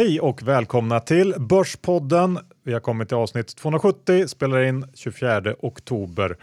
Hej 0.00 0.20
och 0.20 0.42
välkomna 0.42 1.00
till 1.00 1.34
Börspodden. 1.38 2.38
Vi 2.64 2.72
har 2.72 2.80
kommit 2.80 3.08
till 3.08 3.16
avsnitt 3.16 3.56
270, 3.56 4.28
spelar 4.28 4.62
in 4.62 4.86
24 4.94 5.54
oktober 5.58 6.36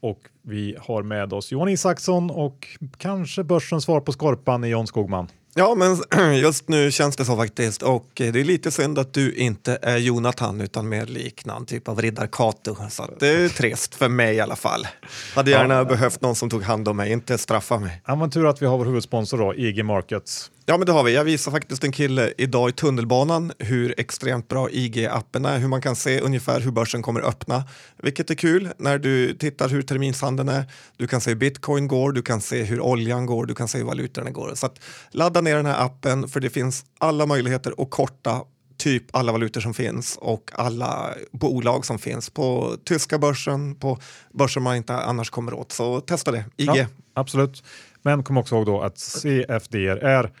och 0.00 0.18
vi 0.42 0.76
har 0.80 1.02
med 1.02 1.32
oss 1.32 1.52
Johan 1.52 1.68
Isaksson 1.68 2.30
och 2.30 2.68
kanske 2.96 3.44
börsens 3.44 3.84
svar 3.84 4.00
på 4.00 4.12
skorpan 4.12 4.64
i 4.64 4.68
John 4.68 4.86
Skogman. 4.86 5.28
Ja, 5.54 5.74
men 5.74 5.96
just 6.40 6.68
nu 6.68 6.90
känns 6.90 7.16
det 7.16 7.24
så 7.24 7.36
faktiskt. 7.36 7.82
Och 7.82 8.10
det 8.14 8.28
är 8.28 8.44
lite 8.44 8.70
synd 8.70 8.98
att 8.98 9.14
du 9.14 9.34
inte 9.34 9.78
är 9.82 9.96
Jonathan 9.96 10.60
utan 10.60 10.88
mer 10.88 11.06
liknande 11.06 11.68
typ 11.68 11.88
av 11.88 12.02
riddar 12.02 12.26
Kato. 12.26 12.76
Så 12.90 13.10
det 13.20 13.28
är 13.28 13.48
trist 13.48 13.94
för 13.94 14.08
mig 14.08 14.34
i 14.34 14.40
alla 14.40 14.56
fall. 14.56 14.86
Hade 15.34 15.50
gärna 15.50 15.74
ja. 15.74 15.84
behövt 15.84 16.20
någon 16.20 16.34
som 16.34 16.50
tog 16.50 16.62
hand 16.62 16.88
om 16.88 16.96
mig, 16.96 17.12
inte 17.12 17.38
straffa 17.38 17.78
mig. 17.78 18.02
Ja, 18.06 18.14
men 18.14 18.30
tur 18.30 18.46
att 18.46 18.62
vi 18.62 18.66
har 18.66 18.78
vår 18.78 18.84
huvudsponsor 18.84 19.38
då, 19.38 19.54
IG 19.54 19.84
Markets. 19.84 20.50
Ja, 20.66 20.78
men 20.78 20.86
det 20.86 20.92
har 20.92 21.04
vi. 21.04 21.14
Jag 21.14 21.24
visar 21.24 21.50
faktiskt 21.50 21.84
en 21.84 21.92
kille 21.92 22.32
idag 22.38 22.68
i 22.68 22.72
tunnelbanan 22.72 23.52
hur 23.58 23.94
extremt 24.00 24.48
bra 24.48 24.68
IG-appen 24.68 25.48
är, 25.48 25.58
hur 25.58 25.68
man 25.68 25.82
kan 25.82 25.96
se 25.96 26.20
ungefär 26.20 26.60
hur 26.60 26.70
börsen 26.70 27.02
kommer 27.02 27.20
öppna, 27.20 27.64
vilket 28.02 28.30
är 28.30 28.34
kul 28.34 28.68
när 28.78 28.98
du 28.98 29.34
tittar 29.34 29.68
hur 29.68 29.82
terminshandeln 29.82 30.48
är. 30.48 30.64
Du 30.96 31.06
kan 31.06 31.20
se 31.20 31.30
hur 31.30 31.36
bitcoin 31.36 31.88
går, 31.88 32.12
du 32.12 32.22
kan 32.22 32.40
se 32.40 32.62
hur 32.62 32.80
oljan 32.80 33.26
går, 33.26 33.46
du 33.46 33.54
kan 33.54 33.68
se 33.68 33.78
hur 33.78 33.84
valutorna 33.84 34.30
går. 34.30 34.54
Så 34.54 34.66
att, 34.66 34.80
ladda 35.10 35.40
ner 35.40 35.56
den 35.56 35.66
här 35.66 35.84
appen 35.84 36.28
för 36.28 36.40
det 36.40 36.50
finns 36.50 36.84
alla 36.98 37.26
möjligheter 37.26 37.74
att 37.78 37.90
korta 37.90 38.40
typ 38.76 39.04
alla 39.16 39.32
valutor 39.32 39.60
som 39.60 39.74
finns 39.74 40.18
och 40.20 40.50
alla 40.54 41.14
bolag 41.32 41.86
som 41.86 41.98
finns 41.98 42.30
på 42.30 42.76
tyska 42.84 43.18
börsen, 43.18 43.74
på 43.74 43.98
börser 44.32 44.60
man 44.60 44.76
inte 44.76 44.94
annars 44.94 45.30
kommer 45.30 45.54
åt. 45.54 45.72
Så 45.72 46.00
testa 46.00 46.32
det, 46.32 46.44
IG. 46.56 46.70
Ja, 46.74 46.86
absolut. 47.14 47.62
Men 48.02 48.22
kom 48.22 48.36
också 48.36 48.54
ihåg 48.54 48.66
då 48.66 48.80
att 48.80 48.98
CFDR 48.98 49.96
är 50.04 50.32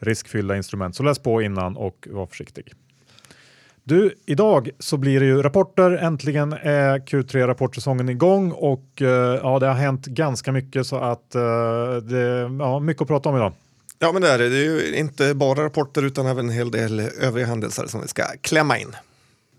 riskfyllda 0.00 0.56
instrument. 0.56 0.96
Så 0.96 1.02
läs 1.02 1.18
på 1.18 1.42
innan 1.42 1.76
och 1.76 2.08
var 2.10 2.26
försiktig. 2.26 2.72
Du, 3.84 4.14
idag 4.26 4.70
så 4.78 4.96
blir 4.96 5.20
det 5.20 5.26
ju 5.26 5.42
rapporter. 5.42 5.90
Äntligen 5.90 6.52
är 6.52 6.98
Q3 6.98 7.46
rapportsäsongen 7.46 8.08
igång 8.08 8.52
och 8.52 8.84
uh, 9.00 9.08
ja, 9.08 9.58
det 9.58 9.66
har 9.66 9.74
hänt 9.74 10.06
ganska 10.06 10.52
mycket 10.52 10.86
så 10.86 10.96
att 10.96 11.32
uh, 11.36 11.42
det 12.02 12.18
är 12.18 12.58
ja, 12.58 12.78
mycket 12.78 13.02
att 13.02 13.08
prata 13.08 13.28
om 13.28 13.36
idag. 13.36 13.52
Ja, 13.98 14.12
men 14.12 14.22
det 14.22 14.28
är 14.28 14.38
det. 14.38 14.48
Det 14.48 14.56
är 14.56 14.64
ju 14.64 14.96
inte 14.96 15.34
bara 15.34 15.64
rapporter 15.64 16.02
utan 16.02 16.26
även 16.26 16.48
en 16.48 16.54
hel 16.54 16.70
del 16.70 17.00
övriga 17.00 17.46
händelser 17.46 17.86
som 17.86 18.00
vi 18.00 18.08
ska 18.08 18.22
klämma 18.40 18.78
in. 18.78 18.96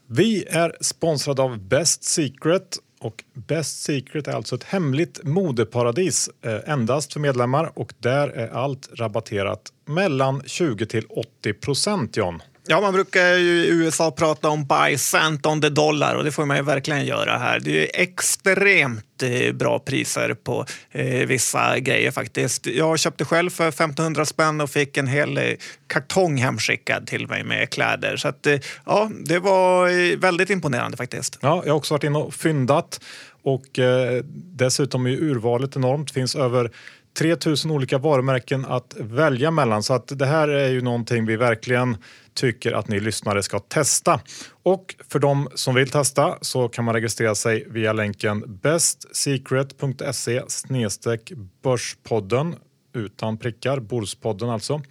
Vi 0.08 0.45
är 0.45 0.75
sponsrade 0.81 1.42
av 1.42 1.59
Best 1.59 2.03
Secret 2.03 2.78
och 3.02 3.23
Best 3.33 3.81
Secret 3.81 4.27
är 4.27 4.31
alltså 4.31 4.55
ett 4.55 4.63
hemligt 4.63 5.23
modeparadis 5.23 6.30
eh, 6.41 6.69
endast 6.69 7.13
för 7.13 7.19
medlemmar 7.19 7.71
och 7.75 7.94
där 7.99 8.27
är 8.27 8.49
allt 8.49 8.89
rabatterat 8.94 9.61
mellan 9.85 10.44
20 10.45 10.85
till 10.85 11.05
80 11.09 11.53
procent 11.53 12.17
John. 12.17 12.41
Ja, 12.67 12.81
man 12.81 12.93
brukar 12.93 13.37
ju 13.37 13.65
i 13.65 13.67
USA 13.69 14.11
prata 14.11 14.49
om 14.49 14.65
buy 14.65 14.97
cent 14.97 15.45
on 15.45 15.61
the 15.61 15.69
dollar 15.69 16.15
och 16.15 16.23
det 16.23 16.31
får 16.31 16.45
man 16.45 16.57
ju 16.57 16.63
verkligen 16.63 17.05
göra 17.05 17.37
här. 17.37 17.59
Det 17.59 17.99
är 17.99 18.01
extremt 18.01 19.23
eh, 19.23 19.53
bra 19.53 19.79
priser 19.79 20.33
på 20.33 20.65
eh, 20.91 21.27
vissa 21.27 21.79
grejer 21.79 22.11
faktiskt. 22.11 22.65
Jag 22.65 22.99
köpte 22.99 23.25
själv 23.25 23.49
för 23.49 23.67
1500 23.67 24.25
spänn 24.25 24.61
och 24.61 24.69
fick 24.69 24.97
en 24.97 25.07
hel 25.07 25.37
eh, 25.37 25.43
kartong 25.87 26.37
hemskickad 26.37 27.07
till 27.07 27.27
mig 27.27 27.43
med 27.43 27.69
kläder. 27.69 28.17
Så 28.17 28.27
att, 28.27 28.47
eh, 28.47 28.59
ja, 28.85 29.11
det 29.25 29.39
var 29.39 29.87
eh, 29.87 30.17
väldigt 30.17 30.49
imponerande 30.49 30.97
faktiskt. 30.97 31.39
Ja, 31.41 31.61
jag 31.65 31.73
har 31.73 31.77
också 31.77 31.93
varit 31.93 32.03
inne 32.03 32.19
och 32.19 32.33
fyndat 32.33 33.01
och 33.43 33.79
eh, 33.79 34.23
dessutom 34.33 35.05
är 35.05 35.11
urvalet 35.11 35.75
enormt. 35.75 36.07
Det 36.07 36.13
finns 36.13 36.35
över 36.35 36.71
3000 37.19 37.71
olika 37.71 37.97
varumärken 37.97 38.66
att 38.66 38.95
välja 39.00 39.51
mellan 39.51 39.83
så 39.83 39.94
att 39.94 40.19
det 40.19 40.25
här 40.25 40.47
är 40.47 40.69
ju 40.69 40.81
någonting 40.81 41.25
vi 41.25 41.35
verkligen 41.35 41.97
tycker 42.34 42.72
att 42.72 42.88
ni 42.88 43.00
lyssnare 43.00 43.44
ska 43.44 43.59
testa. 43.59 44.19
Och 44.64 44.96
för 45.09 45.19
de 45.19 45.50
som 45.56 45.75
vill 45.75 45.90
testa 45.90 46.38
så 46.42 46.69
kan 46.69 46.86
man 46.86 46.94
registrera 46.94 47.36
sig 47.36 47.66
via 47.69 47.94
länken 47.94 48.59
bestsecret.se 48.62 50.42
börspodden 51.64 52.56
utan 52.94 53.38
prickar, 53.38 53.80
Bordspodden 53.80 54.50
alltså. 54.50 54.81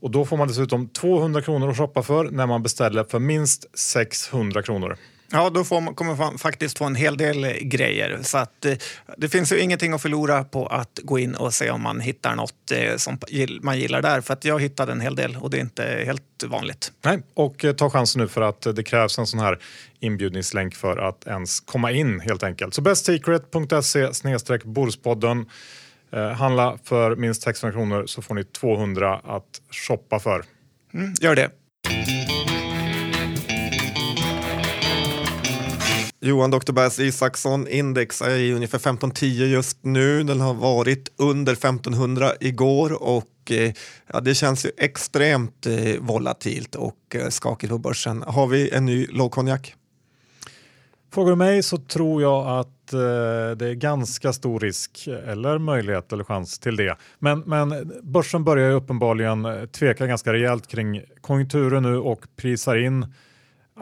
Och 0.00 0.10
då 0.10 0.24
får 0.24 0.36
man 0.36 0.48
dessutom 0.48 0.88
200 0.88 1.42
kronor 1.42 1.70
att 1.70 1.76
shoppa 1.76 2.02
för 2.02 2.24
när 2.24 2.46
man 2.46 2.62
beställer 2.62 3.04
för 3.04 3.18
minst 3.18 3.78
600 3.78 4.62
kronor. 4.62 4.96
Ja, 5.32 5.50
då 5.50 5.64
får 5.64 5.94
kommer 5.94 6.16
man 6.16 6.38
faktiskt 6.38 6.78
få 6.78 6.84
en 6.84 6.94
hel 6.94 7.16
del 7.16 7.44
eh, 7.44 7.50
grejer. 7.50 8.18
Så 8.22 8.38
att, 8.38 8.64
eh, 8.64 8.74
det 9.16 9.28
finns 9.28 9.52
ju 9.52 9.60
ingenting 9.60 9.92
att 9.92 10.02
förlora 10.02 10.44
på 10.44 10.66
att 10.66 10.98
gå 11.02 11.18
in 11.18 11.34
och 11.34 11.54
se 11.54 11.70
om 11.70 11.82
man 11.82 12.00
hittar 12.00 12.34
något 12.34 12.72
eh, 12.72 12.96
som 12.96 13.18
man 13.62 13.78
gillar 13.78 14.02
där. 14.02 14.20
För 14.20 14.32
att 14.32 14.44
jag 14.44 14.60
hittade 14.60 14.92
en 14.92 15.00
hel 15.00 15.16
del 15.16 15.36
och 15.36 15.50
det 15.50 15.56
är 15.56 15.60
inte 15.60 16.02
helt 16.06 16.44
vanligt. 16.46 16.92
Nej, 17.04 17.22
och 17.34 17.64
ta 17.76 17.90
chansen 17.90 18.22
nu 18.22 18.28
för 18.28 18.40
att 18.40 18.66
det 18.76 18.82
krävs 18.82 19.18
en 19.18 19.26
sån 19.26 19.40
här 19.40 19.58
inbjudningslänk 20.00 20.74
för 20.74 20.96
att 20.96 21.26
ens 21.26 21.60
komma 21.60 21.92
in 21.92 22.20
helt 22.20 22.42
enkelt. 22.42 22.74
Så 22.74 22.82
bestsecret.se 22.82 24.14
snedstreck 24.14 24.64
Borspodden. 24.64 25.46
Eh, 26.12 26.28
handla 26.28 26.78
för 26.84 27.16
minst 27.16 27.42
600 27.42 27.72
kronor 27.72 28.06
så 28.06 28.22
får 28.22 28.34
ni 28.34 28.44
200 28.44 29.20
att 29.24 29.60
shoppa 29.70 30.20
för. 30.20 30.44
Mm, 30.94 31.14
gör 31.20 31.36
det. 31.36 31.50
Johan 36.24 36.50
Dr. 36.50 36.72
Bass 36.72 36.98
Isaksson, 36.98 37.68
index 37.68 38.22
är 38.22 38.38
i 38.38 38.52
ungefär 38.52 38.78
1510 38.78 39.26
just 39.26 39.78
nu. 39.80 40.22
Den 40.22 40.40
har 40.40 40.54
varit 40.54 41.12
under 41.16 41.52
1500 41.52 42.32
igår 42.40 43.02
och 43.02 43.50
eh, 43.50 43.72
ja, 44.12 44.20
det 44.20 44.34
känns 44.34 44.66
ju 44.66 44.70
extremt 44.78 45.66
eh, 45.66 46.00
volatilt 46.00 46.74
och 46.74 46.96
eh, 47.14 47.28
skakigt 47.28 47.70
på 47.70 47.78
börsen. 47.78 48.22
Har 48.26 48.46
vi 48.46 48.70
en 48.70 48.86
ny 48.86 49.06
lågkonjak? 49.06 49.74
Frågar 51.12 51.30
du 51.30 51.36
mig 51.36 51.62
så 51.62 51.76
tror 51.76 52.22
jag 52.22 52.60
att 52.60 52.68
det 53.58 53.66
är 53.66 53.74
ganska 53.74 54.32
stor 54.32 54.60
risk 54.60 55.08
eller 55.26 55.58
möjlighet 55.58 56.12
eller 56.12 56.24
chans 56.24 56.58
till 56.58 56.76
det. 56.76 56.96
Men, 57.18 57.40
men 57.40 57.92
börsen 58.02 58.44
börjar 58.44 58.68
ju 58.68 58.74
uppenbarligen 58.74 59.68
tveka 59.72 60.06
ganska 60.06 60.32
rejält 60.32 60.66
kring 60.66 61.02
konjunkturen 61.20 61.82
nu 61.82 61.96
och 61.96 62.24
prisar 62.36 62.76
in 62.76 63.06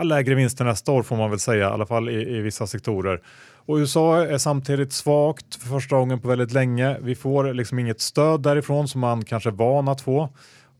lägre 0.03 0.35
vinster 0.35 0.65
nästa 0.65 0.93
år 0.93 1.03
får 1.03 1.17
man 1.17 1.31
väl 1.31 1.39
säga, 1.39 1.69
i 1.69 1.73
alla 1.73 1.87
fall 1.87 2.09
i, 2.09 2.37
i 2.37 2.41
vissa 2.41 2.67
sektorer. 2.67 3.21
Och 3.67 3.77
USA 3.77 4.27
är 4.27 4.39
samtidigt 4.39 4.93
svagt 4.93 5.55
för 5.55 5.69
första 5.69 5.97
gången 5.97 6.21
på 6.21 6.29
väldigt 6.29 6.53
länge. 6.53 6.97
Vi 7.01 7.15
får 7.15 7.55
liksom 7.55 7.79
inget 7.79 8.01
stöd 8.01 8.43
därifrån 8.43 8.89
som 8.89 9.01
man 9.01 9.25
kanske 9.25 9.51
är 9.51 9.55
van 9.55 9.89
att 9.89 10.01
få. 10.01 10.29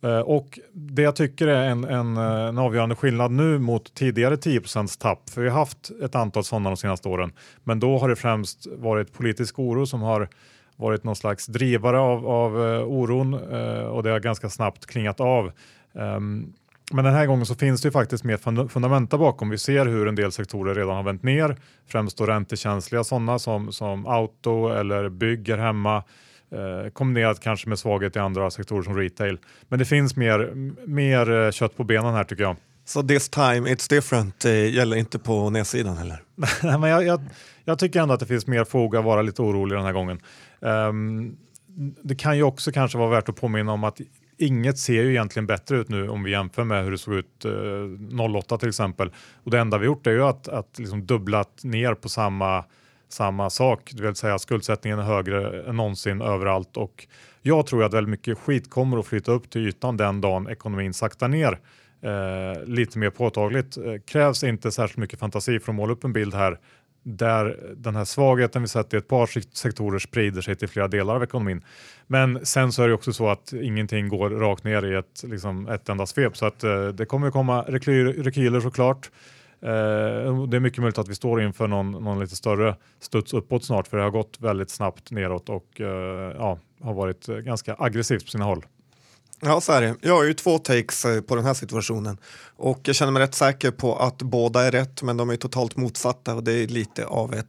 Eh, 0.03 0.19
och 0.19 0.59
det 0.73 1.03
jag 1.03 1.17
tycker 1.17 1.47
är 1.47 1.71
en, 1.71 1.85
en, 1.85 2.17
eh, 2.17 2.25
en, 2.25 2.59
avgörande 2.59 2.95
skillnad 2.95 3.31
nu 3.31 3.59
mot 3.59 3.95
tidigare 3.95 4.37
10 4.37 4.61
tapp, 4.99 5.31
för 5.31 5.41
vi 5.41 5.49
har 5.49 5.59
haft 5.59 5.91
ett 6.03 6.15
antal 6.15 6.45
sådana 6.45 6.71
de 6.71 6.77
senaste 6.77 7.09
åren, 7.09 7.33
men 7.65 7.81
då 7.81 7.99
har 7.99 8.09
det 8.09 8.17
främst 8.17 8.67
varit 8.77 9.13
politisk 9.13 9.59
oro 9.59 9.87
som 9.87 10.03
har 10.03 10.29
varit 10.77 11.05
någon 11.05 11.17
slags 11.17 11.47
drivare 11.47 11.99
av, 11.99 12.27
av 12.27 12.69
eh, 12.69 12.83
oron 12.83 13.35
och 13.85 14.03
det 14.03 14.11
har 14.11 14.21
ganska 14.21 14.51
snabbt 14.51 14.87
klingat 14.87 15.21
av. 15.21 15.53
Um, 15.93 16.53
men 16.91 17.05
den 17.05 17.15
här 17.15 17.27
gången 17.27 17.47
så 17.47 17.55
finns 17.55 17.83
det 17.83 17.87
ju 17.87 17.93
faktiskt 17.93 18.25
mer 18.25 18.69
fundamenta 18.69 19.19
bakom. 19.19 19.51
Vi 19.51 19.59
ser 19.59 19.87
hur 19.87 20.09
en 20.09 20.15
del 20.15 20.33
sektorer 20.33 20.75
redan 20.75 20.97
har 20.97 21.03
vänt 21.03 21.23
ner, 21.23 21.57
främst 21.89 22.19
då 22.19 22.27
räntekänsliga 22.27 23.05
sådana 23.05 23.39
som, 23.39 23.73
som 23.73 24.07
auto 24.07 24.69
eller 24.69 25.09
bygger 25.09 25.59
hemma, 25.59 25.97
eh, 26.53 26.91
kombinerat 26.93 27.41
kanske 27.41 27.69
med 27.69 27.79
svaghet 27.79 28.17
i 28.17 28.19
andra 28.19 28.51
sektorer 28.51 28.83
som 28.83 28.97
retail. 28.97 29.39
Men 29.69 29.79
det 29.79 29.85
finns 29.85 30.17
mer, 30.17 30.53
mer 30.87 31.31
eh, 31.31 31.51
kött 31.51 31.77
på 31.77 31.85
benen 31.85 32.15
här 32.15 32.25
tycker 32.25 32.43
jag. 32.43 32.57
Så 32.85 33.01
so 33.01 33.09
this 33.09 33.29
time 33.29 33.69
it's 33.69 33.91
different 33.91 34.45
eh, 34.45 34.75
gäller 34.75 34.97
inte 34.97 35.19
på 35.19 35.51
nedsidan 35.51 35.97
heller? 35.97 36.23
men 36.79 36.91
jag, 36.91 37.05
jag, 37.05 37.21
jag, 37.65 37.79
tycker 37.79 38.01
ändå 38.01 38.15
att 38.15 38.21
det 38.21 38.27
finns 38.27 38.47
mer 38.47 38.65
fog 38.65 38.97
att 38.97 39.05
vara 39.05 39.23
lite 39.23 39.43
orolig 39.43 39.77
den 39.77 39.85
här 39.85 39.93
gången. 39.93 40.21
Um, 40.61 41.37
det 42.03 42.15
kan 42.15 42.37
ju 42.37 42.43
också 42.43 42.73
kanske 42.73 42.99
vara 42.99 43.11
värt 43.11 43.29
att 43.29 43.37
påminna 43.37 43.73
om 43.73 43.85
att 43.85 44.01
inget 44.41 44.79
ser 44.79 45.03
ju 45.03 45.11
egentligen 45.11 45.47
bättre 45.47 45.77
ut 45.77 45.89
nu 45.89 46.09
om 46.09 46.23
vi 46.23 46.31
jämför 46.31 46.65
med 46.65 46.85
hur 46.85 46.91
det 46.91 46.99
såg 46.99 47.15
ut 47.15 47.45
eh, 47.45 48.21
08 48.37 48.59
till 48.59 48.69
exempel. 48.69 49.11
Och 49.45 49.51
det 49.51 49.59
enda 49.59 49.79
vi 49.79 49.87
gjort 49.87 50.07
är 50.07 50.11
ju 50.11 50.25
att, 50.25 50.49
att 50.49 50.79
liksom 50.79 51.07
dubblat 51.07 51.65
ner 51.65 51.95
på 51.95 52.09
samma, 52.09 52.65
samma 53.09 53.51
sak, 53.51 53.91
det 53.95 54.03
vill 54.03 54.15
säga 54.15 54.39
skuldsättningen 54.39 54.99
är 54.99 55.03
högre 55.03 55.63
än 55.69 55.77
någonsin 55.77 56.21
överallt 56.21 56.77
och 56.77 57.07
jag 57.43 57.67
tror 57.67 57.85
att 57.85 57.95
väldigt 57.95 58.11
mycket 58.11 58.39
skit 58.39 58.71
kommer 58.71 58.99
att 58.99 59.07
flytta 59.07 59.33
upp 59.33 59.51
till 59.51 59.69
ytan 59.69 59.97
den 59.97 60.21
dagen 60.21 60.49
ekonomin 60.49 60.95
saktar 60.95 61.29
ner 61.29 61.59
eh, 62.03 62.65
lite 62.65 62.99
mer 62.99 63.11
påtagligt. 63.11 63.77
Eh, 63.77 63.83
krävs 64.07 64.45
inte 64.45 64.73
särskilt 64.73 64.99
mycket 64.99 65.19
fantasi 65.19 65.61
för 65.61 65.73
att 65.73 65.77
måla 65.77 65.93
upp 65.93 66.05
en 66.05 66.13
bild 66.13 66.35
här 66.35 66.59
där 67.03 67.75
den 67.77 67.97
här 67.97 68.05
svagheten 68.05 68.63
vi 68.63 68.69
sett 68.69 68.95
i 68.95 68.97
ett 68.97 69.09
par 69.09 69.55
sektorer 69.57 69.99
sprider 69.99 70.41
sig 70.41 70.57
till 70.57 70.69
flera 70.69 70.89
delar 70.89 71.15
av 71.15 71.23
ekonomin. 71.23 71.65
Men 72.07 72.47
sen 72.47 72.73
så 72.73 72.83
är 72.83 72.89
det 72.89 72.95
också 72.95 73.13
så 73.13 73.29
att 73.29 73.53
ingenting 73.53 74.09
går 74.09 74.31
rakt 74.31 74.65
ner 74.65 74.85
i 74.85 74.95
ett, 74.95 75.23
liksom 75.27 75.69
ett 75.69 75.89
enda 75.89 76.07
svep 76.07 76.37
så 76.37 76.47
att 76.47 76.65
eh, 76.65 76.89
det 76.89 77.07
kommer 77.07 77.31
komma 77.31 77.63
rekyler, 77.63 78.13
rekyler 78.13 78.61
såklart. 78.61 79.11
Eh, 79.63 80.47
det 80.47 80.57
är 80.57 80.61
mycket 80.61 80.79
möjligt 80.79 80.99
att 80.99 81.09
vi 81.09 81.15
står 81.15 81.43
inför 81.43 81.67
någon, 81.67 81.91
någon 81.91 82.21
lite 82.21 82.37
större 82.37 82.77
studs 83.01 83.35
uppåt 83.35 83.65
snart 83.65 83.89
för 83.89 83.97
det 83.97 84.03
har 84.03 84.11
gått 84.11 84.41
väldigt 84.41 84.71
snabbt 84.71 85.11
neråt 85.11 85.49
och 85.49 85.81
eh, 85.81 86.35
ja, 86.39 86.59
har 86.81 86.95
varit 86.95 87.29
eh, 87.29 87.37
ganska 87.37 87.77
aggressivt 87.79 88.25
på 88.25 88.31
sina 88.31 88.45
håll. 88.45 88.65
Ja, 89.43 89.61
så 89.61 89.73
är 89.73 89.81
det. 89.81 89.97
Jag 90.01 90.15
har 90.15 90.25
ju 90.25 90.35
två 90.35 90.59
takes 90.59 91.05
eh, 91.05 91.21
på 91.21 91.37
den 91.37 91.45
här 91.45 91.55
situationen 91.55 92.19
och 92.57 92.81
jag 92.85 92.95
känner 92.97 93.13
mig 93.13 93.23
rätt 93.23 93.35
säker 93.35 93.71
på 93.71 93.97
att 93.97 94.23
båda 94.23 94.63
är 94.63 94.71
rätt, 94.71 95.03
men 95.03 95.17
de 95.17 95.31
är 95.31 95.37
totalt 95.37 95.77
motsatta 95.77 96.35
och 96.35 96.45
det 96.45 96.53
är 96.53 96.67
lite 96.67 97.07
av 97.07 97.35
ett 97.35 97.47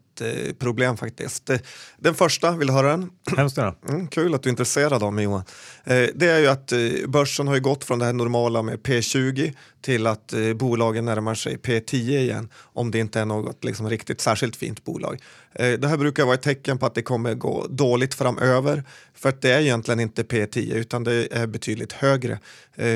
problem 0.59 0.97
faktiskt. 0.97 1.49
Den 1.97 2.15
första, 2.15 2.51
vill 2.51 2.67
du 2.67 2.73
höra 2.73 2.89
den? 2.89 3.09
Hemskt 3.37 3.57
gärna. 3.57 3.75
Mm, 3.89 4.07
kul 4.07 4.35
att 4.35 4.43
du 4.43 4.49
är 4.49 4.51
intresserad 4.51 5.03
av 5.03 5.13
mig 5.13 5.23
Johan. 5.23 5.43
Eh, 5.83 6.07
det 6.15 6.27
är 6.27 6.39
ju 6.39 6.47
att 6.47 6.71
eh, 6.71 6.79
börsen 7.07 7.47
har 7.47 7.55
ju 7.55 7.61
gått 7.61 7.83
från 7.83 7.99
det 7.99 8.05
här 8.05 8.13
normala 8.13 8.61
med 8.61 8.79
P20 8.79 9.53
till 9.81 10.07
att 10.07 10.33
eh, 10.33 10.53
bolagen 10.53 11.05
närmar 11.05 11.35
sig 11.35 11.57
P10 11.57 11.95
igen 11.95 12.49
om 12.55 12.91
det 12.91 12.99
inte 12.99 13.19
är 13.19 13.25
något 13.25 13.63
liksom, 13.63 13.89
riktigt 13.89 14.21
särskilt 14.21 14.55
fint 14.55 14.83
bolag. 14.83 15.21
Det 15.53 15.87
här 15.87 15.97
brukar 15.97 16.25
vara 16.25 16.33
ett 16.33 16.41
tecken 16.41 16.77
på 16.77 16.85
att 16.85 16.95
det 16.95 17.01
kommer 17.01 17.33
gå 17.33 17.67
dåligt 17.69 18.13
framöver 18.13 18.83
för 19.13 19.29
att 19.29 19.41
det 19.41 19.51
är 19.51 19.59
egentligen 19.59 19.99
inte 19.99 20.23
P10 20.23 20.73
utan 20.73 21.03
det 21.03 21.27
är 21.31 21.47
betydligt 21.47 21.93
högre. 21.93 22.39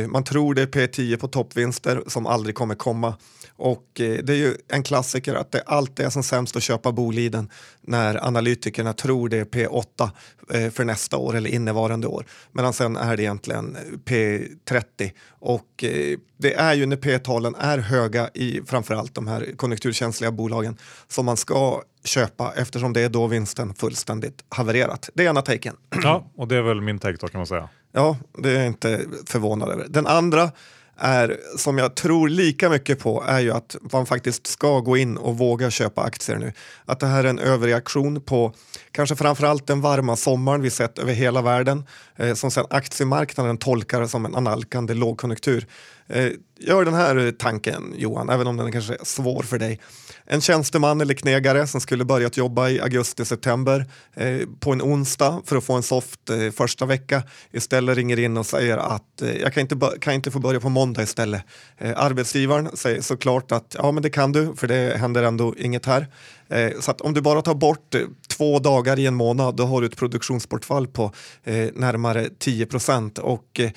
Man 0.07 0.23
tror 0.23 0.53
det 0.53 0.61
är 0.61 0.67
P10 0.67 1.17
på 1.17 1.27
toppvinster 1.27 2.03
som 2.07 2.25
aldrig 2.25 2.55
kommer 2.55 2.75
komma 2.75 3.15
och 3.57 4.01
eh, 4.01 4.17
det 4.23 4.33
är 4.33 4.37
ju 4.37 4.55
en 4.67 4.83
klassiker 4.83 5.35
att 5.35 5.51
det 5.51 5.61
alltid 5.61 6.05
är 6.05 6.09
som 6.09 6.23
sämst 6.23 6.55
att 6.55 6.63
köpa 6.63 6.91
Boliden 6.91 7.49
när 7.81 8.27
analytikerna 8.27 8.93
tror 8.93 9.29
det 9.29 9.37
är 9.37 9.45
P8 9.45 10.09
eh, 10.53 10.71
för 10.71 10.83
nästa 10.83 11.17
år 11.17 11.35
eller 11.35 11.49
innevarande 11.49 12.07
år. 12.07 12.25
Medan 12.51 12.73
sen 12.73 12.97
är 12.97 13.17
det 13.17 13.23
egentligen 13.23 13.77
P30 14.05 15.11
och 15.29 15.83
eh, 15.83 16.17
det 16.37 16.53
är 16.53 16.73
ju 16.73 16.85
när 16.85 16.97
P-talen 16.97 17.55
är 17.55 17.77
höga 17.77 18.29
i 18.33 18.61
framförallt 18.65 19.15
de 19.15 19.27
här 19.27 19.53
konjunkturkänsliga 19.57 20.31
bolagen 20.31 20.77
som 21.07 21.25
man 21.25 21.37
ska 21.37 21.81
köpa 22.03 22.53
eftersom 22.55 22.93
det 22.93 23.01
är 23.01 23.09
då 23.09 23.27
vinsten 23.27 23.73
fullständigt 23.73 24.43
havererat. 24.49 25.09
Det 25.13 25.25
är 25.25 25.29
ena 25.29 25.41
taken. 25.41 25.75
Ja, 26.03 26.31
och 26.35 26.47
det 26.47 26.55
är 26.55 26.61
väl 26.61 26.81
min 26.81 26.99
take 26.99 27.17
då 27.21 27.27
kan 27.27 27.39
man 27.39 27.47
säga. 27.47 27.69
Ja, 27.91 28.17
det 28.37 28.49
är 28.49 28.55
jag 28.55 28.67
inte 28.67 29.01
förvånad 29.25 29.69
över. 29.69 29.85
Den 29.89 30.07
andra 30.07 30.51
är, 30.97 31.37
som 31.57 31.77
jag 31.77 31.95
tror 31.95 32.29
lika 32.29 32.69
mycket 32.69 32.99
på, 32.99 33.23
är 33.27 33.39
ju 33.39 33.51
att 33.51 33.75
man 33.91 34.05
faktiskt 34.05 34.47
ska 34.47 34.79
gå 34.79 34.97
in 34.97 35.17
och 35.17 35.37
våga 35.37 35.71
köpa 35.71 36.01
aktier 36.01 36.37
nu. 36.37 36.53
Att 36.85 36.99
det 36.99 37.07
här 37.07 37.23
är 37.23 37.29
en 37.29 37.39
överreaktion 37.39 38.21
på 38.21 38.53
kanske 38.91 39.15
framförallt 39.15 39.67
den 39.67 39.81
varma 39.81 40.15
sommaren 40.15 40.61
vi 40.61 40.69
sett 40.69 40.99
över 40.99 41.13
hela 41.13 41.41
världen 41.41 41.83
eh, 42.15 42.33
som 42.33 42.51
sen 42.51 42.65
aktiemarknaden 42.69 43.57
tolkar 43.57 44.05
som 44.05 44.25
en 44.25 44.35
analkande 44.35 44.93
lågkonjunktur. 44.93 45.67
Eh, 46.07 46.29
gör 46.59 46.85
den 46.85 46.93
här 46.93 47.25
eh, 47.25 47.31
tanken 47.31 47.93
Johan, 47.97 48.29
även 48.29 48.47
om 48.47 48.57
den 48.57 48.71
kanske 48.71 48.93
är 48.93 49.05
svår 49.05 49.43
för 49.43 49.59
dig. 49.59 49.79
En 50.25 50.41
tjänsteman 50.41 51.01
eller 51.01 51.13
knegare 51.13 51.67
som 51.67 51.81
skulle 51.81 52.05
börjat 52.05 52.37
jobba 52.37 52.69
i 52.69 52.81
augusti-september 52.81 53.85
eh, 54.13 54.39
på 54.59 54.71
en 54.71 54.81
onsdag 54.81 55.41
för 55.45 55.55
att 55.55 55.63
få 55.63 55.73
en 55.73 55.83
soft 55.83 56.29
eh, 56.29 56.51
första 56.51 56.85
vecka 56.85 57.23
istället 57.51 57.97
ringer 57.97 58.19
in 58.19 58.37
och 58.37 58.45
säger 58.45 58.77
att 58.77 59.21
eh, 59.21 59.35
jag 59.35 59.53
kan 59.53 59.61
inte, 59.61 59.77
kan 60.01 60.13
inte 60.13 60.31
få 60.31 60.39
börja 60.39 60.59
på 60.59 60.69
måndag 60.69 61.03
istället. 61.03 61.43
Eh, 61.77 61.93
arbetsgivaren 61.95 62.69
säger 62.73 63.01
såklart 63.01 63.51
att 63.51 63.75
ja 63.77 63.91
men 63.91 64.03
det 64.03 64.09
kan 64.09 64.31
du 64.31 64.53
för 64.55 64.67
det 64.67 64.97
händer 64.97 65.23
ändå 65.23 65.55
inget 65.57 65.85
här. 65.85 66.07
Eh, 66.49 66.71
så 66.79 66.91
att 66.91 67.01
om 67.01 67.13
du 67.13 67.21
bara 67.21 67.41
tar 67.41 67.55
bort 67.55 67.95
eh, 67.95 68.01
två 68.27 68.59
dagar 68.59 68.99
i 68.99 69.05
en 69.05 69.15
månad 69.15 69.55
då 69.55 69.65
har 69.65 69.81
du 69.81 69.87
ett 69.87 69.97
produktionsbortfall 69.97 70.87
på 70.87 71.11
eh, 71.43 71.69
närmare 71.73 72.29
10 72.39 72.65
procent 72.65 73.17
och 73.17 73.59
eh, 73.59 73.71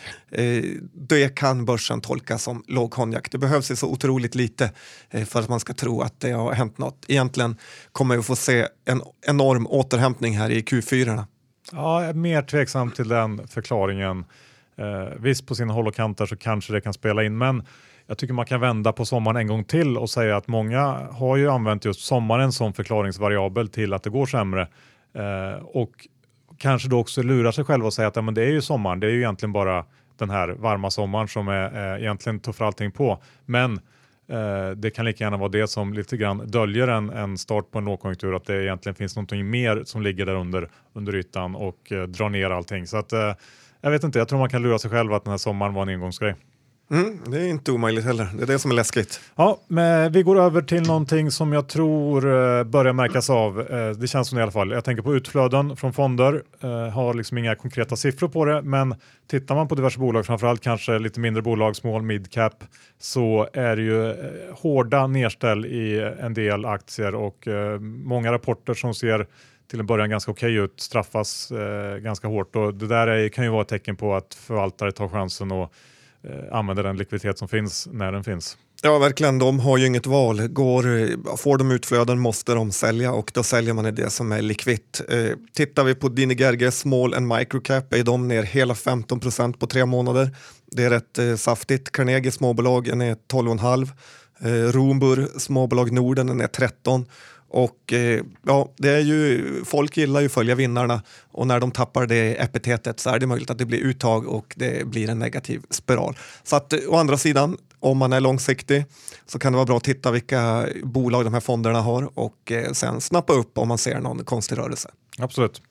eh, 0.45 0.65
det 0.93 1.29
kan 1.37 1.65
börsen 1.65 2.01
tolka 2.01 2.39
som 2.39 2.65
låg 2.69 2.91
konjak. 2.91 3.31
Det 3.31 3.39
behövs 3.39 3.71
ju 3.71 3.77
så 3.77 3.89
otroligt 3.89 4.35
lite 4.35 4.73
eh, 5.11 5.25
för 5.25 5.41
att 5.41 5.49
man 5.49 5.61
ska 5.61 5.75
tro 5.75 6.01
att 6.01 6.21
det 6.21 6.31
har 6.31 6.53
hänt 6.53 6.79
något. 6.79 7.05
Egentligen 7.09 7.57
kommer 7.93 8.17
vi 8.17 8.23
få 8.23 8.37
se 8.37 8.67
en 8.85 9.03
enorm 9.27 9.67
återhämtning 9.67 10.39
här 10.39 10.51
i 10.51 10.61
Q4. 10.61 11.25
Ja, 11.73 12.01
jag 12.01 12.11
är 12.11 12.15
mer 12.15 12.43
tveksam 12.43 12.91
till 12.91 13.09
den 13.09 13.49
förklaringen. 13.49 14.25
Eh, 14.77 15.15
visst, 15.21 15.47
på 15.47 15.55
sina 15.55 15.73
håll 15.73 15.89
och 15.89 15.95
kanter 15.95 16.27
så 16.27 16.37
kanske 16.37 16.73
det 16.73 16.81
kan 16.81 16.93
spela 16.93 17.25
in, 17.25 17.39
men 17.39 17.63
jag 18.07 18.19
tycker 18.19 18.35
man 18.35 18.47
kan 18.47 18.61
vända 18.61 18.93
på 18.93 19.05
sommaren 19.05 19.37
en 19.37 19.47
gång 19.47 19.65
till 19.65 19.99
och 19.99 20.11
säga 20.11 20.37
att 20.37 20.49
många 20.49 20.83
har 21.13 21.37
ju 21.37 21.51
använt 21.51 21.85
just 21.85 22.01
sommaren 22.01 22.53
som 22.53 22.73
förklaringsvariabel 22.73 23.69
till 23.69 23.93
att 23.93 24.03
det 24.03 24.11
går 24.11 24.27
sämre 24.27 24.69
eh, 25.15 25.65
och 25.65 26.09
kanske 26.59 26.89
då 26.89 26.99
också 26.99 27.23
lurar 27.23 27.53
sig 27.53 27.65
själva 27.65 27.87
och 27.87 27.95
säga 27.95 28.09
att 28.09 28.17
ja, 28.17 28.23
men 28.23 28.35
det 28.35 28.43
är 28.43 28.51
ju 28.51 28.63
sommaren, 28.63 29.01
det 29.01 29.07
är 29.07 29.11
ju 29.11 29.19
egentligen 29.19 29.53
bara 29.53 29.85
den 30.19 30.31
här 30.31 30.49
varma 30.49 30.91
sommaren 30.91 31.29
som 31.29 31.49
är, 31.49 31.95
eh, 31.95 32.03
egentligen 32.03 32.41
tuffar 32.41 32.65
allting 32.65 32.91
på. 32.93 33.23
Men 33.45 33.73
eh, 34.29 34.71
det 34.77 34.91
kan 34.91 35.05
lika 35.05 35.25
gärna 35.25 35.37
vara 35.37 35.49
det 35.49 35.69
som 35.69 35.93
lite 35.93 36.17
grann 36.17 36.39
döljer 36.47 36.89
en, 36.89 37.11
en 37.11 37.39
start 37.39 37.71
på 37.71 37.79
en 37.79 37.85
lågkonjunktur, 37.85 38.35
att 38.35 38.45
det 38.45 38.65
egentligen 38.65 38.95
finns 38.95 39.17
någonting 39.17 39.51
mer 39.51 39.83
som 39.85 40.03
ligger 40.03 40.27
där 40.27 40.35
under, 40.35 40.69
under 40.93 41.15
ytan 41.15 41.55
och 41.55 41.93
eh, 41.93 42.03
drar 42.03 42.29
ner 42.29 42.51
allting. 42.51 42.87
Så 42.87 42.97
att, 42.97 43.13
eh, 43.13 43.35
jag 43.81 43.91
vet 43.91 44.05
inte, 44.05 44.19
jag 44.19 44.29
tror 44.29 44.39
man 44.39 44.49
kan 44.49 44.63
lura 44.63 44.79
sig 44.79 44.91
själv 44.91 45.13
att 45.13 45.25
den 45.25 45.31
här 45.31 45.39
sommaren 45.39 45.75
var 45.75 45.83
en 45.83 45.89
engångsgrej. 45.89 46.35
Mm, 46.91 47.21
det 47.27 47.41
är 47.41 47.49
inte 47.49 47.73
omöjligt 47.73 48.05
heller. 48.05 48.29
Det 48.37 48.43
är 48.43 48.47
det 48.47 48.59
som 48.59 48.71
är 48.71 48.75
läskigt. 48.75 49.21
Ja, 49.37 49.61
men 49.67 50.13
vi 50.13 50.23
går 50.23 50.41
över 50.41 50.63
till 50.63 50.83
någonting 50.83 51.31
som 51.31 51.53
jag 51.53 51.69
tror 51.69 52.27
eh, 52.27 52.65
börjar 52.65 52.93
märkas 52.93 53.31
av. 53.31 53.61
Eh, 53.61 53.91
det 53.91 54.07
känns 54.07 54.29
som 54.29 54.37
det 54.37 54.41
i 54.41 54.43
alla 54.43 54.53
fall. 54.53 54.71
Jag 54.71 54.85
tänker 54.85 55.03
på 55.03 55.15
utflöden 55.15 55.77
från 55.77 55.93
fonder. 55.93 56.43
Jag 56.61 56.91
har 56.91 57.15
liksom 57.15 57.39
inga 57.39 57.55
konkreta 57.55 57.97
siffror 57.97 58.29
på 58.29 58.45
det, 58.45 58.63
men 58.63 58.95
tittar 59.31 59.55
man 59.55 59.69
på 59.69 59.75
diverse 59.75 59.99
bolag, 59.99 60.27
framförallt 60.27 60.61
kanske 60.61 60.99
lite 60.99 61.21
mindre 61.21 61.43
bolag, 61.43 61.77
small 61.77 62.03
mid 62.03 62.31
cap, 62.31 62.65
så 62.99 63.49
är 63.53 63.77
det 63.77 63.83
ju 63.83 64.15
hårda 64.53 65.07
nedställ 65.07 65.67
i 65.67 66.15
en 66.21 66.35
del 66.35 66.65
aktier 66.65 67.15
och 67.15 67.49
många 67.81 68.33
rapporter 68.33 68.75
som 68.75 68.95
ser 68.95 69.27
till 69.71 69.81
en 69.81 69.87
början 69.87 70.11
ganska 70.11 70.31
okej 70.31 70.55
ut 70.55 70.81
straffas 70.81 71.53
ganska 72.01 72.29
hårt 72.29 72.57
och 72.57 72.75
det 72.75 72.87
där 72.87 73.29
kan 73.29 73.45
ju 73.45 73.51
vara 73.51 73.63
ett 73.63 73.69
tecken 73.69 73.97
på 73.97 74.15
att 74.15 74.35
förvaltare 74.35 74.93
tar 74.93 75.09
chansen 75.09 75.53
och 75.53 75.73
Eh, 76.29 76.57
använder 76.57 76.83
den 76.83 76.97
likviditet 76.97 77.39
som 77.39 77.49
finns 77.49 77.89
när 77.93 78.13
den 78.13 78.25
finns. 78.25 78.57
Ja, 78.83 78.99
verkligen. 78.99 79.39
De 79.39 79.61
har 79.61 79.79
ju 79.79 79.87
inget 79.87 80.07
val. 80.07 80.49
Går, 80.49 81.01
eh, 81.01 81.09
får 81.37 81.59
de 81.59 81.71
utflöden 81.71 82.19
måste 82.19 82.55
de 82.55 82.73
sälja 82.73 83.13
och 83.13 83.31
då 83.35 83.43
säljer 83.43 83.75
man 83.75 83.87
i 83.87 83.91
det 83.91 84.11
som 84.11 84.33
är 84.33 84.43
likvitt. 84.43 85.01
Eh, 85.09 85.31
tittar 85.55 85.85
vi 85.85 85.95
på 85.95 86.09
Dini 86.09 86.35
Gerge 86.35 86.71
Small 86.71 87.15
and 87.15 87.29
Microcap 87.29 87.93
är 87.95 88.05
de 88.05 88.29
ner 88.29 88.43
hela 88.43 88.75
15 88.75 89.21
procent 89.21 89.59
på 89.59 89.67
tre 89.67 89.87
månader. 89.87 90.31
Det 90.67 90.85
är 90.85 90.91
rätt 90.91 91.19
eh, 91.19 91.37
saftigt. 91.37 91.93
Carnegie 91.93 92.33
småbolag 92.33 92.89
är 92.89 92.95
ner 92.95 93.17
12,5. 93.33 93.89
Eh, 94.41 94.73
Rombur 94.73 95.29
småbolag 95.39 95.93
Norden 95.93 96.29
är 96.29 96.35
ner 96.35 96.47
13 96.47 97.07
och 97.51 97.93
eh, 97.93 98.23
ja, 98.47 98.73
det 98.77 98.91
är 98.91 99.01
ju, 99.01 99.45
folk 99.65 99.97
gillar 99.97 100.21
ju 100.21 100.27
att 100.27 100.33
följa 100.33 100.55
vinnarna 100.55 101.03
och 101.33 101.47
när 101.47 101.61
de 101.61 101.71
tappar 101.71 102.07
det 102.07 102.43
epitetet 102.43 103.01
så 103.01 103.11
är 103.11 103.19
det 103.19 103.27
möjligt 103.27 103.51
att 103.51 103.59
det 103.59 103.67
blir 103.67 103.79
uttag 103.79 104.29
och 104.29 104.55
det 104.57 104.87
blir 104.87 105.11
en 105.11 105.19
negativ 105.19 105.63
spiral. 105.71 106.17
Så 106.43 106.57
att 106.57 106.73
eh, 106.73 106.79
å 106.89 106.97
andra 106.97 107.17
sidan, 107.17 107.57
om 107.81 107.99
man 107.99 108.13
är 108.13 108.21
långsiktig 108.21 108.85
så 109.27 109.39
kan 109.39 109.53
det 109.53 109.57
vara 109.57 109.67
bra 109.67 109.77
att 109.77 109.85
titta 109.85 110.11
vilka 110.11 110.67
bolag 110.83 111.25
de 111.25 111.35
här 111.35 111.41
fonderna 111.41 111.81
har 111.81 112.19
och 112.19 112.53
eh, 112.53 112.73
sen 112.73 113.01
snappa 113.01 113.33
upp 113.33 113.59
om 113.59 113.69
man 113.69 113.79
ser 113.79 114.01
någon 114.01 114.25
konstig 114.25 114.59
rörelse. 114.59 114.91
Absolut. 115.19 115.63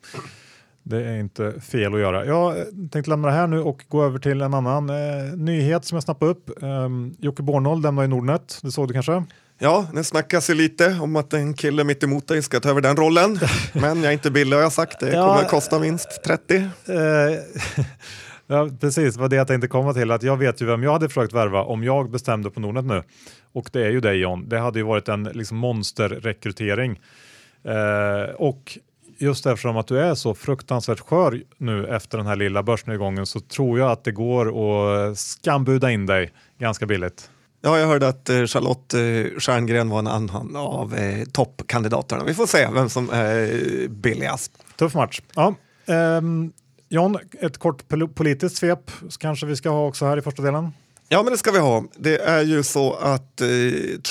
Det 0.82 1.04
är 1.04 1.20
inte 1.20 1.60
fel 1.60 1.94
att 1.94 2.00
göra. 2.00 2.24
Jag 2.24 2.66
tänkte 2.90 3.10
lämna 3.10 3.28
det 3.28 3.34
här 3.34 3.46
nu 3.46 3.60
och 3.60 3.84
gå 3.88 4.04
över 4.04 4.18
till 4.18 4.40
en 4.40 4.54
annan 4.54 4.90
eh, 4.90 5.36
nyhet 5.36 5.84
som 5.84 5.96
jag 5.96 6.02
snappade 6.02 6.30
upp. 6.30 6.62
Eh, 6.62 6.88
Jocke 7.18 7.42
Bornold 7.42 7.82
lämnar 7.82 8.02
ju 8.02 8.08
Nordnet, 8.08 8.58
det 8.62 8.70
såg 8.70 8.88
du 8.88 8.94
kanske? 8.94 9.24
Ja, 9.60 9.86
det 9.92 10.04
snackas 10.04 10.50
ju 10.50 10.54
lite 10.54 10.98
om 11.00 11.16
att 11.16 11.32
en 11.32 11.54
kille 11.54 11.84
mitt 11.84 12.02
emot 12.02 12.28
dig 12.28 12.42
ska 12.42 12.60
ta 12.60 12.70
över 12.70 12.80
den 12.80 12.96
rollen. 12.96 13.38
Men 13.72 14.02
jag 14.02 14.08
är 14.08 14.12
inte 14.12 14.30
billig 14.30 14.56
har 14.56 14.62
jag 14.62 14.72
sagt, 14.72 15.00
det 15.00 15.10
kommer 15.10 15.42
att 15.42 15.50
kosta 15.50 15.78
minst 15.78 16.22
30. 16.24 16.56
Eh, 16.56 16.64
ja, 18.46 18.68
precis, 18.80 19.14
det 19.14 19.20
var 19.20 19.28
det 19.28 19.36
jag 19.36 19.46
tänkte 19.46 19.68
komma 19.68 19.94
till. 19.94 20.10
Att 20.10 20.22
jag 20.22 20.36
vet 20.36 20.62
ju 20.62 20.66
vem 20.66 20.82
jag 20.82 20.92
hade 20.92 21.08
försökt 21.08 21.32
värva 21.32 21.62
om 21.62 21.84
jag 21.84 22.10
bestämde 22.10 22.50
på 22.50 22.60
Nordnet 22.60 22.84
nu. 22.84 23.02
Och 23.52 23.70
det 23.72 23.86
är 23.86 23.90
ju 23.90 24.00
dig 24.00 24.16
John. 24.20 24.48
Det 24.48 24.58
hade 24.58 24.78
ju 24.78 24.84
varit 24.84 25.08
en 25.08 25.24
liksom, 25.24 25.58
monsterrekrytering. 25.58 27.00
Eh, 27.64 28.34
och 28.34 28.78
just 29.18 29.46
eftersom 29.46 29.76
att 29.76 29.86
du 29.86 30.00
är 30.00 30.14
så 30.14 30.34
fruktansvärt 30.34 31.00
skör 31.00 31.42
nu 31.56 31.86
efter 31.86 32.18
den 32.18 32.26
här 32.26 32.36
lilla 32.36 32.62
börsnedgången 32.62 33.26
så 33.26 33.40
tror 33.40 33.78
jag 33.78 33.90
att 33.90 34.04
det 34.04 34.12
går 34.12 34.46
att 34.48 35.18
skambuda 35.18 35.90
in 35.90 36.06
dig 36.06 36.32
ganska 36.58 36.86
billigt. 36.86 37.30
Ja, 37.60 37.78
jag 37.78 37.86
hörde 37.86 38.08
att 38.08 38.28
eh, 38.28 38.44
Charlotte 38.44 38.94
eh, 38.94 39.38
Stjerngren 39.38 39.88
var 39.88 39.98
en 39.98 40.06
annan 40.06 40.56
av 40.56 40.94
eh, 40.94 41.24
toppkandidaterna. 41.24 42.24
Vi 42.24 42.34
får 42.34 42.46
se 42.46 42.68
vem 42.74 42.88
som 42.88 43.10
är 43.10 43.88
billigast. 43.88 44.52
Tuff 44.76 44.94
match. 44.94 45.20
Ja. 45.34 45.54
Um, 45.86 46.52
John, 46.88 47.18
ett 47.40 47.58
kort 47.58 47.88
politiskt 48.14 48.56
svep 48.56 48.90
kanske 49.18 49.46
vi 49.46 49.56
ska 49.56 49.70
ha 49.70 49.86
också 49.86 50.06
här 50.06 50.16
i 50.16 50.22
första 50.22 50.42
delen. 50.42 50.72
Ja, 51.10 51.22
men 51.22 51.32
det 51.32 51.38
ska 51.38 51.50
vi 51.50 51.58
ha. 51.58 51.84
Det 51.96 52.18
är 52.18 52.42
ju 52.42 52.62
så 52.62 52.92
att 52.94 53.40
eh, 53.40 53.48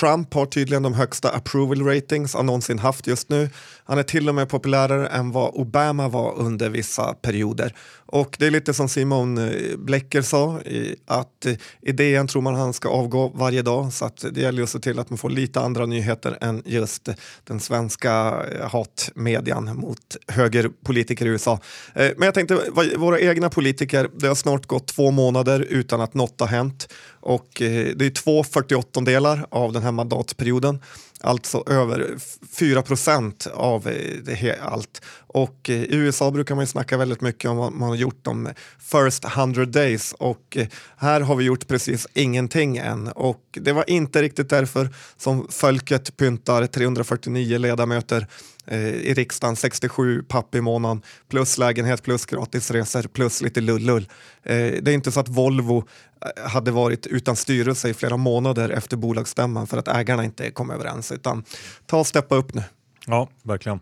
Trump 0.00 0.34
har 0.34 0.46
tydligen 0.46 0.82
de 0.82 0.94
högsta 0.94 1.30
approval 1.30 1.82
ratings 1.82 2.34
han 2.34 2.46
någonsin 2.46 2.78
haft 2.78 3.06
just 3.06 3.28
nu. 3.28 3.50
Han 3.84 3.98
är 3.98 4.02
till 4.02 4.28
och 4.28 4.34
med 4.34 4.48
populärare 4.48 5.06
än 5.06 5.32
vad 5.32 5.54
Obama 5.54 6.08
var 6.08 6.38
under 6.38 6.68
vissa 6.68 7.14
perioder. 7.14 7.74
Och 8.12 8.36
det 8.38 8.46
är 8.46 8.50
lite 8.50 8.74
som 8.74 8.88
Simon 8.88 9.38
eh, 9.38 9.76
Blecker 9.76 10.22
sa, 10.22 10.60
att 11.06 11.46
i 11.46 11.58
idén 11.82 12.26
tror 12.26 12.42
man 12.42 12.54
han 12.54 12.72
ska 12.72 12.88
avgå 12.88 13.32
varje 13.34 13.62
dag. 13.62 13.92
Så 13.92 14.04
att 14.04 14.24
det 14.32 14.40
gäller 14.40 14.62
att 14.62 14.70
se 14.70 14.78
till 14.78 14.98
att 14.98 15.10
man 15.10 15.18
får 15.18 15.30
lite 15.30 15.60
andra 15.60 15.86
nyheter 15.86 16.38
än 16.40 16.62
just 16.66 17.08
den 17.44 17.60
svenska 17.60 18.42
eh, 18.52 18.70
hatmedian 18.70 19.76
mot 19.76 20.16
högerpolitiker 20.28 21.26
i 21.26 21.28
USA. 21.28 21.60
Men 21.94 22.22
jag 22.22 22.34
tänkte, 22.34 22.60
våra 22.96 23.20
egna 23.20 23.50
politiker, 23.50 24.10
det 24.16 24.28
har 24.28 24.34
snart 24.34 24.66
gått 24.66 24.86
två 24.86 25.10
månader 25.10 25.60
utan 25.60 26.00
att 26.00 26.14
något 26.14 26.40
har 26.40 26.46
hänt. 26.46 26.88
Och 27.20 27.48
det 27.58 28.06
är 28.06 28.10
två 28.10 28.44
48 28.44 29.00
delar 29.00 29.46
av 29.50 29.72
den 29.72 29.82
här 29.82 29.92
mandatperioden 29.92 30.80
alltså 31.20 31.64
över 31.66 32.16
4 32.52 32.82
procent 32.82 33.46
av 33.54 33.88
eh, 33.88 34.16
det 34.24 34.58
allt. 34.62 35.02
Och 35.10 35.70
eh, 35.70 35.82
i 35.82 35.94
USA 35.94 36.30
brukar 36.30 36.54
man 36.54 36.62
ju 36.62 36.66
snacka 36.66 36.96
väldigt 36.96 37.20
mycket 37.20 37.50
om 37.50 37.56
vad 37.56 37.72
man 37.72 37.88
har 37.88 37.96
gjort 37.96 38.24
de 38.24 38.48
first 38.78 39.24
100 39.24 39.64
days 39.64 40.14
och 40.18 40.56
eh, 40.56 40.66
här 40.96 41.20
har 41.20 41.36
vi 41.36 41.44
gjort 41.44 41.68
precis 41.68 42.06
ingenting 42.14 42.76
än 42.76 43.08
och 43.08 43.42
det 43.50 43.72
var 43.72 43.90
inte 43.90 44.22
riktigt 44.22 44.50
därför 44.50 44.88
som 45.16 45.46
Folket 45.50 46.16
pyntar 46.16 46.66
349 46.66 47.58
ledamöter 47.58 48.26
Eh, 48.70 48.88
i 48.88 49.14
riksdagen, 49.14 49.56
67 49.56 50.22
papp 50.22 50.54
i 50.54 50.60
månaden 50.60 51.02
plus 51.28 51.58
lägenhet 51.58 52.02
plus 52.02 52.26
gratisresor 52.26 53.02
plus 53.02 53.42
lite 53.42 53.60
lullull. 53.60 54.08
Eh, 54.42 54.56
det 54.56 54.88
är 54.88 54.94
inte 54.94 55.12
så 55.12 55.20
att 55.20 55.28
Volvo 55.28 55.78
eh, 55.78 56.50
hade 56.50 56.70
varit 56.70 57.06
utan 57.06 57.36
styrelse 57.36 57.88
i 57.88 57.94
flera 57.94 58.16
månader 58.16 58.68
efter 58.68 58.96
bolagsstämman 58.96 59.66
för 59.66 59.78
att 59.78 59.88
ägarna 59.88 60.24
inte 60.24 60.50
kom 60.50 60.70
överens. 60.70 61.12
Utan 61.12 61.44
ta 61.86 61.98
och 61.98 62.06
steppa 62.06 62.36
upp 62.36 62.54
nu. 62.54 62.62
Ja, 63.06 63.28
verkligen. 63.42 63.80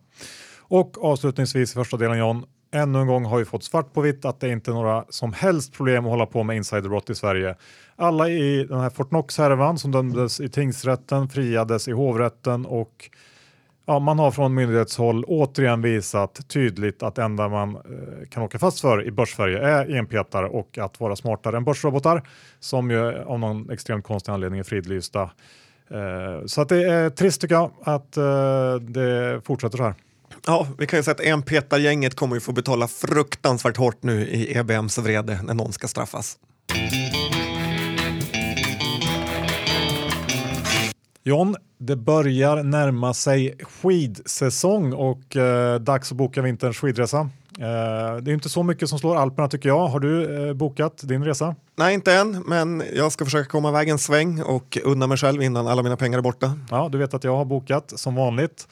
Och 0.59 1.05
avslutningsvis 1.05 1.71
i 1.71 1.75
första 1.75 1.97
delen 1.97 2.19
John, 2.19 2.45
ännu 2.75 3.01
en 3.01 3.07
gång 3.07 3.25
har 3.25 3.39
vi 3.39 3.45
fått 3.45 3.65
svart 3.65 3.93
på 3.93 4.01
vitt 4.01 4.25
att 4.25 4.41
det 4.41 4.49
inte 4.49 4.71
är 4.71 4.75
några 4.75 5.05
som 5.09 5.33
helst 5.33 5.73
problem 5.73 6.05
att 6.05 6.11
hålla 6.11 6.27
på 6.27 6.43
med 6.43 6.57
insiderbrott 6.57 7.11
i 7.11 7.15
Sverige. 7.15 7.57
Alla 7.97 8.29
i 8.29 8.65
den 8.65 8.81
här 8.81 8.91
Fortnox-härvan 8.91 9.79
som 9.79 9.93
dömdes 9.93 10.41
i 10.41 10.49
tingsrätten 10.49 11.29
friades 11.29 11.89
i 11.89 11.93
hovrätten 11.93 12.67
och 12.67 13.11
Ja, 13.89 13.99
man 13.99 14.19
har 14.19 14.31
från 14.31 14.55
myndighetshåll 14.55 15.25
återigen 15.25 15.83
visat 15.83 16.49
tydligt 16.49 17.03
att 17.03 17.15
det 17.15 17.23
enda 17.23 17.49
man 17.49 17.77
eh, 17.77 18.29
kan 18.31 18.43
åka 18.43 18.59
fast 18.59 18.81
för 18.81 19.07
i 19.07 19.11
Börssverige 19.11 19.59
är 19.59 19.97
enpetare 19.97 20.49
och 20.49 20.79
att 20.79 21.01
vara 21.01 21.17
smartare 21.17 21.57
än 21.57 21.65
börsrobotar 21.65 22.29
som 22.61 22.91
ju 22.91 23.23
av 23.23 23.39
någon 23.39 23.71
extremt 23.71 24.05
konstig 24.05 24.33
anledning 24.33 24.61
är 24.61 24.65
fridlysta. 24.65 25.31
Eh, 25.91 26.47
så 26.47 26.61
att 26.61 26.69
det 26.69 26.83
är 26.91 27.11
trist 27.11 27.41
tycker 27.41 27.55
jag 27.55 27.71
att 27.83 28.17
eh, 28.17 28.75
det 28.75 29.41
fortsätter 29.45 29.77
så 29.77 29.85
här. 29.85 29.95
Ja, 30.47 30.67
vi 30.79 30.87
kan 30.87 30.99
ju 30.99 31.03
säga 31.03 31.15
att 31.15 31.27
enpetargänget 31.27 32.15
kommer 32.15 32.37
ju 32.37 32.41
få 32.41 32.53
betala 32.53 32.89
fruktansvärt 32.89 33.77
hårt 33.77 34.03
nu 34.03 34.29
i 34.29 34.59
EBMs 34.59 34.99
vrede 34.99 35.41
när 35.43 35.55
någon 35.55 35.73
ska 35.73 35.89
straffas. 35.89 36.39
John, 41.29 41.57
det 41.79 41.97
börjar 41.97 42.63
närma 42.63 43.15
sig 43.15 43.55
skidsäsong 43.63 44.93
och 44.93 45.37
eh, 45.37 45.81
dags 45.81 46.13
att 46.13 46.19
boka 46.19 46.43
vinterns 46.43 46.77
skidresa. 46.77 47.19
Eh, 47.59 48.17
det 48.23 48.31
är 48.31 48.35
inte 48.35 48.49
så 48.49 48.63
mycket 48.63 48.89
som 48.89 48.99
slår 48.99 49.17
Alperna 49.17 49.49
tycker 49.49 49.69
jag. 49.69 49.87
Har 49.87 50.01
du 50.01 50.47
eh, 50.49 50.55
bokat 50.55 51.01
din 51.03 51.25
resa? 51.25 51.55
Nej, 51.77 51.95
inte 51.95 52.13
än, 52.15 52.43
men 52.47 52.83
jag 52.95 53.13
ska 53.13 53.25
försöka 53.25 53.49
komma 53.49 53.69
iväg 53.69 53.89
en 53.89 53.99
sväng 53.99 54.43
och 54.43 54.79
unna 54.85 55.07
mig 55.07 55.17
själv 55.17 55.43
innan 55.43 55.67
alla 55.67 55.83
mina 55.83 55.97
pengar 55.97 56.19
är 56.19 56.23
borta. 56.23 56.59
Ja, 56.71 56.89
du 56.93 56.99
vet 56.99 57.15
att 57.15 57.25
jag 57.25 57.37
har 57.37 57.45
bokat 57.45 57.93
som 57.97 58.15
vanligt 58.15 58.69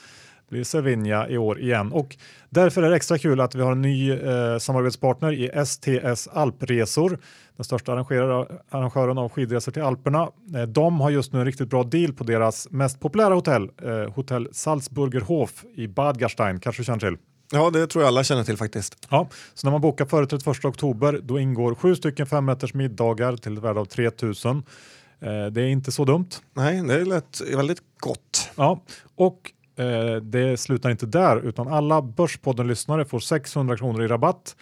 blir 0.49 0.65
Cervinia 0.65 1.29
i 1.29 1.39
år 1.39 1.61
igen 1.61 1.93
och 1.93 2.17
därför 2.51 2.83
är 2.83 2.91
det 2.91 2.97
extra 2.97 3.19
kul 3.19 3.41
att 3.41 3.55
vi 3.55 3.63
har 3.63 3.73
en 3.73 3.83
ny 3.83 4.13
eh, 4.13 4.59
samarbetspartner 4.59 5.33
i 5.33 5.67
STS 5.67 6.29
Alpresor, 6.33 7.19
den 7.57 7.65
största 7.65 7.93
arrangören 7.93 9.19
av 9.19 9.29
skidresor 9.29 9.73
till 9.73 9.83
Alperna. 9.83 10.29
Eh, 10.55 10.63
de 10.63 11.01
har 11.01 11.11
just 11.11 11.33
nu 11.33 11.39
en 11.39 11.45
riktigt 11.45 11.71
bra 11.71 11.83
deal 11.83 12.13
på 12.13 12.25
deras 12.25 12.71
mest 12.71 13.01
populära 13.01 13.35
hotell, 13.35 13.71
eh, 13.83 14.15
hotell 14.15 14.49
Salzburgerhof 14.53 15.65
i 15.75 15.89
Bad 15.89 16.19
Gastein, 16.19 16.61
kanske 16.61 16.83
du 16.83 16.85
känner 16.85 17.01
till? 17.01 17.17
Ja, 17.53 17.71
det 17.71 17.87
tror 17.87 18.05
jag 18.05 18.09
alla 18.09 18.25
känner 18.25 18.45
till 18.45 18.57
faktiskt. 18.57 19.07
Ja, 19.11 19.29
så 19.55 19.67
när 19.67 19.73
man 19.73 19.81
bokar 19.81 20.05
före 20.05 20.27
31 20.27 20.65
oktober 20.65 21.21
då 21.23 21.39
ingår 21.39 21.75
sju 21.75 21.95
stycken 21.95 22.27
fem 22.27 22.57
middagar 22.75 23.37
till 23.37 23.57
ett 23.57 23.63
värde 23.63 23.81
av 23.81 23.85
3000. 23.85 24.57
Eh, 25.21 25.47
det 25.47 25.63
är 25.63 25.67
inte 25.67 25.93
så 25.93 26.05
dumt. 26.05 26.29
Nej, 26.55 26.83
det 26.83 27.05
lät 27.05 27.41
väldigt 27.55 27.83
gott. 28.01 28.51
Ja, 28.57 28.83
och 29.17 29.53
Eh, 29.77 30.17
det 30.17 30.57
slutar 30.57 30.91
inte 30.91 31.07
där 31.07 31.41
utan 31.41 31.69
alla 31.69 32.03
Börspodden-lyssnare 32.03 33.05
får 33.05 33.21
600 33.21 33.77
kronor 33.77 34.05
i 34.05 34.09
rabatt 34.09 34.57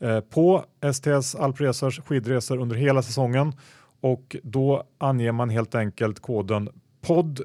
Eh, 0.00 0.20
på 0.20 0.64
STS 0.92 1.34
Alpresors 1.34 2.00
skidresor 2.00 2.58
under 2.58 2.76
hela 2.76 3.02
säsongen 3.02 3.52
och 4.00 4.36
då 4.42 4.84
anger 4.98 5.32
man 5.32 5.50
helt 5.50 5.74
enkelt 5.74 6.20
koden 6.20 6.68
podd 7.00 7.40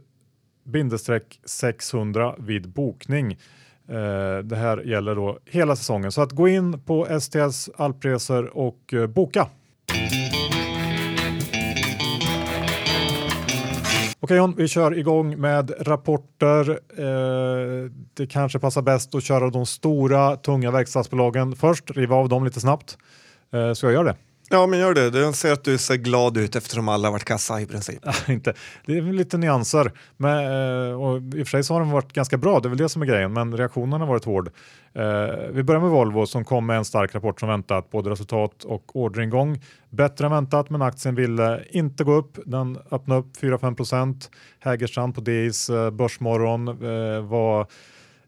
600 1.46 2.36
vid 2.40 2.70
bokning. 2.70 3.32
Eh, 3.88 4.38
det 4.44 4.56
här 4.56 4.84
gäller 4.84 5.16
då 5.16 5.40
hela 5.46 5.76
säsongen 5.76 6.12
så 6.12 6.22
att 6.22 6.32
gå 6.32 6.48
in 6.48 6.80
på 6.80 7.20
STS 7.20 7.70
Alpresor 7.76 8.58
och 8.58 8.94
eh, 8.94 9.08
boka. 9.08 9.48
Okej 14.24 14.38
John, 14.38 14.54
vi 14.58 14.68
kör 14.68 14.98
igång 14.98 15.42
med 15.42 15.72
rapporter. 15.80 16.70
Eh, 16.98 17.92
det 18.14 18.28
kanske 18.28 18.60
passar 18.60 18.82
bäst 18.82 19.16
att 19.16 19.24
köra 19.24 19.50
de 19.50 19.66
stora 19.66 20.36
tunga 20.36 20.72
verkstadsbolagen 20.72 21.56
först, 21.56 21.92
riva 21.92 22.16
av 22.16 22.30
dem 22.30 22.46
lite 22.46 22.60
snabbt. 22.60 22.98
Eh, 23.54 23.74
ska 23.74 23.88
jag 23.88 23.94
göra 23.94 24.04
det? 24.04 24.16
Ja, 24.50 24.68
men 24.68 24.80
gör 24.80 24.94
det. 24.94 25.20
Jag 25.20 25.36
ser 25.36 25.54
att 25.54 25.64
du 25.64 25.78
ser 25.78 25.96
glad 25.96 26.38
ut 26.38 26.56
eftersom 26.56 26.90
alla 26.90 27.12
varit 27.12 27.24
kassa 27.24 27.62
i 27.62 27.66
princip. 27.66 28.00
inte. 28.28 28.54
Det 28.86 28.98
är 28.98 29.02
lite 29.02 29.38
nyanser. 29.38 29.92
Men, 30.18 30.38
eh, 30.90 31.02
och 31.02 31.18
I 31.18 31.44
och 31.44 31.48
för 31.48 31.52
sig 31.52 31.64
så 31.64 31.74
har 31.74 31.80
de 31.80 31.92
varit 31.92 32.14
ganska 32.14 32.38
bra, 32.38 32.60
det 32.60 32.68
är 32.68 32.70
väl 32.70 32.78
det 32.78 32.90
som 32.90 33.02
är 33.02 33.06
grejen, 33.06 33.34
men 33.34 33.58
reaktionen 33.58 34.02
har 34.02 34.08
varit 34.08 34.26
hård. 34.26 34.50
Eh, 34.94 35.04
vi 35.52 35.64
börjar 35.64 35.82
med 35.82 35.90
Volvo 35.90 36.26
som 36.26 36.46
kom 36.46 36.66
med 36.66 36.78
en 36.78 36.86
stark 36.86 37.16
rapport 37.16 37.40
som 37.40 37.50
väntat, 37.50 37.92
både 37.92 38.10
resultat 38.10 38.64
och 38.64 38.96
orderingång. 38.96 39.62
Bättre 39.90 40.26
än 40.26 40.32
väntat, 40.32 40.70
men 40.70 40.82
aktien 40.82 41.16
ville 41.16 41.64
inte 41.70 42.04
gå 42.04 42.14
upp. 42.14 42.40
Den 42.46 42.78
öppnade 42.92 43.20
upp 43.22 43.38
4-5 43.42 43.76
procent. 43.76 44.30
Hägerstrand 44.60 45.16
på 45.16 45.22
DIs 45.22 45.70
eh, 45.70 45.92
Börsmorgon 45.92 46.66
var 47.30 47.68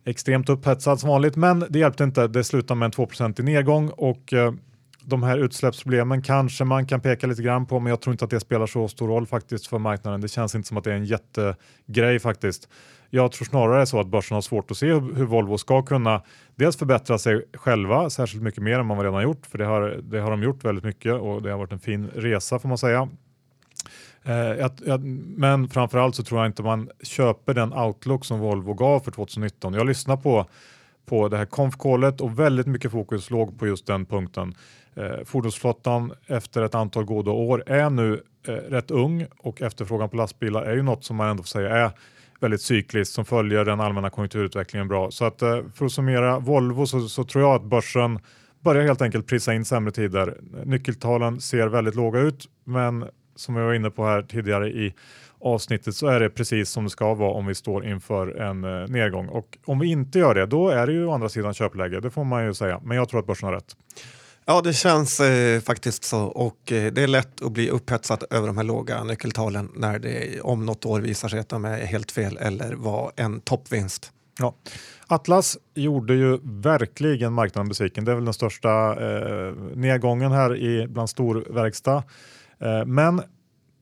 extremt 0.05 0.49
upphetsad 0.49 0.99
som 0.99 1.09
vanligt, 1.09 1.35
men 1.35 1.65
det 1.69 1.79
hjälpte 1.79 2.03
inte. 2.03 2.27
Det 2.27 2.43
slutade 2.43 2.79
med 2.79 2.85
en 2.85 2.91
2 2.91 3.07
i 3.37 3.41
nedgång 3.41 3.89
och 3.89 4.33
de 5.05 5.23
här 5.23 5.37
utsläppsproblemen 5.37 6.21
kanske 6.21 6.63
man 6.63 6.87
kan 6.87 7.01
peka 7.01 7.27
lite 7.27 7.41
grann 7.41 7.65
på, 7.65 7.79
men 7.79 7.89
jag 7.89 8.01
tror 8.01 8.11
inte 8.11 8.25
att 8.25 8.31
det 8.31 8.39
spelar 8.39 8.67
så 8.67 8.87
stor 8.87 9.07
roll 9.07 9.27
faktiskt 9.27 9.67
för 9.67 9.79
marknaden. 9.79 10.21
Det 10.21 10.27
känns 10.27 10.55
inte 10.55 10.67
som 10.67 10.77
att 10.77 10.83
det 10.83 10.91
är 10.91 10.95
en 10.95 11.05
jättegrej 11.05 12.19
faktiskt. 12.19 12.69
Jag 13.09 13.31
tror 13.31 13.45
snarare 13.45 13.85
så 13.85 13.99
att 13.99 14.07
börsen 14.07 14.35
har 14.35 14.41
svårt 14.41 14.71
att 14.71 14.77
se 14.77 14.93
hur, 14.93 15.25
Volvo 15.25 15.57
ska 15.57 15.81
kunna 15.81 16.21
dels 16.55 16.77
förbättra 16.77 17.17
sig 17.17 17.45
själva 17.53 18.09
särskilt 18.09 18.43
mycket 18.43 18.63
mer 18.63 18.79
än 18.79 18.85
man 18.85 18.97
redan 18.97 19.13
har 19.13 19.21
gjort, 19.21 19.45
för 19.45 19.57
det 19.57 19.65
har, 19.65 19.99
det 20.03 20.19
har 20.19 20.31
de 20.31 20.43
gjort 20.43 20.63
väldigt 20.63 20.83
mycket 20.83 21.13
och 21.13 21.41
det 21.41 21.51
har 21.51 21.57
varit 21.57 21.71
en 21.71 21.79
fin 21.79 22.07
resa 22.15 22.59
får 22.59 22.69
man 22.69 22.77
säga. 22.77 23.09
Eh, 24.23 24.65
att, 24.65 24.87
att, 24.87 25.01
men 25.37 25.69
framförallt 25.69 26.15
så 26.15 26.23
tror 26.23 26.39
jag 26.39 26.49
inte 26.49 26.63
man 26.63 26.89
köper 27.03 27.53
den 27.53 27.73
outlook 27.73 28.25
som 28.25 28.39
Volvo 28.39 28.73
gav 28.73 28.99
för 28.99 29.11
2019. 29.11 29.73
Jag 29.73 29.87
lyssnar 29.87 30.17
på 30.17 30.45
på 31.05 31.27
det 31.27 31.37
här 31.37 31.45
konfkålet 31.45 32.21
och 32.21 32.39
väldigt 32.39 32.67
mycket 32.67 32.91
fokus 32.91 33.29
låg 33.29 33.59
på 33.59 33.67
just 33.67 33.87
den 33.87 34.05
punkten. 34.05 34.55
Eh, 34.95 35.25
fordonsflottan 35.25 36.13
efter 36.27 36.61
ett 36.61 36.75
antal 36.75 37.05
goda 37.05 37.31
år 37.31 37.63
är 37.67 37.89
nu 37.89 38.23
eh, 38.47 38.51
rätt 38.51 38.91
ung 38.91 39.25
och 39.37 39.61
efterfrågan 39.61 40.09
på 40.09 40.17
lastbilar 40.17 40.63
är 40.63 40.75
ju 40.75 40.81
något 40.81 41.03
som 41.03 41.15
man 41.15 41.29
ändå 41.29 41.43
får 41.43 41.47
säga 41.47 41.69
är 41.69 41.91
väldigt 42.39 42.61
cykliskt 42.61 43.13
som 43.13 43.25
följer 43.25 43.65
den 43.65 43.79
allmänna 43.79 44.09
konjunkturutvecklingen 44.09 44.87
bra. 44.87 45.11
Så 45.11 45.25
att 45.25 45.41
eh, 45.41 45.61
för 45.73 45.85
att 45.85 45.91
summera 45.91 46.39
Volvo 46.39 46.85
så, 46.85 47.07
så 47.07 47.23
tror 47.23 47.43
jag 47.43 47.55
att 47.55 47.63
börsen 47.63 48.19
börjar 48.59 48.83
helt 48.83 49.01
enkelt 49.01 49.27
prisa 49.27 49.53
in 49.53 49.65
sämre 49.65 49.91
tider. 49.91 50.37
Nyckeltalen 50.65 51.41
ser 51.41 51.67
väldigt 51.67 51.95
låga 51.95 52.19
ut 52.19 52.45
men 52.63 53.05
som 53.35 53.55
jag 53.55 53.65
var 53.65 53.73
inne 53.73 53.89
på 53.89 54.05
här 54.05 54.21
tidigare 54.21 54.69
i 54.69 54.93
avsnittet 55.39 55.95
så 55.95 56.07
är 56.07 56.19
det 56.19 56.29
precis 56.29 56.69
som 56.69 56.83
det 56.83 56.89
ska 56.89 57.13
vara 57.13 57.31
om 57.31 57.45
vi 57.45 57.55
står 57.55 57.85
inför 57.85 58.27
en 58.27 58.63
eh, 58.63 58.87
nedgång. 58.87 59.27
Och 59.27 59.57
om 59.65 59.79
vi 59.79 59.87
inte 59.87 60.19
gör 60.19 60.35
det, 60.35 60.45
då 60.45 60.69
är 60.69 60.87
det 60.87 60.93
ju 60.93 61.05
å 61.05 61.11
andra 61.11 61.29
sidan 61.29 61.53
köpläge. 61.53 61.99
Det 61.99 62.11
får 62.11 62.23
man 62.23 62.45
ju 62.45 62.53
säga. 62.53 62.81
Men 62.83 62.97
jag 62.97 63.09
tror 63.09 63.19
att 63.19 63.27
börsen 63.27 63.47
har 63.47 63.53
rätt. 63.53 63.75
Ja, 64.45 64.61
det 64.61 64.73
känns 64.73 65.19
eh, 65.19 65.61
faktiskt 65.61 66.03
så 66.03 66.21
och 66.21 66.71
eh, 66.71 66.93
det 66.93 67.03
är 67.03 67.07
lätt 67.07 67.41
att 67.41 67.51
bli 67.51 67.69
upphetsad 67.69 68.23
över 68.29 68.47
de 68.47 68.57
här 68.57 68.63
låga 68.63 69.03
nyckeltalen 69.03 69.71
när 69.75 69.99
det 69.99 70.41
om 70.41 70.65
något 70.65 70.85
år 70.85 71.01
visar 71.01 71.29
sig 71.29 71.39
att 71.39 71.49
de 71.49 71.65
är 71.65 71.77
helt 71.77 72.11
fel 72.11 72.37
eller 72.37 72.73
var 72.73 73.11
en 73.15 73.39
toppvinst. 73.41 74.11
Ja. 74.39 74.55
Atlas 75.07 75.57
gjorde 75.73 76.13
ju 76.13 76.39
verkligen 76.43 77.33
marknaden 77.33 77.69
besviken. 77.69 78.05
Det 78.05 78.11
är 78.11 78.15
väl 78.15 78.25
den 78.25 78.33
största 78.33 78.69
eh, 78.91 79.53
nedgången 79.75 80.31
här 80.31 80.55
i, 80.55 80.87
bland 80.87 81.09
storverkstad. 81.09 82.03
Eh, 82.59 82.85
men 82.85 83.21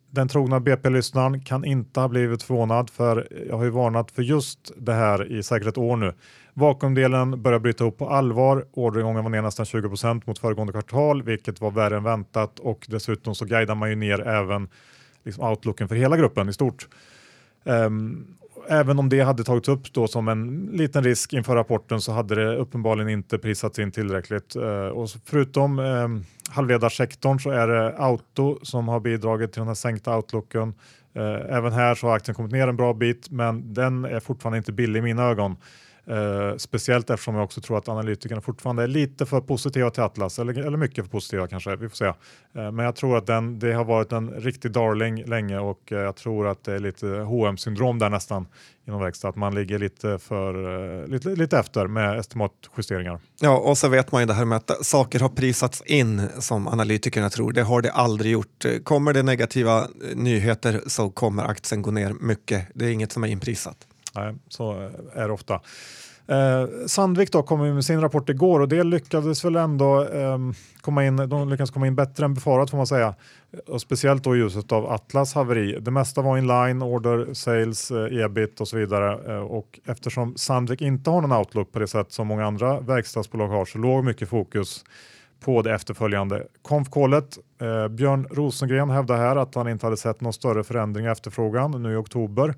den 0.10 0.28
trogna 0.28 0.60
BP-lyssnaren 0.60 1.42
kan 1.42 1.66
inte 1.66 2.00
ha 2.00 2.08
blivit 2.08 2.44
förvånad 2.44 2.90
för 2.90 3.28
jag 3.50 3.58
har 3.58 3.64
ju 3.64 3.70
varnat 3.70 4.12
för 4.12 4.22
just 4.22 4.72
det 4.78 4.94
här 4.94 5.32
i 5.32 5.44
säkert 5.44 5.68
ett 5.68 5.78
år 5.78 5.98
nu. 5.98 6.14
Vakuumdelen 6.54 7.42
börjar 7.42 7.60
bryta 7.60 7.84
upp 7.84 7.98
på 7.98 8.10
allvar. 8.10 8.66
Orderingången 8.74 9.24
var 9.24 9.30
ner 9.30 9.42
nästan 9.42 9.66
20% 9.66 10.22
mot 10.26 10.40
föregående 10.40 10.74
kvartal, 10.74 11.24
vilket 11.24 11.62
var 11.62 11.72
värre 11.72 11.98
än 11.98 12.04
väntat 12.04 12.60
och 12.60 12.86
dessutom 12.90 13.36
så 13.36 13.46
guidar 13.46 13.76
man 13.76 13.90
ju 13.90 13.96
ner 13.96 14.28
även 14.28 14.68
liksom 15.24 15.44
outlooken 15.44 15.88
för 15.88 15.96
hela 15.96 16.18
gruppen 16.18 16.50
i 16.50 16.54
stort. 16.54 16.88
Um, 17.64 18.28
även 18.68 19.00
om 19.00 19.10
det 19.10 19.20
hade 19.20 19.44
tagits 19.44 19.70
upp 19.70 19.94
då 19.94 20.08
som 20.08 20.28
en 20.28 20.70
liten 20.72 21.04
risk 21.04 21.34
inför 21.34 21.56
rapporten 21.56 22.02
så 22.02 22.12
hade 22.12 22.36
det 22.36 22.58
uppenbarligen 22.58 23.10
inte 23.10 23.38
prisats 23.38 23.80
in 23.80 23.92
tillräckligt. 23.92 24.56
Eh, 24.56 24.88
och 24.88 25.10
förutom 25.26 25.80
eh, 25.80 26.08
halvledarsektorn 26.54 27.40
så 27.40 27.50
är 27.50 27.68
det 27.68 27.98
auto 27.98 28.60
som 28.62 28.88
har 28.88 29.00
bidragit 29.00 29.54
till 29.54 29.60
den 29.60 29.68
här 29.68 29.76
sänkta 29.76 30.16
outlooken. 30.16 30.74
Eh, 31.16 31.56
även 31.58 31.74
här 31.74 31.96
så 31.96 32.08
har 32.08 32.16
aktien 32.16 32.36
kommit 32.36 32.52
ner 32.52 32.68
en 32.68 32.78
bra 32.78 32.94
bit, 32.94 33.30
men 33.32 33.74
den 33.74 34.06
är 34.06 34.20
fortfarande 34.20 34.58
inte 34.58 34.72
billig 34.72 35.00
i 35.00 35.04
mina 35.04 35.24
ögon. 35.24 35.56
Eh, 36.08 36.58
speciellt 36.58 37.10
eftersom 37.10 37.36
jag 37.36 37.44
också 37.44 37.62
tror 37.62 37.78
att 37.78 37.90
analytikerna 37.90 38.42
fortfarande 38.42 38.84
är 38.84 38.88
lite 38.88 39.26
för 39.26 39.42
positiva 39.42 39.90
till 39.90 40.04
Atlas, 40.04 40.40
eller, 40.40 40.68
eller 40.68 40.78
mycket 40.78 41.06
för 41.06 41.12
positiva 41.12 41.48
kanske, 41.48 41.76
vi 41.76 41.90
får 41.90 41.96
se. 41.96 42.06
Eh, 42.06 42.14
men 42.54 42.80
jag 42.80 42.96
tror 42.96 43.18
att 43.18 43.28
den, 43.28 43.60
det 43.60 43.74
har 43.74 43.86
varit 43.86 44.12
en 44.12 44.32
riktig 44.32 44.72
darling 44.72 45.24
länge 45.26 45.60
och 45.60 45.92
eh, 45.92 45.98
jag 45.98 46.16
tror 46.16 46.48
att 46.48 46.64
det 46.64 46.74
är 46.74 46.80
lite 46.80 47.08
hm 47.08 47.58
syndrom 47.58 48.00
där 48.00 48.10
nästan 48.10 48.48
inom 48.88 49.00
verkstad, 49.00 49.30
att 49.30 49.36
man 49.36 49.56
ligger 49.56 49.80
lite, 49.80 50.20
för, 50.20 50.54
eh, 51.02 51.08
lite, 51.08 51.30
lite 51.30 51.58
efter 51.58 51.88
med 51.88 52.20
estimatjusteringar. 52.20 53.20
Ja, 53.40 53.58
och 53.58 53.78
så 53.78 53.88
vet 53.88 54.12
man 54.12 54.22
ju 54.22 54.26
det 54.26 54.34
här 54.34 54.46
med 54.46 54.56
att 54.56 54.86
saker 54.86 55.20
har 55.20 55.30
prisats 55.30 55.82
in 55.82 56.22
som 56.40 56.68
analytikerna 56.68 57.30
tror. 57.30 57.52
Det 57.52 57.62
har 57.62 57.82
det 57.82 57.92
aldrig 57.92 58.32
gjort. 58.32 58.66
Kommer 58.84 59.14
det 59.14 59.24
negativa 59.24 59.80
eh, 59.80 59.88
nyheter 60.16 60.82
så 60.88 61.10
kommer 61.10 61.44
aktien 61.44 61.82
gå 61.82 61.92
ner 61.92 62.14
mycket. 62.20 62.68
Det 62.76 62.86
är 62.86 62.90
inget 62.90 63.12
som 63.12 63.24
är 63.24 63.28
inprisat. 63.28 63.78
Nej, 64.16 64.36
så 64.50 64.90
är 65.14 65.28
det 65.28 65.34
ofta. 65.34 65.62
Eh, 66.28 66.68
Sandvik 66.88 67.32
då 67.32 67.44
kom 67.44 67.76
med 67.76 67.86
sin 67.86 68.02
rapport 68.02 68.30
igår 68.30 68.60
och 68.60 68.68
det 68.68 68.84
lyckades 68.84 69.46
väl 69.46 69.56
ändå 69.56 70.08
eh, 70.08 70.38
komma 70.82 71.06
in, 71.06 71.16
de 71.16 71.50
lyckades 71.50 71.72
komma 71.72 71.88
in 71.88 71.96
bättre 71.96 72.26
än 72.26 72.34
befarat 72.34 72.70
får 72.70 72.78
man 72.78 72.88
säga. 72.88 73.16
Och 73.68 73.82
speciellt 73.82 74.24
då 74.24 74.36
i 74.36 74.40
ljuset 74.40 74.72
av 74.72 74.92
Atlas 74.92 75.34
haveri. 75.34 75.80
Det 75.80 75.92
mesta 75.92 76.22
var 76.22 76.38
in 76.38 76.48
line, 76.48 76.82
order, 76.82 77.34
sales, 77.34 77.92
eh, 77.92 78.24
ebit 78.26 78.62
och 78.62 78.68
så 78.68 78.78
vidare. 78.78 79.34
Eh, 79.34 79.44
och 79.44 79.80
eftersom 79.86 80.38
Sandvik 80.38 80.82
inte 80.82 81.10
har 81.10 81.22
någon 81.22 81.32
outlook 81.32 81.72
på 81.72 81.80
det 81.80 81.88
sätt 81.88 82.12
som 82.12 82.28
många 82.28 82.46
andra 82.46 82.80
verkstadsbolag 82.80 83.48
har 83.48 83.66
så 83.66 83.78
låg 83.78 84.04
mycket 84.04 84.30
fokus 84.30 84.84
på 85.40 85.62
det 85.62 85.74
efterföljande 85.74 86.44
konfkålet. 86.62 87.38
Eh, 87.62 87.88
Björn 87.88 88.28
Rosengren 88.32 88.90
hävdar 88.90 89.18
här 89.18 89.36
att 89.36 89.56
han 89.56 89.68
inte 89.68 89.86
hade 89.86 89.98
sett 89.98 90.22
någon 90.22 90.34
större 90.34 90.64
förändring 90.64 91.06
i 91.06 91.10
efterfrågan 91.10 91.84
nu 91.84 91.94
i 91.94 91.96
oktober. 91.96 92.56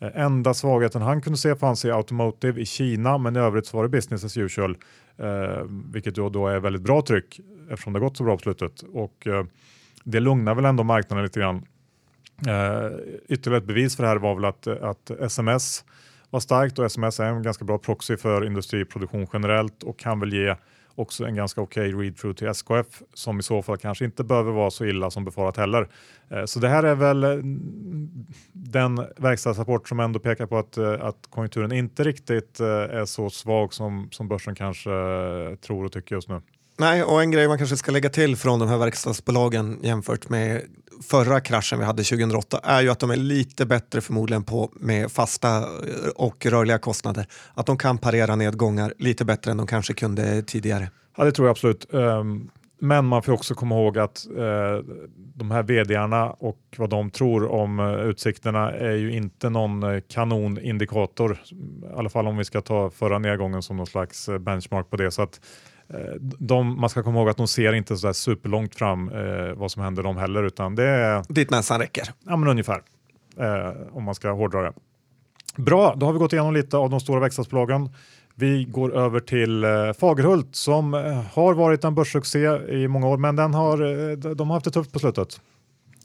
Eh, 0.00 0.10
enda 0.14 0.54
svagheten 0.54 1.02
han 1.02 1.20
kunde 1.20 1.38
se 1.38 1.56
fanns 1.56 1.84
i 1.84 1.90
Automotive 1.90 2.60
i 2.60 2.66
Kina, 2.66 3.18
men 3.18 3.36
i 3.36 3.38
övrigt 3.38 3.66
så 3.66 3.76
var 3.76 3.84
det 3.84 3.88
business 3.88 4.24
as 4.24 4.36
usual, 4.36 4.76
eh, 5.18 5.62
vilket 5.92 6.14
då, 6.14 6.28
då 6.28 6.48
är 6.48 6.60
väldigt 6.60 6.82
bra 6.82 7.02
tryck 7.02 7.40
eftersom 7.70 7.92
det 7.92 8.00
gått 8.00 8.16
så 8.16 8.24
bra 8.24 8.36
på 8.36 8.42
slutet. 8.42 8.82
Och, 8.92 9.26
eh, 9.26 9.44
det 10.04 10.20
lugnar 10.20 10.54
väl 10.54 10.64
ändå 10.64 10.82
marknaden 10.82 11.24
lite 11.24 11.40
grann. 11.40 11.66
Eh, 12.46 12.90
ytterligare 13.28 13.58
ett 13.58 13.66
bevis 13.66 13.96
för 13.96 14.02
det 14.02 14.08
här 14.08 14.16
var 14.16 14.34
väl 14.34 14.44
att, 14.44 14.66
att 14.66 15.10
SMS 15.10 15.84
var 16.30 16.40
starkt 16.40 16.78
och 16.78 16.84
SMS 16.84 17.20
är 17.20 17.24
en 17.24 17.42
ganska 17.42 17.64
bra 17.64 17.78
proxy 17.78 18.16
för 18.16 18.44
industriproduktion 18.44 19.26
generellt 19.32 19.82
och 19.82 19.98
kan 19.98 20.20
väl 20.20 20.32
ge 20.32 20.54
också 20.96 21.24
en 21.24 21.34
ganska 21.34 21.60
okej 21.60 21.94
okay 21.94 22.04
read-through 22.04 22.36
till 22.36 22.48
SKF 22.48 23.02
som 23.14 23.38
i 23.38 23.42
så 23.42 23.62
fall 23.62 23.78
kanske 23.78 24.04
inte 24.04 24.24
behöver 24.24 24.52
vara 24.52 24.70
så 24.70 24.84
illa 24.84 25.10
som 25.10 25.24
befarat 25.24 25.56
heller. 25.56 25.88
Eh, 26.30 26.44
så 26.44 26.58
det 26.60 26.68
här 26.68 26.82
är 26.82 26.94
väl 26.94 27.24
eh, 27.24 27.30
den 28.52 29.06
verkstadsrapport 29.16 29.88
som 29.88 30.00
ändå 30.00 30.18
pekar 30.18 30.46
på 30.46 30.58
att, 30.58 30.76
eh, 30.76 30.92
att 30.92 31.26
konjunkturen 31.30 31.72
inte 31.72 32.04
riktigt 32.04 32.60
är 32.60 33.04
så 33.04 33.30
svag 33.30 33.74
som, 33.74 34.08
som 34.10 34.28
börsen 34.28 34.54
kanske 34.54 34.90
tror 35.60 35.84
och 35.84 35.92
tycker 35.92 36.14
just 36.14 36.28
nu. 36.28 36.40
Nej, 36.78 37.04
och 37.04 37.22
en 37.22 37.30
grej 37.30 37.48
man 37.48 37.58
kanske 37.58 37.76
ska 37.76 37.92
lägga 37.92 38.08
till 38.08 38.36
från 38.36 38.58
de 38.58 38.68
här 38.68 38.78
verkstadsbolagen 38.78 39.78
jämfört 39.82 40.28
med 40.28 40.62
förra 41.02 41.40
kraschen 41.40 41.78
vi 41.78 41.84
hade 41.84 42.02
2008 42.02 42.60
är 42.62 42.82
ju 42.82 42.90
att 42.90 42.98
de 42.98 43.10
är 43.10 43.16
lite 43.16 43.66
bättre 43.66 44.00
förmodligen 44.00 44.44
på 44.44 44.70
med 44.74 45.12
fasta 45.12 45.58
eh, 45.58 45.64
och 46.16 46.46
rörliga 46.46 46.78
kostnader. 46.78 47.26
Att 47.54 47.66
de 47.66 47.78
kan 47.78 47.98
parera 47.98 48.36
nedgångar 48.36 48.94
lite 48.98 49.24
bättre 49.24 49.50
än 49.50 49.56
de 49.56 49.66
kanske 49.66 49.94
kunde 49.94 50.42
tidigare. 50.42 50.90
Ja, 51.16 51.24
det 51.24 51.32
tror 51.32 51.48
jag 51.48 51.50
absolut. 51.50 51.94
Ehm, 51.94 52.50
men 52.78 53.04
man 53.04 53.22
får 53.22 53.32
också 53.32 53.54
komma 53.54 53.74
ihåg 53.74 53.98
att 53.98 54.26
eh, 54.26 54.94
de 55.34 55.50
här 55.50 55.62
vdarna 55.62 56.30
och 56.30 56.60
vad 56.76 56.90
de 56.90 57.10
tror 57.10 57.52
om 57.52 57.80
eh, 57.80 57.94
utsikterna 57.94 58.70
är 58.70 58.94
ju 58.94 59.12
inte 59.12 59.50
någon 59.50 60.02
kanonindikator. 60.02 61.32
I 61.32 61.56
alla 61.96 62.08
fall 62.08 62.26
om 62.26 62.36
vi 62.36 62.44
ska 62.44 62.60
ta 62.60 62.90
förra 62.90 63.18
nedgången 63.18 63.62
som 63.62 63.76
någon 63.76 63.86
slags 63.86 64.28
benchmark 64.40 64.90
på 64.90 64.96
det. 64.96 65.10
Så 65.10 65.22
att 65.22 65.40
de, 66.38 66.80
man 66.80 66.90
ska 66.90 67.02
komma 67.02 67.18
ihåg 67.18 67.28
att 67.28 67.36
de 67.36 67.48
ser 67.48 67.72
inte 67.72 67.96
så 67.96 68.14
superlångt 68.14 68.74
fram 68.74 69.08
eh, 69.08 69.54
vad 69.54 69.70
som 69.70 69.82
händer 69.82 70.02
dem 70.02 70.16
heller 70.16 70.42
utan 70.42 70.74
det 70.74 70.84
är... 70.84 71.22
Dit 71.28 71.50
näsan 71.50 71.80
räcker? 71.80 72.08
Ja 72.26 72.36
men 72.36 72.48
ungefär, 72.48 72.82
eh, 73.36 73.72
om 73.92 74.04
man 74.04 74.14
ska 74.14 74.30
hårdra 74.30 74.62
det. 74.62 74.72
Bra, 75.56 75.94
då 75.96 76.06
har 76.06 76.12
vi 76.12 76.18
gått 76.18 76.32
igenom 76.32 76.54
lite 76.54 76.76
av 76.76 76.90
de 76.90 77.00
stora 77.00 77.20
verkstadsbolagen. 77.20 77.90
Vi 78.34 78.64
går 78.64 78.96
över 78.96 79.20
till 79.20 79.64
eh, 79.64 79.92
Fagerhult 80.00 80.56
som 80.56 80.94
eh, 80.94 81.22
har 81.32 81.54
varit 81.54 81.84
en 81.84 81.94
börssuccé 81.94 82.46
i 82.68 82.88
många 82.88 83.08
år, 83.08 83.16
men 83.16 83.36
den 83.36 83.54
har, 83.54 84.10
eh, 84.10 84.16
de 84.16 84.50
har 84.50 84.56
haft 84.56 84.64
det 84.64 84.70
tufft 84.70 84.92
på 84.92 84.98
slutet. 84.98 85.40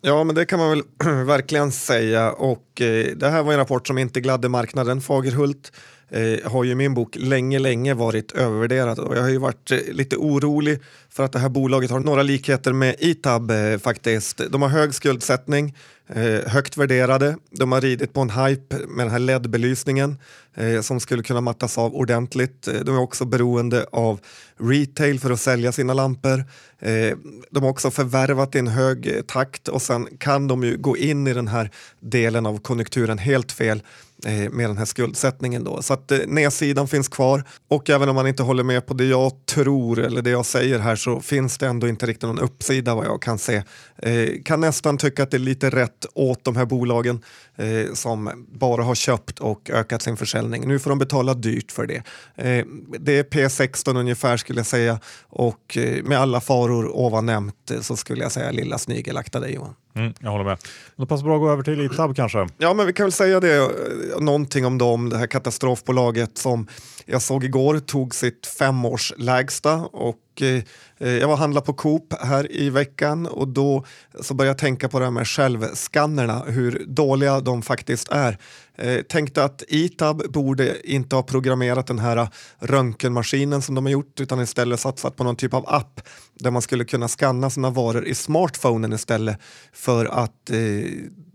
Ja, 0.01 0.23
men 0.23 0.35
det 0.35 0.45
kan 0.45 0.59
man 0.59 0.69
väl 0.69 0.83
verkligen 1.25 1.71
säga 1.71 2.31
och 2.31 2.81
eh, 2.81 3.05
det 3.15 3.29
här 3.29 3.43
var 3.43 3.51
en 3.51 3.59
rapport 3.59 3.87
som 3.87 3.97
inte 3.97 4.21
gladde 4.21 4.49
marknaden. 4.49 5.01
Fagerhult 5.01 5.71
eh, 6.11 6.51
har 6.51 6.63
ju 6.63 6.71
i 6.71 6.75
min 6.75 6.93
bok 6.93 7.15
länge, 7.19 7.59
länge 7.59 7.93
varit 7.93 8.31
övervärderad 8.31 8.99
och 8.99 9.17
jag 9.17 9.21
har 9.21 9.29
ju 9.29 9.37
varit 9.37 9.71
eh, 9.71 9.77
lite 9.91 10.17
orolig 10.17 10.79
för 11.09 11.23
att 11.23 11.31
det 11.31 11.39
här 11.39 11.49
bolaget 11.49 11.91
har 11.91 11.99
några 11.99 12.23
likheter 12.23 12.73
med 12.73 12.95
Itab 12.99 13.51
eh, 13.51 13.77
faktiskt. 13.77 14.41
De 14.49 14.61
har 14.61 14.69
hög 14.69 14.93
skuldsättning, 14.93 15.75
eh, 16.15 16.51
högt 16.51 16.77
värderade, 16.77 17.37
de 17.51 17.71
har 17.71 17.81
ridit 17.81 18.13
på 18.13 18.21
en 18.21 18.29
hype 18.29 18.75
med 18.87 19.05
den 19.05 19.11
här 19.11 19.19
LED-belysningen 19.19 20.17
eh, 20.55 20.81
som 20.81 20.99
skulle 20.99 21.23
kunna 21.23 21.41
mattas 21.41 21.77
av 21.77 21.95
ordentligt. 21.95 22.67
Eh, 22.67 22.73
de 22.73 22.95
är 22.95 23.01
också 23.01 23.25
beroende 23.25 23.85
av 23.91 24.19
retail 24.57 25.19
för 25.19 25.31
att 25.31 25.39
sälja 25.39 25.71
sina 25.71 25.93
lampor. 25.93 26.43
Eh, 26.79 27.17
de 27.51 27.63
har 27.63 27.69
också 27.69 27.91
förvärvat 27.91 28.55
i 28.55 28.59
en 28.59 28.67
hög 28.67 29.07
eh, 29.07 29.21
takt 29.21 29.67
och 29.67 29.81
sen 29.81 30.07
kan 30.17 30.47
de 30.47 30.63
ju 30.63 30.77
gå 30.77 30.97
in 30.97 31.27
i 31.27 31.33
den 31.33 31.47
här 31.47 31.71
delen 31.99 32.45
av 32.45 32.57
konjunkturen 32.57 33.17
helt 33.17 33.51
fel 33.51 33.81
Eh, 34.25 34.49
med 34.51 34.69
den 34.69 34.77
här 34.77 34.85
skuldsättningen. 34.85 35.63
Då. 35.63 35.81
Så 35.81 35.93
att 35.93 36.11
eh, 36.11 36.19
nedsidan 36.27 36.87
finns 36.87 37.07
kvar 37.07 37.43
och 37.67 37.89
även 37.89 38.09
om 38.09 38.15
man 38.15 38.27
inte 38.27 38.43
håller 38.43 38.63
med 38.63 38.85
på 38.85 38.93
det 38.93 39.05
jag 39.05 39.45
tror 39.45 39.99
eller 39.99 40.21
det 40.21 40.29
jag 40.29 40.45
säger 40.45 40.79
här 40.79 40.95
så 40.95 41.21
finns 41.21 41.57
det 41.57 41.67
ändå 41.67 41.87
inte 41.87 42.05
riktigt 42.05 42.23
någon 42.23 42.39
uppsida 42.39 42.95
vad 42.95 43.05
jag 43.05 43.21
kan 43.21 43.37
se. 43.37 43.63
Eh, 43.97 44.29
kan 44.45 44.61
nästan 44.61 44.97
tycka 44.97 45.23
att 45.23 45.31
det 45.31 45.37
är 45.37 45.39
lite 45.39 45.69
rätt 45.69 46.00
åt 46.13 46.43
de 46.43 46.55
här 46.55 46.65
bolagen 46.65 47.21
eh, 47.55 47.93
som 47.93 48.45
bara 48.51 48.83
har 48.83 48.95
köpt 48.95 49.39
och 49.39 49.69
ökat 49.69 50.01
sin 50.01 50.17
försäljning. 50.17 50.67
Nu 50.67 50.79
får 50.79 50.89
de 50.89 50.99
betala 50.99 51.33
dyrt 51.33 51.71
för 51.71 51.85
det. 51.85 52.03
Eh, 52.35 52.65
det 52.99 53.19
är 53.19 53.23
P16 53.23 53.99
ungefär 53.99 54.37
skulle 54.37 54.59
jag 54.59 54.65
säga 54.65 54.99
och 55.29 55.77
eh, 55.77 56.03
med 56.03 56.19
alla 56.19 56.41
faror 56.41 56.95
ovan 56.95 57.25
nämnt 57.25 57.71
eh, 57.71 57.81
så 57.81 57.95
skulle 57.95 58.23
jag 58.23 58.31
säga 58.31 58.51
lilla 58.51 58.77
snigel, 58.77 59.17
akta 59.17 59.39
dig 59.39 59.53
Johan. 59.53 59.75
Mm, 59.93 60.13
jag 60.19 60.31
håller 60.31 60.45
med. 60.45 60.57
Det 60.95 61.05
passar 61.05 61.23
bra 61.23 61.35
att 61.35 61.41
gå 61.41 61.49
över 61.49 61.63
till 61.63 61.81
Itab 61.81 62.15
kanske. 62.15 62.47
Ja, 62.57 62.73
men 62.73 62.85
vi 62.85 62.93
kan 62.93 63.05
väl 63.05 63.11
säga 63.11 63.39
det, 63.39 63.55
eh, 63.55 64.19
någonting 64.19 64.65
om 64.65 64.77
dem, 64.77 65.09
det 65.09 65.17
här 65.17 65.27
katastrofbolaget 65.27 66.37
som 66.37 66.67
jag 67.05 67.21
såg 67.21 67.43
igår 67.43 67.79
tog 67.79 68.15
sitt 68.15 68.47
femårslägsta 68.47 69.75
och 69.75 70.41
eh, 70.41 70.63
eh, 70.97 71.17
jag 71.17 71.27
var 71.27 71.33
och 71.33 71.39
handlade 71.39 71.65
på 71.65 71.73
Coop 71.73 72.13
här 72.21 72.51
i 72.51 72.69
veckan 72.69 73.27
och 73.27 73.47
då 73.47 73.85
så 74.21 74.33
började 74.33 74.49
jag 74.49 74.57
tänka 74.57 74.89
på 74.89 74.99
det 74.99 75.05
här 75.05 75.11
med 75.11 75.27
självskannerna, 75.27 76.43
hur 76.47 76.83
dåliga 76.87 77.39
de 77.39 77.61
faktiskt 77.61 78.09
är. 78.11 78.37
Eh, 78.81 79.01
tänkte 79.01 79.43
att 79.43 79.63
Itab 79.67 80.31
borde 80.31 80.91
inte 80.91 81.15
ha 81.15 81.23
programmerat 81.23 81.87
den 81.87 81.99
här 81.99 82.27
röntgenmaskinen 82.59 83.61
som 83.61 83.75
de 83.75 83.85
har 83.85 83.91
gjort 83.91 84.19
utan 84.19 84.41
istället 84.41 84.79
satsat 84.79 85.15
på 85.15 85.23
någon 85.23 85.35
typ 85.35 85.53
av 85.53 85.65
app 85.67 86.01
där 86.39 86.51
man 86.51 86.61
skulle 86.61 86.85
kunna 86.85 87.07
skanna 87.07 87.49
sina 87.49 87.69
varor 87.69 88.05
i 88.05 88.15
smartphonen 88.15 88.93
istället 88.93 89.37
för 89.73 90.05
att 90.05 90.49
eh, 90.49 90.57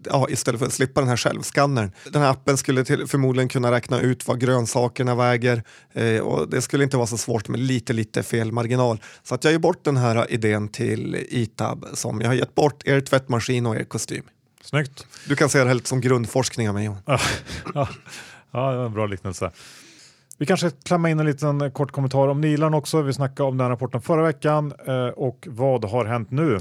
ja, 0.04 0.26
istället 0.30 0.58
för 0.58 0.66
att 0.66 0.72
slippa 0.72 1.00
den 1.00 1.08
här 1.08 1.16
självskannern. 1.16 1.92
Den 2.12 2.22
här 2.22 2.30
appen 2.30 2.56
skulle 2.56 2.84
till, 2.84 3.06
förmodligen 3.06 3.48
kunna 3.48 3.72
räkna 3.72 4.00
ut 4.00 4.28
vad 4.28 4.40
grönsakerna 4.40 5.14
väger 5.14 5.62
eh, 5.92 6.20
och 6.20 6.50
det 6.50 6.62
skulle 6.62 6.84
inte 6.84 6.96
vara 6.96 7.06
så 7.06 7.18
svårt 7.18 7.48
med 7.48 7.60
lite, 7.60 7.92
lite 7.92 8.22
felmarginal. 8.22 9.00
Så 9.22 9.34
att 9.34 9.44
jag 9.44 9.52
ger 9.52 9.58
bort 9.58 9.84
den 9.84 9.96
här 9.96 10.32
idén 10.32 10.68
till 10.68 11.26
Itab 11.28 11.86
som 11.92 12.20
jag 12.20 12.28
har 12.28 12.34
gett 12.34 12.54
bort 12.54 12.86
er 12.86 13.00
tvättmaskin 13.00 13.66
och 13.66 13.76
er 13.76 13.84
kostym. 13.84 14.24
Snyggt. 14.66 15.06
Du 15.28 15.36
kan 15.36 15.48
se 15.48 15.58
det 15.58 15.66
här 15.66 15.74
lite 15.74 15.88
som 15.88 16.00
grundforskning 16.00 16.68
av 16.68 16.74
mig 16.74 16.84
ja, 16.84 17.18
ja, 18.52 18.70
det 18.70 18.76
var 18.76 18.86
en 18.86 18.92
bra 18.92 19.06
liknelse. 19.06 19.50
Vi 20.38 20.46
kanske 20.46 20.70
klämmer 20.70 21.08
in 21.08 21.20
en 21.20 21.26
liten 21.26 21.70
kort 21.70 21.92
kommentar 21.92 22.28
om 22.28 22.40
Nilan 22.40 22.74
också. 22.74 23.02
Vi 23.02 23.12
snackade 23.12 23.48
om 23.48 23.58
den 23.58 23.68
rapporten 23.68 24.02
förra 24.02 24.22
veckan 24.22 24.72
eh, 24.86 25.06
och 25.06 25.48
vad 25.50 25.84
har 25.84 26.04
hänt 26.04 26.30
nu? 26.30 26.58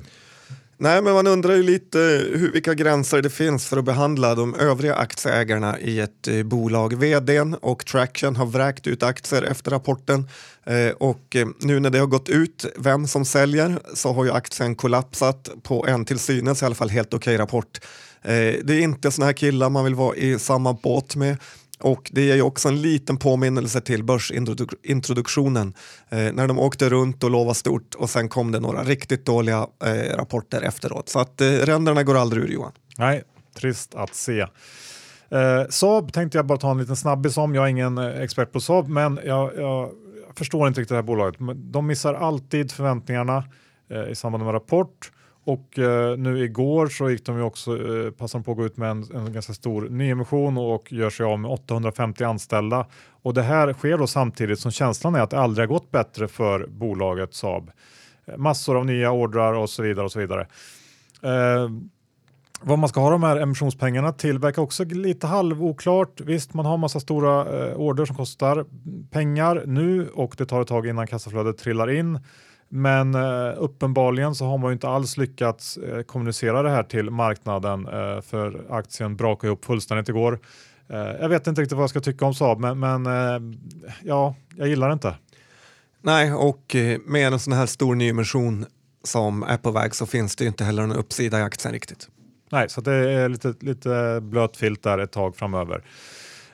Nej, 0.78 1.02
men 1.02 1.14
man 1.14 1.28
undrar 1.28 1.56
ju 1.56 1.64
lite 1.64 2.00
hur, 2.34 2.52
vilka 2.52 2.74
gränser 2.74 3.22
det 3.22 3.30
finns 3.30 3.66
för 3.66 3.78
att 3.78 3.86
behandla 3.86 4.36
de 4.36 4.56
övriga 4.56 4.96
aktieägarna 4.96 5.80
i 5.80 6.00
ett 6.00 6.28
eh, 6.28 6.44
bolag. 6.44 6.94
Vdn 6.94 7.54
och 7.54 7.86
Traction 7.86 8.36
har 8.36 8.46
vräkt 8.46 8.88
ut 8.88 9.04
aktier 9.04 9.44
efter 9.44 9.72
rapporten 9.72 10.30
eh, 10.64 10.90
och 10.90 11.36
eh, 11.36 11.48
nu 11.60 11.80
när 11.80 11.90
det 11.90 12.00
har 12.00 12.08
gått 12.08 12.30
ut 12.30 12.66
vem 12.78 13.08
som 13.08 13.26
säljer 13.26 13.80
så 13.94 14.14
har 14.14 14.26
ju 14.26 14.32
aktien 14.32 14.76
kollapsat 14.76 15.50
på 15.64 15.88
en 15.88 16.06
till 16.06 16.20
synes 16.20 16.62
i 16.62 16.66
alla 16.66 16.76
fall 16.76 16.90
helt 16.90 17.14
okej 17.14 17.38
rapport. 17.38 17.80
Eh, 18.22 18.56
det 18.64 18.74
är 18.74 18.80
inte 18.80 19.12
såna 19.12 19.26
här 19.26 19.34
killar 19.34 19.70
man 19.70 19.84
vill 19.84 19.96
vara 19.96 20.16
i 20.16 20.40
samma 20.40 20.74
båt 20.74 21.16
med. 21.16 21.38
Och 21.80 22.12
det 22.14 22.32
är 22.32 22.36
ju 22.36 22.42
också 22.42 22.68
en 22.68 22.82
liten 22.82 23.18
påminnelse 23.18 23.82
till 23.82 24.04
börsintroduktionen 24.04 25.74
eh, 26.10 26.34
när 26.34 26.48
de 26.48 26.60
åkte 26.60 26.90
runt 26.90 27.24
och 27.24 27.32
lovade 27.32 27.56
stort 27.56 27.96
och 27.96 28.10
sen 28.10 28.30
kom 28.30 28.52
det 28.52 28.60
några 28.60 28.84
riktigt 28.84 29.26
dåliga 29.26 29.68
eh, 29.86 30.18
rapporter 30.18 30.62
efteråt. 30.62 31.10
Så 31.10 31.20
att 31.20 31.42
eh, 31.42 31.48
ränderna 31.48 32.04
går 32.04 32.18
aldrig 32.18 32.44
ur 32.44 32.48
Johan. 32.48 32.72
Nej, 32.98 33.24
trist 33.56 33.96
att 33.96 34.16
se. 34.16 34.46
Eh, 35.30 35.68
Saab 35.70 36.14
tänkte 36.14 36.38
jag 36.38 36.46
bara 36.46 36.58
ta 36.58 36.72
en 36.72 36.78
liten 36.78 36.96
snabbis 36.96 37.38
om. 37.38 37.56
Jag 37.56 37.66
är 37.66 37.70
ingen 37.70 37.98
eh, 37.98 38.22
expert 38.22 38.52
på 38.52 38.60
Saab, 38.60 38.90
men 38.90 39.20
jag, 39.26 39.52
jag 39.58 39.92
förstår 40.36 40.68
inte 40.68 40.82
riktigt 40.82 40.90
det 40.90 40.96
här 40.96 41.04
bolaget. 41.04 41.36
De 41.56 41.88
missar 41.88 42.14
alltid 42.14 42.72
förväntningarna 42.72 43.44
eh, 43.90 44.12
i 44.12 44.16
samband 44.16 44.46
med 44.46 44.54
rapport. 44.54 45.12
Och 45.46 45.80
eh, 45.80 46.18
nu 46.18 46.44
igår 46.44 46.88
så 46.88 47.10
gick 47.10 47.26
de 47.26 47.38
ju 47.38 47.44
också, 47.44 47.72
eh, 47.72 48.12
passade 48.12 48.44
på 48.44 48.52
att 48.52 48.58
gå 48.58 48.66
ut 48.66 48.78
med 48.78 48.92
en, 48.92 49.06
en, 49.14 49.34
ganska 49.34 49.54
stor 49.54 49.90
nyemission 49.90 50.58
och 50.58 50.94
gör 50.94 51.10
sig 51.10 51.26
av 51.26 51.40
med 51.40 51.52
850 51.52 52.24
anställda. 52.24 52.86
Och 53.22 53.34
det 53.34 53.42
här 53.42 53.74
sker 53.74 53.98
då 53.98 54.08
samtidigt 54.08 54.60
som 54.60 54.72
känslan 54.72 55.16
är 55.16 55.20
att 55.20 55.30
det 55.30 55.40
aldrig 55.40 55.70
har 55.70 55.74
gått 55.74 55.92
bättre 55.92 56.28
för 56.28 56.68
bolaget 56.68 57.34
Saab. 57.34 57.72
Eh, 58.26 58.38
massor 58.38 58.78
av 58.78 58.86
nya 58.86 59.12
ordrar 59.12 59.54
och 59.54 59.70
så 59.70 59.84
vidare 59.84 60.06
och 60.06 60.12
så 60.12 60.20
vidare. 60.20 60.48
Eh, 61.22 61.70
vad 62.62 62.80
man 62.80 62.90
ska 62.90 63.00
ha 63.00 63.10
de 63.10 63.24
här 63.24 63.38
emissionspengarna 63.38 64.14
till 64.14 64.40
verkar 64.40 64.62
också 64.62 64.84
lite 64.84 65.28
halvoklart. 65.28 66.22
Visst, 66.22 66.54
man 66.54 66.66
har 66.66 66.78
massa 66.78 67.00
stora 67.00 67.42
eh, 67.42 67.76
order 67.76 68.06
som 68.06 68.16
kostar 68.16 68.66
pengar 69.12 69.64
nu 69.66 70.10
och 70.10 70.36
det 70.38 70.46
tar 70.46 70.62
ett 70.62 70.68
tag 70.68 70.88
innan 70.88 71.08
kassaflödet 71.08 71.58
trillar 71.58 71.90
in. 71.90 72.20
Men 72.76 73.16
eh, 73.16 73.54
uppenbarligen 73.58 74.36
så 74.36 74.46
har 74.46 74.58
man 74.58 74.70
ju 74.70 74.74
inte 74.74 74.88
alls 74.88 75.18
lyckats 75.18 75.78
eh, 75.78 76.02
kommunicera 76.02 76.62
det 76.62 76.70
här 76.70 76.84
till 76.84 77.10
marknaden 77.10 77.88
eh, 77.88 78.22
för 78.22 78.66
aktien 78.70 79.16
brakade 79.16 79.48
ihop 79.48 79.66
fullständigt 79.66 80.10
igår. 80.10 80.40
Eh, 80.90 80.98
jag 80.98 81.30
vet 81.30 81.48
inte 81.48 81.62
riktigt 81.62 81.76
vad 81.76 81.84
jag 81.84 81.90
ska 81.90 82.00
tycka 82.00 82.26
om 82.26 82.34
Saab 82.34 82.60
men, 82.60 82.80
men 82.80 83.06
eh, 83.06 83.58
ja, 84.04 84.36
jag 84.56 84.68
gillar 84.68 84.88
det 84.88 84.94
inte. 84.94 85.16
Nej, 86.02 86.34
och 86.34 86.76
eh, 86.76 87.00
med 87.06 87.34
en 87.34 87.40
sån 87.40 87.54
här 87.54 87.66
stor 87.66 87.96
nyemission 87.96 88.66
som 89.04 89.44
är 89.44 89.58
på 89.58 89.72
väg 89.72 89.96
så 89.96 90.06
finns 90.06 90.36
det 90.36 90.46
inte 90.46 90.64
heller 90.64 90.88
någon 90.88 90.98
uppsida 90.98 91.40
i 91.40 91.42
aktien 91.42 91.74
riktigt. 91.74 92.10
Nej, 92.50 92.70
så 92.70 92.82
det 92.82 92.94
är 92.94 93.30
lite, 93.30 93.54
lite 93.60 94.20
blöt 94.22 94.58
filt 94.58 94.84
där 94.84 94.98
ett 94.98 95.12
tag 95.12 95.36
framöver. 95.36 95.84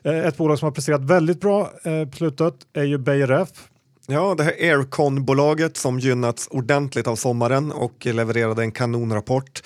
Ett 0.03 0.37
bolag 0.37 0.59
som 0.59 0.65
har 0.65 0.71
presterat 0.71 1.01
väldigt 1.01 1.41
bra 1.41 1.71
på 1.83 2.17
slutet 2.17 2.53
är 2.73 2.83
ju 2.83 2.97
Beijer 2.97 3.27
Ref 3.27 3.70
Ja, 4.11 4.35
det 4.35 4.43
här 4.43 4.53
Aircon-bolaget 4.59 5.77
som 5.77 5.99
gynnats 5.99 6.47
ordentligt 6.51 7.07
av 7.07 7.15
sommaren 7.15 7.71
och 7.71 8.05
levererade 8.05 8.61
en 8.61 8.71
kanonrapport. 8.71 9.63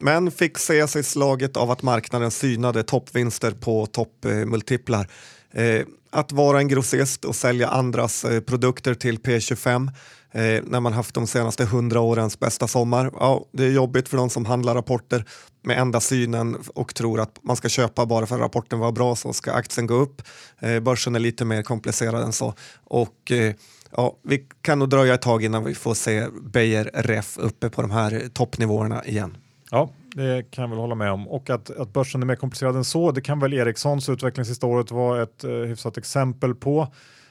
Men 0.00 0.30
fick 0.30 0.58
se 0.58 0.88
sig 0.88 1.02
slaget 1.02 1.56
av 1.56 1.70
att 1.70 1.82
marknaden 1.82 2.30
synade 2.30 2.82
toppvinster 2.82 3.50
på 3.50 3.86
toppmultiplar. 3.86 5.08
Eh, 5.50 5.82
att 6.10 6.32
vara 6.32 6.58
en 6.58 6.68
grossist 6.68 7.24
och 7.24 7.36
sälja 7.36 7.68
andras 7.68 8.24
eh, 8.24 8.40
produkter 8.40 8.94
till 8.94 9.18
P25 9.18 9.90
eh, 10.32 10.62
när 10.64 10.80
man 10.80 10.92
haft 10.92 11.14
de 11.14 11.26
senaste 11.26 11.64
hundra 11.64 12.00
årens 12.00 12.38
bästa 12.38 12.68
sommar. 12.68 13.10
Ja, 13.14 13.44
det 13.52 13.64
är 13.64 13.70
jobbigt 13.70 14.08
för 14.08 14.16
de 14.16 14.30
som 14.30 14.46
handlar 14.46 14.74
rapporter 14.74 15.24
med 15.62 15.78
enda 15.78 16.00
synen 16.00 16.56
och 16.74 16.94
tror 16.94 17.20
att 17.20 17.38
man 17.42 17.56
ska 17.56 17.68
köpa 17.68 18.06
bara 18.06 18.26
för 18.26 18.34
att 18.34 18.40
rapporten 18.40 18.78
var 18.78 18.92
bra 18.92 19.16
så 19.16 19.32
ska 19.32 19.52
aktien 19.52 19.86
gå 19.86 19.94
upp. 19.94 20.22
Eh, 20.58 20.80
börsen 20.80 21.14
är 21.14 21.20
lite 21.20 21.44
mer 21.44 21.62
komplicerad 21.62 22.22
än 22.22 22.32
så. 22.32 22.54
Och 22.84 23.32
eh, 23.32 23.54
ja, 23.96 24.16
vi 24.22 24.46
kan 24.62 24.78
nog 24.78 24.88
dröja 24.88 25.14
ett 25.14 25.22
tag 25.22 25.44
innan 25.44 25.64
vi 25.64 25.74
får 25.74 25.94
se 25.94 26.26
Beijer 26.42 26.90
Ref 26.94 27.38
uppe 27.38 27.70
på 27.70 27.82
de 27.82 27.90
här 27.90 28.28
toppnivåerna 28.32 29.04
igen. 29.04 29.36
Ja, 29.70 29.90
det 30.14 30.50
kan 30.50 30.62
jag 30.62 30.68
väl 30.68 30.78
hålla 30.78 30.94
med 30.94 31.12
om. 31.12 31.28
Och 31.28 31.50
att, 31.50 31.70
att 31.70 31.92
börsen 31.92 32.22
är 32.22 32.26
mer 32.26 32.36
komplicerad 32.36 32.76
än 32.76 32.84
så, 32.84 33.10
det 33.10 33.20
kan 33.20 33.40
väl 33.40 33.52
Ericssons 33.54 34.08
utveckling 34.08 34.44
sista 34.44 34.66
året 34.66 34.90
vara 34.90 35.22
ett 35.22 35.44
eh, 35.44 35.50
hyfsat 35.50 35.98
exempel 35.98 36.54
på. 36.54 36.88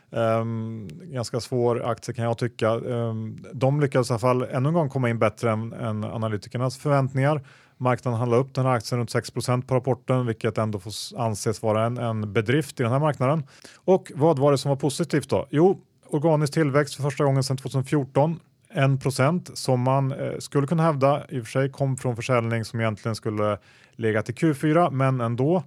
Um, 0.09 0.89
ganska 1.03 1.39
svår 1.39 1.85
aktie 1.91 2.13
kan 2.13 2.25
jag 2.25 2.37
tycka. 2.37 2.69
Um, 2.75 3.45
de 3.53 3.81
lyckades 3.81 4.09
i 4.09 4.13
alla 4.13 4.19
fall 4.19 4.43
ännu 4.43 4.69
en 4.69 4.73
gång 4.73 4.89
komma 4.89 5.09
in 5.09 5.19
bättre 5.19 5.51
än, 5.51 5.73
än 5.73 6.03
analytikernas 6.03 6.77
förväntningar. 6.77 7.41
Marknaden 7.77 8.19
handlade 8.19 8.41
upp 8.41 8.53
den 8.53 8.65
här 8.65 8.73
aktien 8.73 8.99
runt 8.99 9.13
6% 9.13 9.67
på 9.67 9.75
rapporten, 9.75 10.25
vilket 10.25 10.57
ändå 10.57 10.79
får 10.79 10.93
anses 11.17 11.61
vara 11.61 11.85
en, 11.85 11.97
en 11.97 12.33
bedrift 12.33 12.79
i 12.79 12.83
den 12.83 12.91
här 12.91 12.99
marknaden. 12.99 13.43
Och 13.75 14.11
vad 14.15 14.39
var 14.39 14.51
det 14.51 14.57
som 14.57 14.69
var 14.69 14.75
positivt 14.75 15.29
då? 15.29 15.47
Jo, 15.49 15.81
organisk 16.09 16.53
tillväxt 16.53 16.95
för 16.95 17.03
första 17.03 17.23
gången 17.23 17.43
sedan 17.43 17.57
2014. 17.57 18.39
1 18.69 19.01
procent 19.03 19.57
som 19.57 19.81
man 19.81 20.11
eh, 20.11 20.37
skulle 20.39 20.67
kunna 20.67 20.83
hävda 20.83 21.25
i 21.29 21.39
och 21.39 21.43
för 21.43 21.51
sig 21.51 21.71
kom 21.71 21.97
från 21.97 22.15
försäljning 22.15 22.65
som 22.65 22.79
egentligen 22.79 23.15
skulle 23.15 23.57
legat 23.95 24.25
till 24.25 24.35
Q4 24.35 24.91
men 24.91 25.21
ändå. 25.21 25.63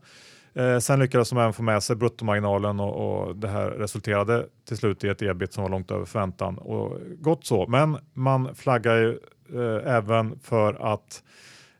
Eh, 0.54 0.78
sen 0.78 1.00
lyckades 1.00 1.30
de 1.30 1.38
även 1.38 1.52
få 1.52 1.62
med 1.62 1.82
sig 1.82 1.96
bruttomarginalen 1.96 2.80
och, 2.80 3.26
och 3.26 3.36
det 3.36 3.48
här 3.48 3.70
resulterade 3.70 4.46
till 4.68 4.76
slut 4.76 5.04
i 5.04 5.08
ett 5.08 5.22
ebit 5.22 5.52
som 5.52 5.62
var 5.62 5.70
långt 5.70 5.90
över 5.90 6.04
förväntan 6.04 6.58
och 6.58 6.98
gott 7.18 7.46
så. 7.46 7.66
Men 7.66 7.98
man 8.14 8.54
flaggar 8.54 8.96
ju 8.96 9.18
eh, 9.54 9.96
även 9.96 10.38
för 10.38 10.92
att 10.92 11.22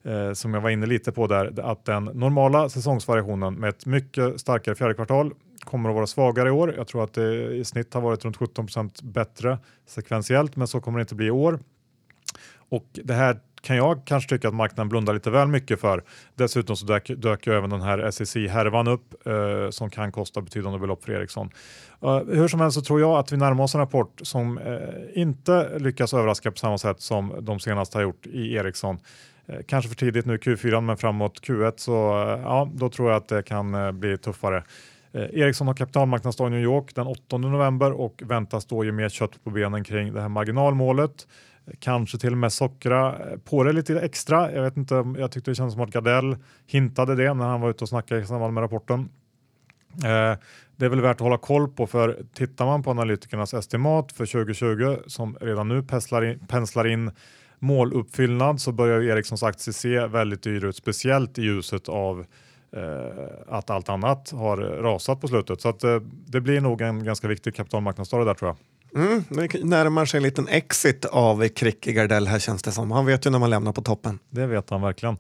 eh, 0.05 0.33
som 0.33 0.55
jag 0.55 0.61
var 0.61 0.71
inne 0.71 0.87
lite 0.87 1.13
på 1.13 1.27
där, 1.27 1.61
att 1.61 1.85
den 1.85 2.05
normala 2.05 2.69
säsongsvariationen 2.69 3.55
med 3.55 3.71
ett 3.71 3.87
mycket 3.87 4.41
starkare 4.41 4.75
fjärde 4.75 4.95
kvartal 4.95 5.33
kommer 5.65 5.89
att 5.89 5.95
vara 5.95 6.07
svagare 6.07 6.49
i 6.49 6.53
år. 6.53 6.75
Jag 6.77 6.87
tror 6.87 7.05
att 7.05 7.15
det 7.15 7.55
i 7.55 7.65
snitt 7.65 7.95
har 7.95 8.01
varit 8.01 8.25
runt 8.25 8.37
17% 8.37 9.05
bättre 9.05 9.59
sekventiellt, 9.87 10.57
men 10.57 10.69
så 10.69 10.81
kommer 10.81 10.99
det 10.99 11.03
inte 11.03 11.15
bli 11.15 11.27
i 11.27 11.31
år. 11.31 11.59
Och 12.69 12.87
det 12.93 13.15
här 13.15 13.41
kan 13.63 13.77
jag 13.77 14.05
kanske 14.05 14.31
tycka 14.31 14.49
att 14.49 14.55
marknaden 14.55 14.89
blundar 14.89 15.15
lite 15.15 15.31
väl 15.31 15.49
mycket 15.49 15.81
för. 15.81 16.05
Dessutom 16.35 16.77
så 16.77 16.87
dök, 16.87 17.11
dök 17.17 17.47
ju 17.47 17.55
även 17.55 17.71
den 17.71 17.81
här 17.81 18.11
SEC-härvan 18.11 18.89
upp 18.89 19.27
eh, 19.27 19.71
som 19.71 19.91
kan 19.91 20.13
kosta 20.13 20.41
betydande 20.41 20.79
belopp 20.79 21.05
för 21.05 21.13
Ericsson. 21.13 21.51
Eh, 22.03 22.17
hur 22.17 22.49
som 22.49 22.61
helst 22.61 22.75
så 22.75 22.83
tror 22.83 23.01
jag 23.01 23.19
att 23.19 23.33
vi 23.33 23.37
närmar 23.37 23.65
oss 23.65 23.75
en 23.75 23.81
rapport 23.81 24.21
som 24.23 24.59
eh, 24.59 24.79
inte 25.15 25.79
lyckas 25.79 26.15
överraska 26.15 26.51
på 26.51 26.59
samma 26.59 26.79
sätt 26.79 27.01
som 27.01 27.35
de 27.41 27.61
senaste 27.61 27.99
har 27.99 28.03
gjort 28.03 28.27
i 28.27 28.55
Ericsson. 28.55 28.99
Eh, 29.47 29.59
kanske 29.67 29.89
för 29.89 29.97
tidigt 29.97 30.27
nu 30.27 30.37
Q4 30.37 30.81
men 30.81 30.97
framåt 30.97 31.41
Q1 31.41 31.73
så 31.77 32.23
eh, 32.23 32.41
ja, 32.43 32.71
då 32.75 32.89
tror 32.89 33.11
jag 33.11 33.17
att 33.17 33.29
det 33.29 33.43
kan 33.43 33.75
eh, 33.75 33.93
bli 33.93 34.19
tuffare. 34.19 34.65
Eh, 35.13 35.23
Ericsson 35.23 35.67
har 35.67 35.75
kapitalmarknadsdag 35.75 36.47
i 36.47 36.51
New 36.51 36.63
York 36.63 36.95
den 36.95 37.07
8 37.07 37.39
november 37.39 37.93
och 37.93 38.23
väntas 38.27 38.67
då 38.67 38.85
ge 38.85 38.93
mer 38.93 39.09
kött 39.09 39.45
på 39.45 39.51
benen 39.51 39.85
kring 39.85 40.13
det 40.13 40.21
här 40.21 40.29
marginalmålet. 40.29 41.27
Eh, 41.67 41.73
kanske 41.79 42.19
till 42.19 42.33
och 42.33 42.39
med 42.39 42.53
sockra 42.53 43.09
eh, 43.09 43.39
på 43.39 43.65
det 43.65 43.73
lite 43.73 44.01
extra. 44.01 44.53
Jag 44.53 44.63
vet 44.63 44.77
inte, 44.77 44.95
jag 45.19 45.33
tyckte 45.33 45.51
det 45.51 45.55
kändes 45.55 45.75
som 45.75 45.83
att 45.83 45.91
Gardell 45.91 46.37
hintade 46.67 47.17
det 47.17 47.35
när 47.35 47.45
han 47.45 47.61
var 47.61 47.71
ute 47.71 47.85
och 47.85 47.89
snackade 47.89 48.21
i 48.21 48.27
samband 48.27 48.55
med 48.55 48.63
rapporten. 48.63 49.09
Eh, 49.95 50.39
det 50.77 50.85
är 50.85 50.89
väl 50.89 51.01
värt 51.01 51.17
att 51.17 51.21
hålla 51.21 51.39
koll 51.39 51.69
på 51.69 51.87
för 51.87 52.23
tittar 52.35 52.67
man 52.67 52.83
på 52.83 52.91
analytikernas 52.91 53.55
estimat 53.55 54.13
för 54.13 54.27
2020 54.27 54.97
som 55.07 55.37
redan 55.41 55.69
nu 55.69 55.83
penslar 55.83 56.25
in, 56.25 56.39
penslar 56.47 56.87
in 56.87 57.11
måluppfyllnad 57.59 58.61
så 58.61 58.73
börjar 58.73 59.03
Ericssons 59.03 59.43
aktie 59.43 59.73
se 59.73 60.07
väldigt 60.07 60.43
dyr 60.43 60.65
ut, 60.65 60.77
speciellt 60.77 61.39
i 61.39 61.43
ljuset 61.43 61.89
av 61.89 62.27
att 63.49 63.71
allt 63.71 63.89
annat 63.89 64.31
har 64.31 64.57
rasat 64.57 65.21
på 65.21 65.29
slutet. 65.29 65.61
Så 65.61 65.69
att, 65.69 65.85
eh, 65.85 65.97
det 66.27 66.41
blir 66.41 66.61
nog 66.61 66.81
en 66.81 67.05
ganska 67.05 67.29
viktig 67.29 67.55
kapitalmarknadsdag 67.55 68.27
där 68.27 68.35
tror 68.35 68.49
jag. 68.49 68.57
Mm, 68.95 69.25
det 69.29 69.65
närmar 69.65 70.05
sig 70.05 70.19
en 70.19 70.23
liten 70.23 70.49
exit 70.49 71.05
av 71.05 71.49
Kricke 71.49 71.93
Gardell 71.93 72.27
här 72.27 72.39
känns 72.39 72.63
det 72.63 72.73
som. 72.73 72.91
Han 72.91 73.07
vet 73.07 73.27
ju 73.27 73.31
när 73.31 73.39
man 73.39 73.51
lämnar 73.51 73.73
på 73.73 73.83
toppen. 73.83 74.19
Det 74.31 74.47
vet 74.47 74.71
han 74.71 74.83
verkligen. 74.83 75.17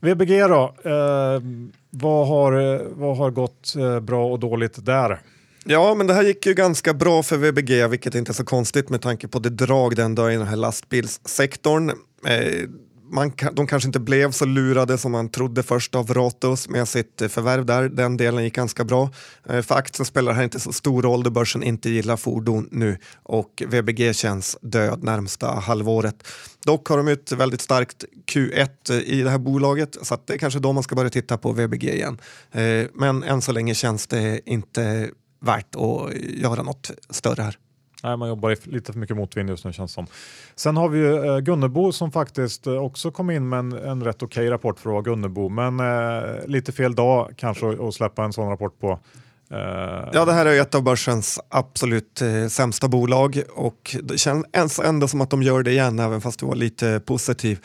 VBG 0.00 0.40
då, 0.48 0.74
eh, 0.84 1.42
vad, 1.90 2.28
har, 2.28 2.82
vad 2.94 3.16
har 3.16 3.30
gått 3.30 3.74
eh, 3.76 4.00
bra 4.00 4.26
och 4.26 4.38
dåligt 4.38 4.86
där? 4.86 5.20
Ja, 5.64 5.94
men 5.94 6.06
det 6.06 6.14
här 6.14 6.22
gick 6.22 6.46
ju 6.46 6.54
ganska 6.54 6.94
bra 6.94 7.22
för 7.22 7.36
VBG, 7.36 7.88
vilket 7.88 8.14
inte 8.14 8.32
är 8.32 8.34
så 8.34 8.44
konstigt 8.44 8.88
med 8.88 9.02
tanke 9.02 9.28
på 9.28 9.38
det 9.38 9.50
drag 9.50 9.96
den 9.96 10.14
dag 10.14 10.34
i 10.34 10.36
den 10.36 10.46
här 10.46 10.56
lastbilssektorn. 10.56 11.90
Eh, 12.26 12.68
man, 13.10 13.32
de 13.52 13.66
kanske 13.66 13.86
inte 13.86 14.00
blev 14.00 14.32
så 14.32 14.44
lurade 14.44 14.98
som 14.98 15.12
man 15.12 15.28
trodde 15.28 15.62
först 15.62 15.94
av 15.94 16.14
Ratos 16.14 16.68
med 16.68 16.88
sitt 16.88 17.22
eh, 17.22 17.28
förvärv 17.28 17.66
där. 17.66 17.88
Den 17.88 18.16
delen 18.16 18.44
gick 18.44 18.54
ganska 18.54 18.84
bra. 18.84 19.10
Eh, 19.48 19.62
för 19.62 19.74
aktien 19.74 20.06
spelar 20.06 20.32
här 20.32 20.44
inte 20.44 20.60
så 20.60 20.72
stor 20.72 21.02
roll 21.02 21.22
då 21.22 21.30
börsen 21.30 21.62
inte 21.62 21.90
gillar 21.90 22.16
fordon 22.16 22.68
nu 22.70 22.98
och 23.22 23.62
VBG 23.66 24.14
känns 24.14 24.58
död 24.62 25.02
närmsta 25.02 25.46
halvåret. 25.46 26.26
Dock 26.64 26.88
har 26.88 26.96
de 26.96 27.08
ett 27.08 27.32
väldigt 27.32 27.60
starkt 27.60 28.04
Q1 28.32 28.68
eh, 28.90 28.96
i 28.96 29.22
det 29.22 29.30
här 29.30 29.38
bolaget 29.38 29.96
så 30.02 30.18
det 30.26 30.34
är 30.34 30.38
kanske 30.38 30.60
då 30.60 30.72
man 30.72 30.82
ska 30.82 30.94
börja 30.94 31.10
titta 31.10 31.38
på 31.38 31.52
VBG 31.52 31.84
igen. 31.84 32.18
Men 32.94 33.22
än 33.22 33.42
så 33.42 33.52
länge 33.52 33.74
känns 33.74 34.06
det 34.06 34.40
inte 34.46 35.10
värt 35.40 35.74
att 35.74 36.14
göra 36.16 36.62
något 36.62 36.90
större 37.10 37.42
här. 37.42 37.56
Nej, 38.04 38.16
man 38.16 38.28
jobbar 38.28 38.50
i 38.50 38.56
lite 38.64 38.92
för 38.92 39.00
mycket 39.00 39.16
motvind 39.16 39.50
just 39.50 39.64
nu 39.64 39.72
känns 39.72 39.92
som. 39.92 40.06
Sen 40.54 40.76
har 40.76 40.88
vi 40.88 40.98
ju 40.98 41.26
eh, 41.26 41.38
Gunnebo 41.38 41.92
som 41.92 42.12
faktiskt 42.12 42.66
eh, 42.66 42.74
också 42.74 43.10
kom 43.10 43.30
in 43.30 43.48
med 43.48 43.58
en, 43.58 43.72
en 43.72 44.04
rätt 44.04 44.22
okej 44.22 44.42
okay 44.42 44.50
rapport 44.50 44.80
för 44.80 44.90
att 44.90 44.92
vara 44.92 45.02
Gunnebo, 45.02 45.48
men 45.48 45.80
eh, 45.80 46.46
lite 46.46 46.72
fel 46.72 46.94
dag 46.94 47.30
kanske 47.36 47.88
att 47.88 47.94
släppa 47.94 48.24
en 48.24 48.32
sån 48.32 48.48
rapport 48.48 48.80
på. 48.80 48.98
Eh, 49.50 50.08
ja, 50.12 50.24
det 50.24 50.32
här 50.32 50.46
är 50.46 50.60
ett 50.60 50.74
av 50.74 50.82
börsens 50.82 51.40
absolut 51.48 52.22
eh, 52.22 52.46
sämsta 52.46 52.88
bolag 52.88 53.42
och 53.54 53.96
det 54.02 54.18
känns 54.18 54.78
ändå 54.84 55.08
som 55.08 55.20
att 55.20 55.30
de 55.30 55.42
gör 55.42 55.62
det 55.62 55.70
igen, 55.70 55.98
även 55.98 56.20
fast 56.20 56.40
du 56.40 56.46
var 56.46 56.54
lite 56.54 57.00
positiv. 57.00 57.58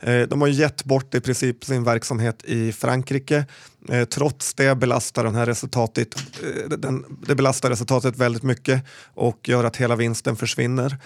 Eh, 0.00 0.28
de 0.28 0.40
har 0.40 0.48
gett 0.48 0.84
bort 0.84 1.14
i 1.14 1.20
princip 1.20 1.64
sin 1.64 1.84
verksamhet 1.84 2.44
i 2.44 2.72
Frankrike. 2.72 3.44
Eh, 3.88 4.04
trots 4.04 4.54
det 4.54 4.74
belastar 4.74 5.24
den 5.24 5.34
här 5.34 5.46
resultatet, 5.46 6.14
eh, 6.14 6.68
den, 6.68 7.04
det 7.26 7.34
belastar 7.34 7.70
resultatet 7.70 8.16
väldigt 8.16 8.42
mycket 8.42 8.84
och 9.14 9.48
gör 9.48 9.64
att 9.64 9.76
hela 9.76 9.96
vinsten 9.96 10.36
försvinner. 10.36 10.96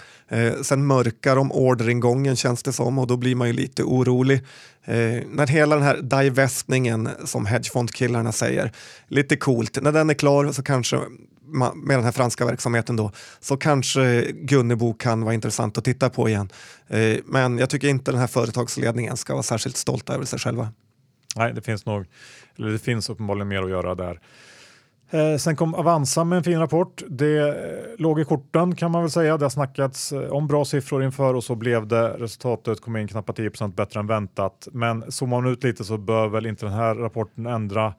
Sen 0.61 0.85
mörkar 0.85 1.35
de 1.35 1.51
orderingången 1.51 2.35
känns 2.35 2.63
det 2.63 2.73
som 2.73 2.99
och 2.99 3.07
då 3.07 3.17
blir 3.17 3.35
man 3.35 3.47
ju 3.47 3.53
lite 3.53 3.83
orolig. 3.83 4.41
när 4.85 5.47
hela 5.47 5.75
den 5.75 5.83
här 5.83 6.01
divestningen 6.01 7.09
som 7.25 7.45
hedgefondkillarna 7.45 8.31
säger, 8.31 8.71
lite 9.07 9.35
coolt, 9.35 9.81
när 9.81 9.91
den 9.91 10.09
är 10.09 10.13
klar 10.13 10.51
så 10.51 10.63
kanske 10.63 10.99
med 11.55 11.97
den 11.97 12.03
här 12.03 12.11
franska 12.11 12.45
verksamheten 12.45 12.95
då, 12.95 13.11
så 13.39 13.57
kanske 13.57 14.31
Gunnebo 14.31 14.93
kan 14.93 15.21
vara 15.21 15.33
intressant 15.33 15.77
att 15.77 15.83
titta 15.83 16.09
på 16.09 16.29
igen. 16.29 16.49
Eh, 16.87 17.17
men 17.25 17.57
jag 17.57 17.69
tycker 17.69 17.87
inte 17.87 18.11
den 18.11 18.19
här 18.19 18.27
företagsledningen 18.27 19.17
ska 19.17 19.33
vara 19.33 19.43
särskilt 19.43 19.77
stolta 19.77 20.13
över 20.13 20.25
sig 20.25 20.39
själva. 20.39 20.69
Nej, 21.35 21.53
det 21.53 21.61
finns 21.61 21.85
nog, 21.85 22.05
eller 22.57 22.69
det 22.71 22.79
finns 22.79 23.09
uppenbarligen 23.09 23.47
mer 23.47 23.63
att 23.63 23.69
göra 23.69 23.95
där. 23.95 24.19
Eh, 25.09 25.37
sen 25.37 25.55
kom 25.55 25.73
Avanza 25.73 26.23
med 26.23 26.37
en 26.37 26.43
fin 26.43 26.59
rapport. 26.59 27.03
Det 27.07 27.49
eh, 27.49 27.55
låg 27.97 28.19
i 28.19 28.25
korten 28.25 28.75
kan 28.75 28.91
man 28.91 29.01
väl 29.01 29.11
säga. 29.11 29.37
Det 29.37 29.45
har 29.45 29.49
snackats 29.49 30.11
eh, 30.11 30.31
om 30.31 30.47
bra 30.47 30.65
siffror 30.65 31.03
inför 31.03 31.33
och 31.33 31.43
så 31.43 31.55
blev 31.55 31.87
det. 31.87 32.07
Resultatet 32.07 32.81
kom 32.81 32.97
in 32.97 33.07
knappt 33.07 33.29
10% 33.29 33.75
bättre 33.75 33.99
än 33.99 34.07
väntat. 34.07 34.67
Men 34.71 35.11
zoomar 35.11 35.41
man 35.41 35.51
ut 35.51 35.63
lite 35.63 35.83
så 35.83 35.97
bör 35.97 36.27
väl 36.27 36.45
inte 36.45 36.65
den 36.65 36.73
här 36.73 36.95
rapporten 36.95 37.45
ändra 37.45 37.93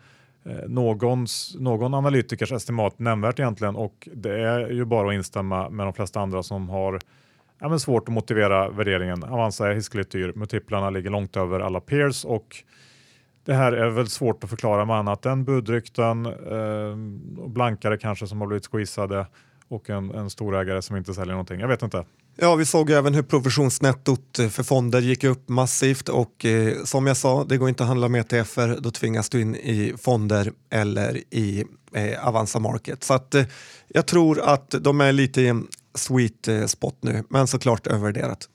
Eh, 0.47 0.69
någons, 0.69 1.57
någon 1.59 1.95
analytikers 1.95 2.53
estimat 2.53 2.99
nämnvärt 2.99 3.39
egentligen 3.39 3.77
och 3.77 4.09
det 4.13 4.41
är 4.41 4.69
ju 4.71 4.85
bara 4.85 5.09
att 5.09 5.15
instämma 5.15 5.71
med 5.71 5.87
de 5.87 5.93
flesta 5.93 6.21
andra 6.21 6.43
som 6.43 6.69
har 6.69 7.01
ja, 7.59 7.69
men 7.69 7.81
svårt 7.81 8.09
att 8.09 8.15
motivera 8.15 8.71
värderingen. 8.71 9.25
Avanza 9.25 9.71
är 9.71 9.75
hiskeligt 9.75 10.11
dyr, 10.11 10.33
multiplarna 10.35 10.91
ligger 10.91 11.11
långt 11.11 11.37
över 11.37 11.61
alla 11.61 11.81
peers 11.81 12.25
och 12.25 12.57
det 13.45 13.55
här 13.55 13.73
är 13.73 13.91
väl 13.91 14.09
svårt 14.09 14.45
att 14.45 14.51
förklara 14.51 14.85
med 14.85 14.97
annat 14.97 15.27
än 15.27 15.45
budrykten, 15.45 16.27
eh, 16.27 16.97
blankare 17.49 17.99
kanske 17.99 18.27
som 18.27 18.41
har 18.41 18.49
blivit 18.49 18.67
squeezade 18.67 19.27
och 19.69 19.91
en, 19.91 20.11
en 20.11 20.31
storägare 20.31 20.83
som 20.83 20.97
inte 20.97 21.15
säljer 21.15 21.33
någonting. 21.33 21.61
Jag 21.61 21.69
vet 21.69 21.83
inte. 21.83 22.05
Ja, 22.39 22.55
vi 22.55 22.65
såg 22.65 22.91
även 22.91 23.15
hur 23.15 23.23
provisionsnettot 23.23 24.39
eh, 24.39 24.49
för 24.49 24.63
fonder 24.63 25.01
gick 25.01 25.25
upp 25.25 25.49
massivt 25.49 26.09
och 26.09 26.45
eh, 26.45 26.85
som 26.85 27.07
jag 27.07 27.17
sa, 27.17 27.45
det 27.45 27.57
går 27.57 27.69
inte 27.69 27.83
att 27.83 27.89
handla 27.89 28.09
med 28.09 28.33
ETFer, 28.33 28.79
då 28.81 28.91
tvingas 28.91 29.29
du 29.29 29.41
in 29.41 29.55
i 29.55 29.95
fonder 29.99 30.53
eller 30.71 31.17
i 31.31 31.65
eh, 31.95 32.29
Avanza 32.29 32.59
Market. 32.59 33.05
Så 33.05 33.15
att, 33.15 33.35
eh, 33.35 33.45
jag 33.89 34.07
tror 34.07 34.41
att 34.41 34.75
de 34.81 35.01
är 35.01 35.13
lite 35.13 35.41
i 35.41 35.49
en 35.49 35.67
sweet 35.95 36.49
eh, 36.49 36.67
spot 36.67 36.99
nu, 37.01 37.25
men 37.29 37.47
såklart 37.47 37.87
övervärderat. 37.87 38.49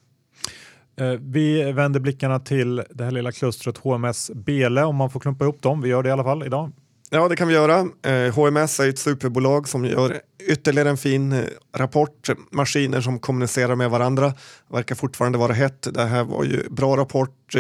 Eh, 0.99 1.07
vi 1.19 1.71
vänder 1.71 1.99
blickarna 1.99 2.39
till 2.39 2.83
det 2.89 3.03
här 3.03 3.11
lilla 3.11 3.31
klustret 3.31 3.77
HMS 3.77 4.31
Bele 4.35 4.83
om 4.83 4.95
man 4.95 5.09
får 5.09 5.19
klumpa 5.19 5.43
ihop 5.43 5.61
dem. 5.61 5.81
Vi 5.81 5.89
gör 5.89 6.03
det 6.03 6.09
i 6.09 6.11
alla 6.11 6.23
fall 6.23 6.43
idag. 6.43 6.71
Ja, 7.13 7.27
det 7.27 7.35
kan 7.35 7.47
vi 7.47 7.53
göra. 7.53 7.79
Eh, 8.01 8.33
HMS 8.35 8.79
är 8.79 8.89
ett 8.89 8.99
superbolag 8.99 9.67
som 9.67 9.85
gör 9.85 10.21
ytterligare 10.47 10.89
en 10.89 10.97
fin 10.97 11.31
eh, 11.31 11.43
rapport. 11.75 12.29
Maskiner 12.51 13.01
som 13.01 13.19
kommunicerar 13.19 13.75
med 13.75 13.89
varandra 13.89 14.33
verkar 14.67 14.95
fortfarande 14.95 15.37
vara 15.37 15.53
hett. 15.53 15.87
Det 15.93 16.05
här 16.05 16.23
var 16.23 16.43
ju 16.43 16.69
bra 16.69 16.97
rapport. 16.97 17.55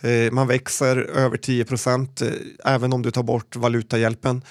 Eh, 0.00 0.32
man 0.32 0.46
växer 0.46 0.96
över 0.96 1.36
10 1.36 1.64
procent 1.64 2.22
även 2.64 2.92
om 2.92 3.02
du 3.02 3.10
tar 3.10 3.22
bort 3.22 3.56
valutahjälpen. 3.56 4.42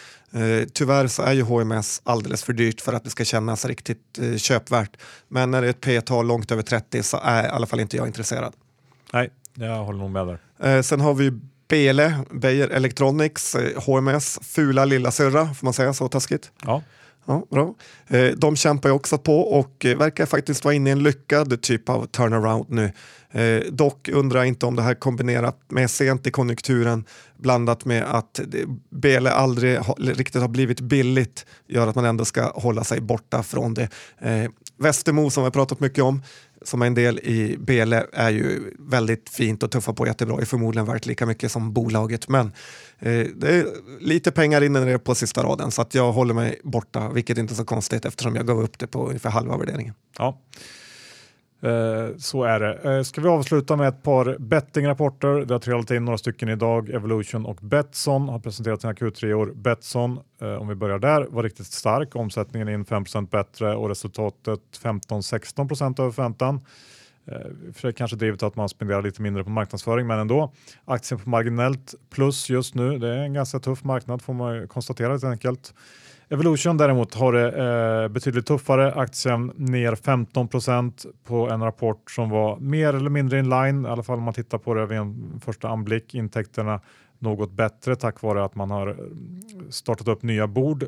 Tyvärr 0.73 1.07
så 1.07 1.21
är 1.21 1.33
ju 1.33 1.41
HMS 1.41 2.01
alldeles 2.03 2.43
för 2.43 2.53
dyrt 2.53 2.81
för 2.81 2.93
att 2.93 3.03
det 3.03 3.09
ska 3.09 3.25
kännas 3.25 3.65
riktigt 3.65 4.19
köpvärt. 4.37 4.97
Men 5.27 5.51
när 5.51 5.61
det 5.61 5.67
är 5.67 5.69
ett 5.69 5.81
P-tal 5.81 6.27
långt 6.27 6.51
över 6.51 6.63
30 6.63 7.03
så 7.03 7.19
är 7.23 7.43
i 7.43 7.47
alla 7.47 7.65
fall 7.65 7.79
inte 7.79 7.97
jag 7.97 8.07
intresserad. 8.07 8.53
Nej, 9.13 9.29
jag 9.53 9.83
håller 9.83 9.99
nog 9.99 10.11
med 10.11 10.27
där. 10.27 10.81
Sen 10.81 11.01
har 11.01 11.13
vi 11.13 11.31
Bele, 11.71 12.13
Beijer 12.31 12.67
Electronics, 12.67 13.55
HMS, 13.85 14.37
eh, 14.37 14.43
fula 14.43 14.85
lilla 14.85 15.11
syrra, 15.11 15.53
får 15.53 15.65
man 15.65 15.73
säga 15.73 15.93
så 15.93 16.07
taskigt? 16.07 16.51
Ja. 16.65 16.83
Ja, 17.25 17.45
bra. 17.51 17.75
Eh, 18.07 18.31
de 18.37 18.55
kämpar 18.55 18.89
ju 18.89 18.95
också 18.95 19.17
på 19.17 19.39
och 19.39 19.85
eh, 19.85 19.97
verkar 19.97 20.25
faktiskt 20.25 20.63
vara 20.63 20.73
inne 20.73 20.89
i 20.89 20.93
en 20.93 21.03
lyckad 21.03 21.61
typ 21.61 21.89
av 21.89 22.05
turnaround 22.05 22.65
nu. 22.69 22.91
Dock 23.69 24.09
undrar 24.09 24.39
jag 24.39 24.47
inte 24.47 24.65
om 24.65 24.75
det 24.75 24.81
här 24.81 24.93
kombinerat 24.93 25.57
med 25.67 25.91
sent 25.91 26.27
i 26.27 26.31
konjunkturen 26.31 27.05
blandat 27.37 27.85
med 27.85 28.03
att 28.03 28.39
Bele 28.89 29.31
aldrig 29.31 29.79
riktigt 29.97 30.41
har 30.41 30.47
blivit 30.47 30.81
billigt 30.81 31.45
gör 31.67 31.87
att 31.87 31.95
man 31.95 32.05
ändå 32.05 32.25
ska 32.25 32.51
hålla 32.51 32.83
sig 32.83 33.01
borta 33.01 33.43
från 33.43 33.73
det. 33.73 33.89
Västermo 34.81 35.29
som 35.29 35.43
vi 35.43 35.45
har 35.45 35.51
pratat 35.51 35.79
mycket 35.79 36.03
om 36.03 36.23
som 36.61 36.81
är 36.81 36.85
en 36.85 36.93
del 36.93 37.19
i 37.19 37.57
Bele 37.57 38.05
är 38.13 38.29
ju 38.29 38.73
väldigt 38.79 39.29
fint 39.29 39.63
och 39.63 39.71
tuffa 39.71 39.93
på 39.93 40.07
jättebra, 40.07 40.41
är 40.41 40.45
förmodligen 40.45 40.85
värt 40.85 41.05
lika 41.05 41.25
mycket 41.25 41.51
som 41.51 41.73
bolaget. 41.73 42.27
Men 42.27 42.45
eh, 42.99 43.27
det 43.35 43.47
är 43.47 43.65
lite 43.99 44.31
pengar 44.31 44.61
inne 44.61 44.79
det 44.79 44.99
på 44.99 45.15
sista 45.15 45.43
raden 45.43 45.71
så 45.71 45.81
att 45.81 45.95
jag 45.95 46.11
håller 46.11 46.33
mig 46.33 46.59
borta, 46.63 47.09
vilket 47.09 47.37
inte 47.37 47.53
är 47.53 47.55
så 47.55 47.65
konstigt 47.65 48.05
eftersom 48.05 48.35
jag 48.35 48.47
gav 48.47 48.61
upp 48.61 48.79
det 48.79 48.87
på 48.87 49.07
ungefär 49.07 49.29
halva 49.29 49.57
värderingen. 49.57 49.93
Ja. 50.17 50.41
Eh, 51.63 52.17
så 52.17 52.43
är 52.43 52.59
det. 52.59 52.97
Eh, 52.97 53.03
ska 53.03 53.21
vi 53.21 53.27
avsluta 53.27 53.75
med 53.75 53.87
ett 53.87 54.03
par 54.03 54.37
bettingrapporter. 54.39 55.45
Det 55.45 55.53
har 55.53 55.59
trillat 55.59 55.91
in 55.91 56.05
några 56.05 56.17
stycken 56.17 56.49
idag. 56.49 56.89
Evolution 56.89 57.45
och 57.45 57.57
Betsson 57.61 58.29
har 58.29 58.39
presenterat 58.39 58.81
sina 58.81 58.93
Q3-år. 58.93 59.51
Betsson, 59.55 60.19
eh, 60.41 60.53
om 60.53 60.67
vi 60.67 60.75
börjar 60.75 60.99
där, 60.99 61.27
var 61.29 61.43
riktigt 61.43 61.67
stark. 61.67 62.15
Omsättningen 62.15 62.69
in 62.69 62.85
5% 62.85 63.31
bättre 63.31 63.75
och 63.75 63.89
resultatet 63.89 64.61
15-16% 64.83 65.99
över 65.99 66.11
förväntan. 66.11 66.61
Eh, 67.25 67.73
För 67.73 67.87
det 67.87 67.93
kanske 67.93 68.17
drivet 68.17 68.43
att 68.43 68.55
man 68.55 68.69
spenderar 68.69 69.01
lite 69.01 69.21
mindre 69.21 69.43
på 69.43 69.49
marknadsföring, 69.49 70.07
men 70.07 70.19
ändå. 70.19 70.53
Aktien 70.85 71.19
på 71.19 71.29
marginellt 71.29 71.95
plus 72.09 72.49
just 72.49 72.75
nu. 72.75 72.97
Det 72.97 73.07
är 73.07 73.17
en 73.17 73.33
ganska 73.33 73.59
tuff 73.59 73.83
marknad 73.83 74.21
får 74.21 74.33
man 74.33 74.67
konstatera 74.67 75.11
helt 75.11 75.23
enkelt. 75.23 75.73
Evolution 76.29 76.77
däremot 76.77 77.13
har 77.13 77.33
det 77.33 78.03
eh, 78.03 78.07
betydligt 78.07 78.45
tuffare. 78.45 78.93
Aktien 78.93 79.51
ner 79.55 79.95
15% 79.95 81.05
på 81.23 81.49
en 81.49 81.61
rapport 81.61 82.11
som 82.11 82.29
var 82.29 82.57
mer 82.59 82.93
eller 82.93 83.09
mindre 83.09 83.39
in 83.39 83.49
line, 83.49 83.85
i 83.85 83.89
alla 83.89 84.03
fall 84.03 84.17
om 84.17 84.23
man 84.23 84.33
tittar 84.33 84.57
på 84.57 84.73
det 84.73 84.85
vid 84.85 84.97
en 84.97 85.41
första 85.45 85.69
anblick. 85.69 86.15
Intäkterna 86.15 86.81
något 87.19 87.51
bättre 87.51 87.95
tack 87.95 88.21
vare 88.21 88.43
att 88.43 88.55
man 88.55 88.71
har 88.71 88.87
eh, 88.87 88.95
startat 89.69 90.07
upp 90.07 90.23
nya 90.23 90.47
bord 90.47 90.85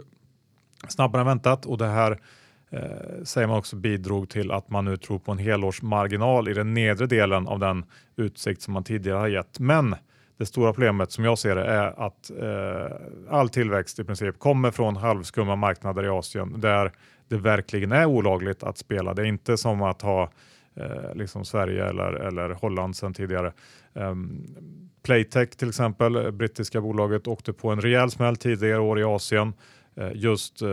snabbare 0.87 1.21
än 1.21 1.27
väntat 1.27 1.65
och 1.65 1.77
det 1.77 1.87
här 1.87 2.19
eh, 2.73 3.23
säger 3.23 3.47
man 3.47 3.57
också 3.57 3.75
bidrog 3.75 4.29
till 4.29 4.51
att 4.51 4.69
man 4.69 4.85
nu 4.85 4.97
tror 4.97 5.19
på 5.19 5.31
en 5.31 5.37
helårsmarginal 5.37 6.49
i 6.49 6.53
den 6.53 6.73
nedre 6.73 7.05
delen 7.05 7.47
av 7.47 7.59
den 7.59 7.85
utsikt 8.15 8.61
som 8.61 8.73
man 8.73 8.83
tidigare 8.83 9.17
har 9.17 9.27
gett. 9.27 9.59
Men 9.59 9.95
det 10.37 10.45
stora 10.45 10.73
problemet 10.73 11.11
som 11.11 11.25
jag 11.25 11.37
ser 11.37 11.55
det 11.55 11.65
är 11.65 12.05
att 12.05 12.31
eh, 12.41 12.97
all 13.29 13.49
tillväxt 13.49 13.99
i 13.99 14.03
princip 14.03 14.39
kommer 14.39 14.71
från 14.71 14.95
halvskumma 14.95 15.55
marknader 15.55 16.03
i 16.05 16.09
Asien 16.09 16.59
där 16.59 16.91
det 17.27 17.37
verkligen 17.37 17.91
är 17.91 18.05
olagligt 18.05 18.63
att 18.63 18.77
spela. 18.77 19.13
Det 19.13 19.21
är 19.21 19.25
inte 19.25 19.57
som 19.57 19.81
att 19.81 20.01
ha 20.01 20.29
eh, 20.75 21.15
liksom 21.15 21.45
Sverige 21.45 21.85
eller, 21.85 22.13
eller 22.13 22.49
Holland 22.49 22.95
sedan 22.95 23.13
tidigare. 23.13 23.53
Um, 23.93 24.55
Playtech 25.03 25.49
till 25.49 25.69
exempel, 25.69 26.31
brittiska 26.31 26.81
bolaget, 26.81 27.27
åkte 27.27 27.53
på 27.53 27.69
en 27.69 27.81
rejäl 27.81 28.11
smäll 28.11 28.35
tidigare 28.35 28.79
år 28.79 28.99
i 28.99 29.03
Asien 29.03 29.53
Eh, 29.95 30.11
just 30.13 30.61
eh, 30.61 30.67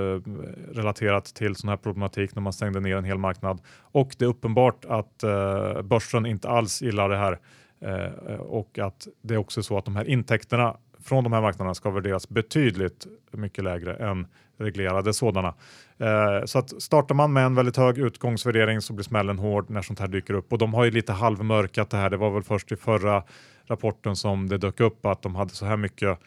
relaterat 0.72 1.24
till 1.24 1.56
sån 1.56 1.68
här 1.68 1.76
problematik 1.76 2.34
när 2.34 2.42
man 2.42 2.52
stängde 2.52 2.80
ner 2.80 2.96
en 2.96 3.04
hel 3.04 3.18
marknad. 3.18 3.60
Och 3.80 4.14
det 4.18 4.24
är 4.24 4.28
uppenbart 4.28 4.84
att 4.84 5.22
eh, 5.22 5.82
börsen 5.82 6.26
inte 6.26 6.48
alls 6.48 6.82
gillar 6.82 7.08
det 7.08 7.16
här 7.16 7.38
Eh, 7.80 8.34
och 8.34 8.78
att 8.78 9.08
det 9.22 9.34
är 9.34 9.38
också 9.38 9.62
så 9.62 9.78
att 9.78 9.84
de 9.84 9.96
här 9.96 10.08
intäkterna 10.08 10.76
från 11.02 11.24
de 11.24 11.32
här 11.32 11.40
marknaderna 11.40 11.74
ska 11.74 11.90
värderas 11.90 12.28
betydligt 12.28 13.06
mycket 13.30 13.64
lägre 13.64 13.94
än 13.94 14.26
reglerade 14.58 15.12
sådana. 15.12 15.54
Eh, 15.98 16.44
så 16.44 16.58
att 16.58 16.82
startar 16.82 17.14
man 17.14 17.32
med 17.32 17.44
en 17.44 17.54
väldigt 17.54 17.76
hög 17.76 17.98
utgångsvärdering 17.98 18.80
så 18.80 18.92
blir 18.92 19.04
smällen 19.04 19.38
hård 19.38 19.70
när 19.70 19.82
sånt 19.82 19.98
här 20.00 20.08
dyker 20.08 20.34
upp 20.34 20.52
och 20.52 20.58
de 20.58 20.74
har 20.74 20.84
ju 20.84 20.90
lite 20.90 21.12
halvmörkat 21.12 21.90
det 21.90 21.96
här. 21.96 22.10
Det 22.10 22.16
var 22.16 22.30
väl 22.30 22.42
först 22.42 22.72
i 22.72 22.76
förra 22.76 23.22
rapporten 23.66 24.16
som 24.16 24.48
det 24.48 24.58
dök 24.58 24.80
upp 24.80 25.06
att 25.06 25.22
de 25.22 25.34
hade 25.34 25.50
så 25.50 25.66
här 25.66 25.76
mycket 25.76 26.18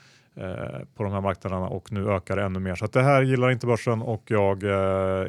på 0.95 1.03
de 1.03 1.11
här 1.11 1.21
marknaderna 1.21 1.67
och 1.67 1.91
nu 1.91 2.09
ökar 2.09 2.35
det 2.35 2.43
ännu 2.43 2.59
mer. 2.59 2.75
Så 2.75 2.87
det 2.87 3.03
här 3.03 3.21
gillar 3.21 3.51
inte 3.51 3.67
börsen 3.67 4.01
och 4.01 4.23
jag 4.27 4.63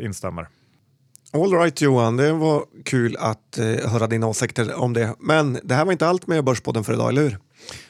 instämmer. 0.00 0.46
All 1.34 1.52
right 1.52 1.80
Johan, 1.80 2.16
det 2.16 2.32
var 2.32 2.64
kul 2.84 3.16
att 3.18 3.58
eh, 3.58 3.90
höra 3.90 4.06
dina 4.06 4.26
åsikter 4.26 4.80
om 4.80 4.92
det. 4.92 5.14
Men 5.18 5.58
det 5.62 5.74
här 5.74 5.84
var 5.84 5.92
inte 5.92 6.06
allt 6.06 6.26
med 6.26 6.44
Börspodden 6.44 6.84
för 6.84 6.92
idag, 6.92 7.08
eller 7.08 7.22
hur? 7.22 7.38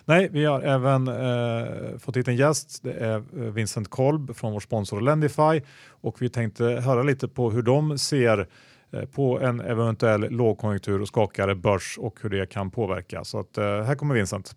Nej, 0.05 0.29
vi 0.33 0.44
har 0.44 0.61
även 0.61 1.09
eh, 1.09 1.98
fått 1.98 2.16
hit 2.16 2.29
en 2.29 2.37
gäst. 2.37 2.81
Det 2.83 2.92
är 2.92 3.16
eh, 3.16 3.22
Vincent 3.33 3.90
Kolb 3.90 4.37
från 4.37 4.53
vår 4.53 4.61
sponsor 4.61 5.00
Lendify 5.00 5.61
och 5.88 6.22
vi 6.22 6.29
tänkte 6.29 6.64
höra 6.64 7.03
lite 7.03 7.29
på 7.29 7.50
hur 7.50 7.62
de 7.62 7.98
ser 7.98 8.48
eh, 8.92 9.05
på 9.05 9.40
en 9.40 9.61
eventuell 9.61 10.31
lågkonjunktur 10.31 11.00
och 11.00 11.09
skakare 11.09 11.55
börs 11.55 11.98
och 11.98 12.18
hur 12.22 12.31
det 12.31 12.46
kan 12.46 12.70
påverka. 12.70 13.24
Så 13.24 13.38
att, 13.38 13.59
eh, 13.59 13.64
här 13.64 13.94
kommer 13.94 14.14
Vincent. 14.14 14.55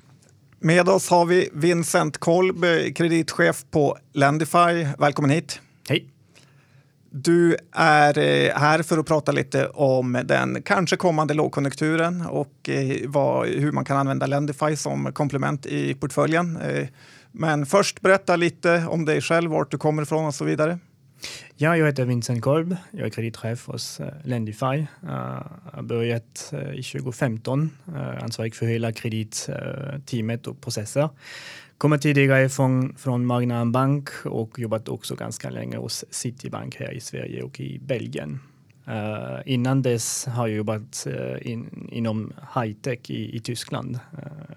Med 0.60 0.90
oss 0.90 1.10
har 1.10 1.26
vi 1.26 1.50
Vincent 1.54 2.18
Kolb, 2.18 2.66
kreditchef 2.96 3.66
på 3.72 3.98
Lendify. 4.14 4.88
Välkommen 5.00 5.32
hit. 5.32 5.62
Hej. 5.90 6.06
Du 7.10 7.58
är 7.72 8.18
eh, 8.18 8.58
här 8.58 8.84
för 8.84 8.98
att 8.98 9.06
prata 9.06 9.32
lite 9.32 9.68
om 9.68 10.22
den 10.26 10.62
kanske 10.62 10.96
kommande 10.96 11.34
lågkonjunkturen 11.34 12.26
och 12.26 12.70
eh, 12.70 12.98
vad, 13.06 13.48
hur 13.48 13.72
man 13.72 13.86
kan 13.86 13.98
använda 13.98 14.26
Lendify 14.26 14.76
som 14.76 15.14
komplement 15.14 15.66
i 15.66 15.94
portföljen. 15.94 16.58
Eh, 16.58 16.88
men 17.32 17.66
först 17.66 18.02
berätta 18.02 18.36
lite 18.36 18.86
om 18.90 19.06
dig 19.06 19.22
själv, 19.22 19.52
vart 19.52 19.72
du 19.72 19.78
kommer 19.78 20.04
ifrån 20.04 20.26
och 20.26 20.36
så 20.36 20.46
vidare. 20.46 20.80
Ja, 21.60 21.78
jag 21.78 21.86
heter 21.86 22.06
Vincent 22.06 22.42
Kolb. 22.42 22.76
Jag 22.92 23.06
är 23.06 23.10
kreditchef 23.10 23.68
hos 23.68 24.00
eh, 24.00 24.14
Lendify. 24.24 24.86
Jag 25.02 25.44
har 25.74 25.82
börjat 25.82 26.54
eh, 26.54 26.80
i 26.80 26.84
2015, 26.84 27.70
ansvarig 28.22 28.56
för 28.56 28.66
hela 28.66 28.92
kreditteamet 28.92 30.48
och 30.48 30.62
processer. 30.62 31.10
Kommer 31.78 31.98
tidigare 31.98 32.50
från, 32.50 32.96
från 32.96 33.26
Magna 33.26 33.66
Bank 33.66 34.10
och 34.26 34.60
jobbat 34.60 34.90
också 34.90 35.16
ganska 35.16 35.50
länge 35.50 35.78
hos 35.78 36.06
Citibank 36.10 36.76
här 36.76 36.92
i 36.92 37.00
Sverige 37.00 37.44
och 37.44 37.60
i 37.60 37.80
Belgien. 37.80 38.40
Uh, 38.88 39.40
innan 39.46 39.82
dess 39.82 40.26
har 40.26 40.48
jag 40.48 40.58
jobbat 40.58 41.08
uh, 41.08 41.52
in, 41.52 41.90
inom 41.92 42.34
high-tech 42.56 43.10
i, 43.10 43.36
i 43.36 43.40
Tyskland. 43.40 44.00
Uh, 44.14 44.56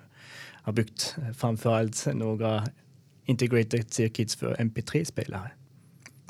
har 0.62 0.72
byggt 0.72 1.16
framförallt 1.38 2.06
några 2.14 2.64
integrated 3.24 3.92
circuits 3.92 4.36
för 4.36 4.54
MP3-spelare. 4.54 5.50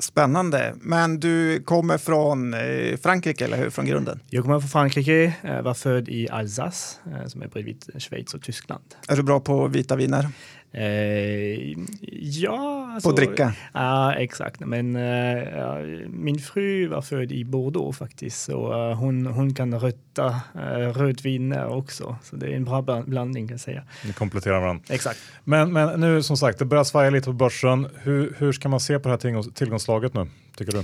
Spännande. 0.01 0.73
Men 0.81 1.19
du 1.19 1.63
kommer 1.63 1.97
från 1.97 2.55
Frankrike, 3.03 3.45
eller 3.45 3.57
hur? 3.57 3.69
Från 3.69 3.85
grunden? 3.85 4.19
Jag 4.29 4.43
kommer 4.43 4.59
från 4.59 4.69
Frankrike, 4.69 5.33
var 5.63 5.73
född 5.73 6.09
i 6.09 6.29
Alsace, 6.29 6.97
som 7.27 7.41
är 7.41 7.47
bredvid 7.47 7.85
Schweiz 7.97 8.33
och 8.33 8.41
Tyskland. 8.41 8.83
Är 9.07 9.15
du 9.15 9.23
bra 9.23 9.39
på 9.39 9.67
vita 9.67 9.95
viner? 9.95 10.29
Eh, 10.73 11.75
ja, 12.11 12.91
alltså, 12.93 13.09
på 13.09 13.15
dricka? 13.15 13.53
Ja, 13.73 14.13
exakt. 14.13 14.59
Men 14.59 14.95
eh, 14.95 16.07
min 16.09 16.39
fru 16.39 16.87
var 16.87 17.01
född 17.01 17.31
i 17.31 17.45
Bordeaux 17.45 17.97
faktiskt, 17.97 18.41
så 18.41 18.89
uh, 18.89 18.95
hon, 18.95 19.25
hon 19.25 19.53
kan 19.53 19.79
rötta 19.79 20.27
uh, 20.55 20.93
rödvin 20.93 21.53
också. 21.53 22.15
Så 22.23 22.35
det 22.35 22.47
är 22.47 22.55
en 22.55 22.65
bra 22.65 22.81
blandning 22.81 23.47
kan 23.47 23.53
jag 23.53 23.61
säga. 23.61 23.83
Ni 24.05 24.13
kompletterar 24.13 24.59
varandra. 24.59 24.83
Exakt. 24.89 25.19
Men, 25.43 25.73
men 25.73 25.99
nu 25.99 26.23
som 26.23 26.37
sagt, 26.37 26.59
det 26.59 26.65
börjar 26.65 26.83
svaja 26.83 27.09
lite 27.09 27.25
på 27.25 27.33
börsen. 27.33 27.87
Hur, 27.95 28.35
hur 28.37 28.51
ska 28.51 28.69
man 28.69 28.79
se 28.79 28.99
på 28.99 29.09
det 29.09 29.13
här 29.13 29.51
tillgångslaget 29.51 30.13
nu, 30.13 30.27
tycker 30.57 30.71
du? 30.71 30.83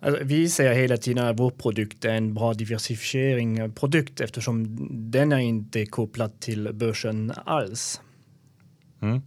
Alltså, 0.00 0.24
vi 0.24 0.48
säger 0.48 0.74
hela 0.74 0.96
tiden 0.96 1.26
att 1.26 1.38
vår 1.38 1.50
produkt 1.50 2.04
är 2.04 2.14
en 2.14 2.34
bra 2.34 2.54
diversifiering 2.54 3.72
produkt 3.72 4.20
eftersom 4.20 4.76
den 5.10 5.32
är 5.32 5.38
inte 5.38 5.86
kopplad 5.86 6.40
till 6.40 6.72
börsen 6.72 7.32
alls. 7.44 8.00
Mm. 9.02 9.22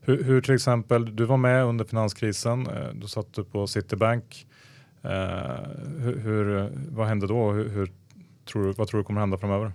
Hur, 0.00 0.22
hur, 0.24 0.40
till 0.40 0.54
exempel, 0.54 1.16
du 1.16 1.24
var 1.24 1.36
med 1.36 1.64
under 1.64 1.84
finanskrisen, 1.84 2.66
eh, 2.66 2.88
då 2.94 3.06
satt 3.06 3.32
du 3.32 3.44
på 3.44 3.66
Citibank. 3.66 4.46
Eh, 5.02 5.10
uh, 5.10 5.58
hur, 5.98 6.18
hur, 6.18 6.70
vad 6.90 7.06
hände 7.06 7.26
då? 7.26 7.50
Hur, 7.50 7.68
hur, 7.68 7.92
tror 8.44 8.64
du, 8.64 8.72
vad 8.72 8.88
tror 8.88 9.00
du 9.00 9.04
kommer 9.04 9.20
hända 9.20 9.38
framöver? 9.38 9.72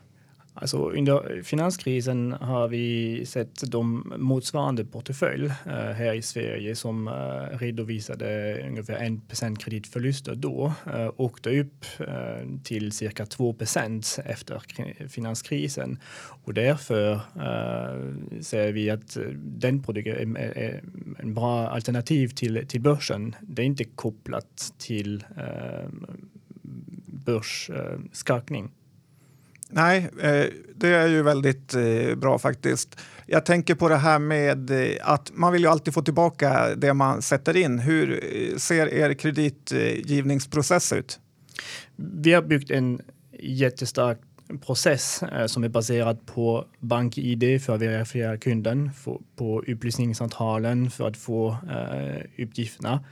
Alltså 0.53 0.89
under 0.89 1.41
finanskrisen 1.43 2.31
har 2.31 2.67
vi 2.67 3.25
sett 3.25 3.71
de 3.71 4.13
motsvarande 4.17 4.85
portfölj 4.85 5.45
eh, 5.45 5.73
här 5.73 6.13
i 6.13 6.21
Sverige 6.21 6.75
som 6.75 7.07
eh, 7.07 7.57
redovisade 7.57 8.59
ungefär 8.69 8.99
1% 8.99 9.55
kreditförluster 9.55 10.35
då 10.35 10.73
eh, 10.93 11.11
åkte 11.17 11.59
upp 11.59 11.85
eh, 11.99 12.59
till 12.63 12.91
cirka 12.91 13.25
2% 13.25 14.21
efter 14.25 14.61
finanskrisen. 15.07 15.99
Och 16.43 16.53
därför 16.53 17.13
uh, 17.13 18.39
säger 18.41 18.73
vi 18.73 18.89
att 18.89 19.17
den 19.35 19.83
produkten 19.83 20.35
eh, 20.37 20.43
är, 20.43 20.57
är 20.57 20.83
en 21.19 21.33
bra 21.33 21.67
alternativ 21.67 22.27
till, 22.27 22.67
till 22.67 22.81
börsen. 22.81 23.35
Det 23.41 23.61
är 23.61 23.65
inte 23.65 23.83
kopplat 23.83 24.73
till 24.77 25.23
uh, 25.37 25.89
börsskakning. 27.05 28.71
Nej, 29.75 30.09
eh, 30.21 30.45
det 30.75 30.87
är 30.87 31.07
ju 31.07 31.21
väldigt 31.21 31.73
eh, 31.73 32.15
bra 32.15 32.39
faktiskt. 32.39 32.97
Jag 33.25 33.45
tänker 33.45 33.75
på 33.75 33.89
det 33.89 33.95
här 33.95 34.19
med 34.19 34.71
eh, 34.71 34.97
att 35.01 35.31
man 35.33 35.53
vill 35.53 35.61
ju 35.61 35.67
alltid 35.67 35.93
få 35.93 36.01
tillbaka 36.01 36.75
det 36.75 36.93
man 36.93 37.21
sätter 37.21 37.57
in. 37.57 37.79
Hur 37.79 38.19
ser 38.57 38.93
er 38.93 39.13
kreditgivningsprocess 39.13 40.93
ut? 40.93 41.19
Vi 41.95 42.33
har 42.33 42.41
byggt 42.41 42.71
en 42.71 43.01
jättestark 43.39 44.19
process 44.61 45.23
eh, 45.23 45.45
som 45.45 45.63
är 45.63 45.69
baserad 45.69 46.25
på 46.25 46.65
BankID 46.79 47.61
för 47.61 47.75
att 47.75 47.81
verifiera 47.81 48.37
kunden, 48.37 48.91
på 49.35 49.63
upplysningscentralen 49.67 50.91
för 50.91 51.07
att 51.07 51.17
få 51.17 51.49
eh, 51.49 52.43
uppgifterna. 52.43 53.03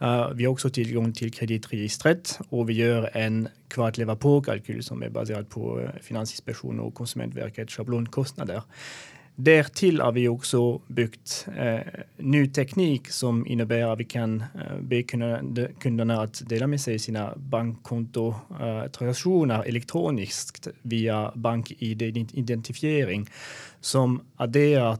Eh, 0.00 0.30
vi 0.34 0.44
har 0.44 0.52
också 0.52 0.70
tillgång 0.70 1.12
till 1.12 1.32
kreditregistret 1.32 2.38
och 2.48 2.70
vi 2.70 2.72
gör 2.72 3.10
en 3.16 3.48
kvartleva-på-kalkyl 3.68 4.82
som 4.82 5.02
är 5.02 5.08
baserad 5.08 5.48
på 5.48 5.88
Finansinspektionen 6.02 6.80
och 6.80 6.94
Konsumentverkets 6.94 7.74
schablonkostnader. 7.74 8.62
Därtill 9.42 10.00
har 10.00 10.12
vi 10.12 10.28
också 10.28 10.80
byggt 10.86 11.46
eh, 11.56 11.80
ny 12.16 12.46
teknik 12.46 13.08
som 13.08 13.46
innebär 13.46 13.92
att 13.92 13.98
vi 13.98 14.04
kan 14.04 14.40
eh, 14.40 14.46
be 14.80 15.02
kunderna 15.80 16.22
att 16.22 16.48
dela 16.48 16.66
med 16.66 16.80
sig 16.80 16.98
sina 16.98 17.34
bankkontotransaktioner 17.36 19.54
eh, 19.54 19.68
elektroniskt 19.68 20.68
via 20.82 21.32
BankID-identifiering 21.34 23.26
som 23.80 24.20
adderar 24.36 24.98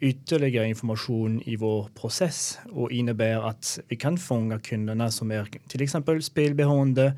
ytterligare 0.00 0.68
information 0.68 1.42
i 1.42 1.56
vår 1.56 1.88
process 2.00 2.58
och 2.72 2.92
innebär 2.92 3.48
att 3.48 3.80
vi 3.88 3.96
kan 3.96 4.18
fånga 4.18 4.58
kunderna 4.58 5.10
som 5.10 5.30
är 5.30 5.48
till 5.68 5.82
exempel 5.82 6.22
spelberoende 6.22 7.12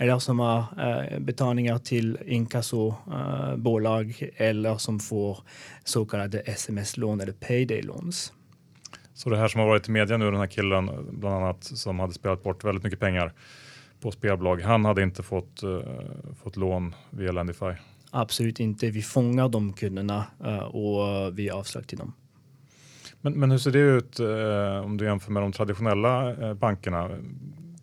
eller 0.00 0.18
som 0.18 0.38
har 0.38 0.64
eh, 0.78 1.18
betalningar 1.18 1.78
till 1.78 2.18
inkassobolag 2.26 4.06
eh, 4.36 4.48
eller 4.48 4.76
som 4.76 5.00
får 5.00 5.38
så 5.84 6.04
kallade 6.04 6.40
sms-lån 6.40 7.20
eller 7.20 7.32
payday-loans. 7.32 8.32
Så 9.14 9.30
det 9.30 9.36
här 9.36 9.48
som 9.48 9.60
har 9.60 9.68
varit 9.68 9.88
i 9.88 9.90
media 9.90 10.16
nu, 10.16 10.30
den 10.30 10.40
här 10.40 10.46
killen 10.46 10.90
bland 11.10 11.34
annat 11.34 11.64
som 11.64 11.98
hade 11.98 12.12
spelat 12.12 12.42
bort 12.42 12.64
väldigt 12.64 12.84
mycket 12.84 13.00
pengar 13.00 13.32
på 14.00 14.10
spelbolag, 14.10 14.60
han 14.60 14.84
hade 14.84 15.02
inte 15.02 15.22
fått, 15.22 15.62
uh, 15.64 15.80
fått 16.42 16.56
lån 16.56 16.94
via 17.10 17.32
Lendify? 17.32 17.72
Absolut 18.10 18.60
inte. 18.60 18.90
Vi 18.90 19.02
fångar 19.02 19.48
de 19.48 19.72
kunderna 19.72 20.24
uh, 20.46 20.58
och 20.58 21.38
vi 21.38 21.50
avslag 21.50 21.86
till 21.86 21.98
dem. 21.98 22.12
Men, 23.20 23.32
men 23.32 23.50
hur 23.50 23.58
ser 23.58 23.70
det 23.70 23.78
ut 23.78 24.20
uh, 24.20 24.84
om 24.84 24.96
du 24.96 25.04
jämför 25.04 25.32
med 25.32 25.42
de 25.42 25.52
traditionella 25.52 26.34
bankerna? 26.54 27.10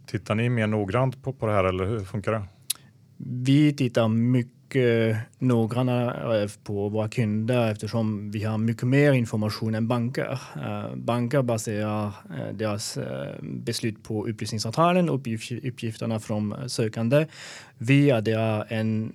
Tittar 0.08 0.36
ni 0.36 0.50
mer 0.50 0.68
noggrant 0.68 1.24
på, 1.24 1.34
på 1.34 1.46
det 1.46 1.54
här 1.54 1.64
eller 1.64 1.86
hur 1.86 2.00
funkar 2.00 2.32
det? 2.32 2.44
Vi 3.18 3.74
tittar 3.74 4.08
mycket 4.08 5.18
noggrannare 5.40 6.42
eh, 6.44 6.50
på 6.64 6.90
våra 6.90 7.10
kunder 7.10 7.72
eftersom 7.72 8.32
vi 8.32 8.44
har 8.44 8.58
mycket 8.58 8.88
mer 8.88 9.14
information 9.14 9.76
än 9.76 9.88
banker. 9.88 10.40
Eh, 10.56 10.96
banker 10.96 11.42
baserar 11.42 12.06
eh, 12.06 12.54
deras 12.54 12.98
beslut 13.42 14.04
på 14.04 14.28
upplysningscentralen 14.28 15.10
och 15.10 15.28
uppgifterna 15.64 16.20
från 16.20 16.70
sökande. 16.70 17.26
Vi 17.78 18.12
adderar 18.12 18.66
en 18.70 19.14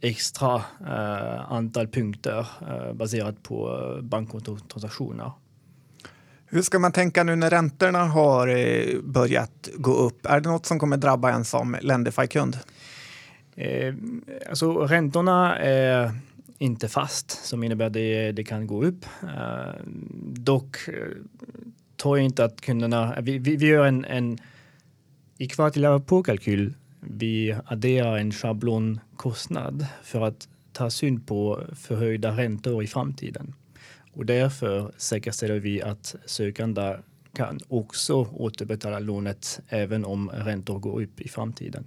extra 0.00 0.62
antal 1.48 1.88
punkter 1.88 2.46
baserat 2.94 3.42
på 3.42 3.80
bankkontotransaktioner. 4.02 5.32
Hur 6.50 6.62
ska 6.62 6.78
man 6.78 6.92
tänka 6.92 7.24
nu 7.24 7.36
när 7.36 7.50
räntorna 7.50 8.04
har 8.04 8.48
eh, 8.48 9.00
börjat 9.02 9.68
gå 9.76 9.94
upp? 9.94 10.26
Är 10.26 10.40
det 10.40 10.48
något 10.48 10.66
som 10.66 10.78
kommer 10.78 10.96
drabba 10.96 11.32
en 11.32 11.44
som 11.44 11.76
Lendify-kund? 11.80 12.58
Eh, 13.56 13.94
alltså, 14.48 14.72
räntorna 14.72 15.58
är 15.58 16.12
inte 16.58 16.88
fast, 16.88 17.30
som 17.30 17.64
innebär 17.64 17.86
att 17.86 17.92
det, 17.92 18.32
det 18.32 18.44
kan 18.44 18.66
gå 18.66 18.84
upp. 18.84 19.04
Eh, 19.22 19.74
dock 20.22 20.88
eh, 20.88 20.94
tror 22.02 22.18
jag 22.18 22.24
inte 22.24 22.44
att 22.44 22.60
kunderna... 22.60 23.16
Eh, 23.16 23.22
vi, 23.22 23.38
vi, 23.38 23.56
vi 23.56 23.66
gör 23.66 23.86
en, 23.86 24.04
en 24.04 24.38
i 25.38 25.48
kvartal 25.48 26.00
på-kalkyl. 26.00 26.74
Vi 27.00 27.56
adderar 27.66 28.16
en 28.16 28.32
schablonkostnad 28.32 29.86
för 30.02 30.20
att 30.20 30.48
ta 30.72 30.90
syn 30.90 31.20
på 31.20 31.62
förhöjda 31.76 32.30
räntor 32.30 32.82
i 32.82 32.86
framtiden. 32.86 33.54
Och 34.18 34.26
därför 34.26 34.92
säkerställer 34.96 35.58
vi 35.58 35.82
att 35.82 36.14
sökande 36.26 36.96
kan 37.34 37.60
också 37.68 38.14
återbetala 38.32 38.98
lånet 38.98 39.60
även 39.68 40.04
om 40.04 40.30
räntor 40.30 40.78
går 40.78 41.02
upp 41.02 41.20
i 41.20 41.28
framtiden. 41.28 41.84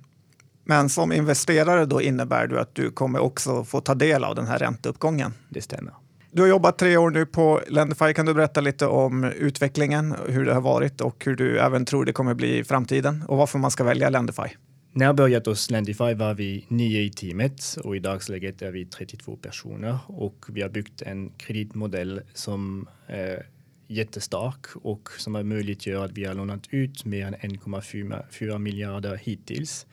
Men 0.64 0.90
som 0.90 1.12
investerare 1.12 1.86
då 1.86 2.02
innebär 2.02 2.48
det 2.48 2.62
att 2.62 2.76
du 2.76 2.92
kommer 2.92 3.20
också 3.20 3.64
få 3.64 3.82
ta 3.82 3.96
del 3.96 4.24
av 4.24 4.36
den 4.36 4.48
här 4.48 4.60
ränteuppgången? 4.60 5.34
Det 5.50 5.62
stämmer. 5.62 5.94
Du 6.32 6.42
har 6.42 6.50
jobbat 6.50 6.78
tre 6.78 6.98
år 6.98 7.10
nu 7.10 7.26
på 7.26 7.62
Lendify. 7.68 8.14
Kan 8.14 8.26
du 8.26 8.34
berätta 8.34 8.62
lite 8.62 8.86
om 8.86 9.24
utvecklingen, 9.24 10.16
hur 10.28 10.46
det 10.46 10.54
har 10.54 10.62
varit 10.62 11.02
och 11.02 11.26
hur 11.26 11.36
du 11.36 11.60
även 11.60 11.86
tror 11.86 12.06
det 12.06 12.14
kommer 12.14 12.34
bli 12.34 12.58
i 12.58 12.64
framtiden 12.64 13.24
och 13.28 13.38
varför 13.38 13.60
man 13.60 13.72
ska 13.72 13.84
välja 13.84 14.10
Lendify? 14.10 14.48
När 14.94 15.06
jag 15.06 15.16
började 15.16 15.50
hos 15.50 15.70
Lendify 15.70 16.14
var 16.14 16.34
vi 16.34 16.66
nio 16.68 17.02
i 17.02 17.10
teamet 17.10 17.78
och 17.84 17.96
i 17.96 18.00
dagsläget 18.00 18.62
är 18.62 18.72
vi 18.72 18.86
32 18.86 19.36
personer 19.36 19.98
och 20.08 20.46
vi 20.50 20.62
har 20.62 20.70
byggt 20.70 21.02
en 21.02 21.30
kreditmodell 21.30 22.22
som 22.34 22.90
är 23.08 23.48
jättestark 23.88 24.66
och 24.76 25.10
som 25.18 25.36
har 25.36 25.44
möjliggjort 25.44 26.06
att 26.06 26.12
vi 26.12 26.26
har 26.26 26.34
lånat 26.34 26.68
ut 26.70 27.06
mer 27.06 27.28
än 27.28 27.36
1,4 27.36 28.60
miljarder 28.60 29.16
hittills. 29.16 29.86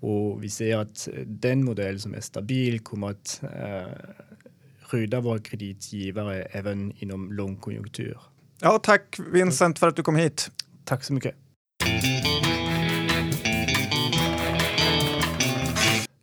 Och 0.00 0.44
vi 0.44 0.48
ser 0.48 0.76
att 0.76 1.08
den 1.26 1.64
modell 1.64 2.00
som 2.00 2.14
är 2.14 2.20
stabil 2.20 2.80
kommer 2.80 3.10
att 3.10 3.40
eh, 3.42 3.92
skydda 4.82 5.20
våra 5.20 5.38
kreditgivare 5.38 6.42
även 6.42 6.92
inom 6.98 7.32
lågkonjunktur. 7.32 8.18
Ja, 8.60 8.78
tack 8.78 9.20
Vincent 9.32 9.78
för 9.78 9.88
att 9.88 9.96
du 9.96 10.02
kom 10.02 10.16
hit. 10.16 10.50
Tack 10.84 11.04
så 11.04 11.12
mycket. 11.12 11.34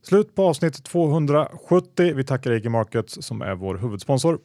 Slut 0.07 0.35
på 0.35 0.47
avsnitt 0.47 0.83
270. 0.83 2.13
Vi 2.15 2.23
tackar 2.23 2.51
AG 2.51 2.69
Markets 2.69 3.17
som 3.21 3.41
är 3.41 3.55
vår 3.55 3.77
huvudsponsor. 3.77 4.39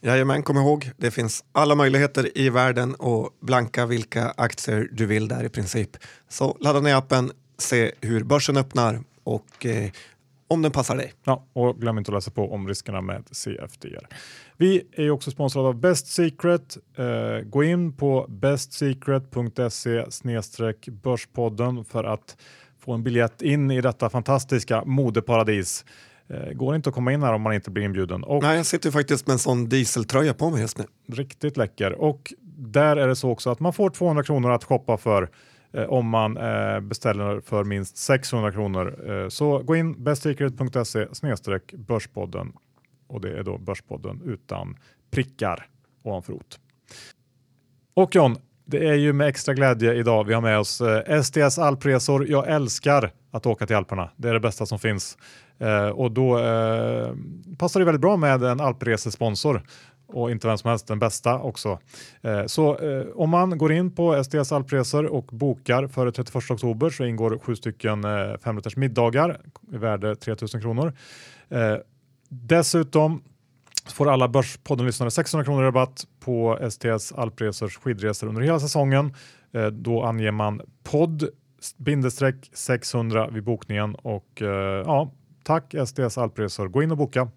Jajamän, 0.00 0.42
kom 0.42 0.56
ihåg, 0.56 0.90
det 0.96 1.10
finns 1.10 1.44
alla 1.52 1.74
möjligheter 1.74 2.38
i 2.38 2.50
världen 2.50 2.94
att 2.98 3.40
blanka 3.40 3.86
vilka 3.86 4.34
aktier 4.36 4.88
du 4.92 5.06
vill 5.06 5.28
där 5.28 5.44
i 5.44 5.48
princip. 5.48 5.96
Så 6.28 6.56
ladda 6.60 6.80
ner 6.80 6.94
appen, 6.94 7.30
se 7.58 7.92
hur 8.00 8.24
börsen 8.24 8.56
öppnar 8.56 9.00
och 9.24 9.66
eh, 9.66 9.90
om 10.48 10.62
den 10.62 10.72
passar 10.72 10.96
dig. 10.96 11.12
Ja, 11.24 11.44
och 11.52 11.80
glöm 11.80 11.98
inte 11.98 12.10
att 12.10 12.14
läsa 12.14 12.30
på 12.30 12.52
om 12.52 12.68
riskerna 12.68 13.00
med 13.00 13.24
CFDR. 13.30 14.06
Vi 14.56 14.82
är 14.92 15.10
också 15.10 15.30
sponsrade 15.30 15.68
av 15.68 15.80
Best 15.80 16.06
Secret. 16.06 16.76
Eh, 16.96 17.40
gå 17.44 17.64
in 17.64 17.92
på 17.92 18.26
bestsecret.se 18.28 20.04
börspodden 20.90 21.84
för 21.84 22.04
att 22.04 22.36
få 22.80 22.92
en 22.92 23.02
biljett 23.02 23.42
in 23.42 23.70
i 23.70 23.80
detta 23.80 24.10
fantastiska 24.10 24.84
modeparadis. 24.84 25.84
Eh, 26.28 26.52
går 26.52 26.76
inte 26.76 26.88
att 26.88 26.94
komma 26.94 27.12
in 27.12 27.22
här 27.22 27.32
om 27.32 27.42
man 27.42 27.52
inte 27.52 27.70
blir 27.70 27.84
inbjuden. 27.84 28.24
Och 28.24 28.42
Nej, 28.42 28.56
jag 28.56 28.66
sitter 28.66 28.90
faktiskt 28.90 29.26
med 29.26 29.32
en 29.32 29.38
sån 29.38 29.68
dieseltröja 29.68 30.34
på 30.34 30.50
mig 30.50 30.60
just 30.60 30.78
nu. 30.78 30.84
Riktigt 31.08 31.56
läcker. 31.56 31.92
Och 31.92 32.34
där 32.56 32.96
är 32.96 33.08
det 33.08 33.16
så 33.16 33.30
också 33.30 33.50
att 33.50 33.60
man 33.60 33.72
får 33.72 33.90
200 33.90 34.22
kronor 34.22 34.50
att 34.50 34.64
shoppa 34.64 34.96
för 34.96 35.30
eh, 35.72 35.84
om 35.84 36.08
man 36.08 36.36
eh, 36.36 36.80
beställer 36.80 37.40
för 37.40 37.64
minst 37.64 37.96
600 37.96 38.52
kronor. 38.52 39.10
Eh, 39.10 39.28
så 39.28 39.58
gå 39.58 39.76
in 39.76 40.04
bestsecret.se 40.04 41.06
börspodden 41.76 42.52
och 43.10 43.20
det 43.20 43.38
är 43.38 43.42
då 43.42 43.58
Börspodden 43.58 44.22
utan 44.24 44.76
prickar 45.10 45.66
ovanför 46.02 46.32
ot. 46.32 46.60
Och 47.94 48.14
John, 48.14 48.36
det 48.70 48.88
är 48.88 48.94
ju 48.94 49.12
med 49.12 49.28
extra 49.28 49.54
glädje 49.54 49.94
idag 49.94 50.24
vi 50.24 50.34
har 50.34 50.40
med 50.40 50.58
oss 50.58 50.80
eh, 50.80 51.22
STS 51.22 51.58
Alpresor. 51.58 52.28
Jag 52.28 52.48
älskar 52.48 53.12
att 53.30 53.46
åka 53.46 53.66
till 53.66 53.76
Alperna. 53.76 54.10
Det 54.16 54.28
är 54.28 54.32
det 54.32 54.40
bästa 54.40 54.66
som 54.66 54.78
finns. 54.78 55.18
Eh, 55.58 55.88
och 55.88 56.12
då 56.12 56.38
eh, 56.38 57.14
passar 57.58 57.80
det 57.80 57.86
väldigt 57.86 58.00
bra 58.00 58.16
med 58.16 58.42
en 58.42 58.60
alpresesponsor 58.60 59.62
och 60.06 60.30
inte 60.30 60.46
vem 60.46 60.58
som 60.58 60.70
helst 60.70 60.86
den 60.86 60.98
bästa 60.98 61.38
också. 61.38 61.78
Eh, 62.22 62.46
så 62.46 62.78
eh, 62.78 63.06
om 63.14 63.30
man 63.30 63.58
går 63.58 63.72
in 63.72 63.94
på 63.94 64.24
STS 64.24 64.52
Alpresor 64.52 65.06
och 65.06 65.24
bokar 65.24 65.86
före 65.86 66.12
31 66.12 66.50
oktober 66.50 66.90
så 66.90 67.04
ingår 67.04 67.38
sju 67.38 67.56
stycken 67.56 68.04
eh, 68.04 68.36
femrätters 68.44 68.76
middagar 68.76 69.40
i 69.72 69.76
värde 69.76 70.16
3000 70.16 70.60
kronor. 70.60 70.92
Eh, 71.48 71.76
dessutom 72.28 73.22
får 73.88 74.12
alla 74.12 74.28
Börspodden-lyssnare 74.28 75.10
600 75.10 75.44
kronor 75.44 75.62
rabatt 75.62 76.06
på 76.20 76.58
STS 76.70 77.12
Alpresors 77.12 77.76
skidresor 77.76 78.26
under 78.26 78.42
hela 78.42 78.60
säsongen. 78.60 79.14
Eh, 79.52 79.66
då 79.66 80.02
anger 80.02 80.30
man 80.30 80.60
podd 80.84 81.28
bindestreck 81.76 82.50
600 82.52 83.28
vid 83.32 83.44
bokningen 83.44 83.94
och 83.94 84.42
eh, 84.42 84.82
ja, 84.86 85.12
tack 85.44 85.74
STS 85.86 86.18
Alpresor. 86.18 86.68
Gå 86.68 86.82
in 86.82 86.90
och 86.90 86.96
boka. 86.96 87.28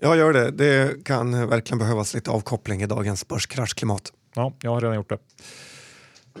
Jag 0.00 0.16
gör 0.16 0.32
det. 0.32 0.50
Det 0.50 1.04
kan 1.04 1.48
verkligen 1.48 1.78
behövas 1.78 2.14
lite 2.14 2.30
avkoppling 2.30 2.82
i 2.82 2.86
dagens 2.86 3.28
börskraschklimat. 3.28 4.12
Ja, 4.34 4.52
jag 4.62 4.70
har 4.70 4.80
redan 4.80 4.96
gjort 4.96 5.08
det. 5.08 5.18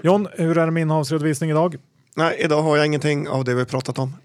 John, 0.02 0.28
hur 0.32 0.58
är 0.58 0.66
det 0.66 0.72
med 0.72 0.80
innehavsredovisning 0.80 1.50
idag? 1.50 1.76
Nej, 2.16 2.36
idag 2.40 2.62
har 2.62 2.76
jag 2.76 2.86
ingenting 2.86 3.28
av 3.28 3.44
det 3.44 3.54
vi 3.54 3.64
pratat 3.64 3.98
om. 3.98 4.16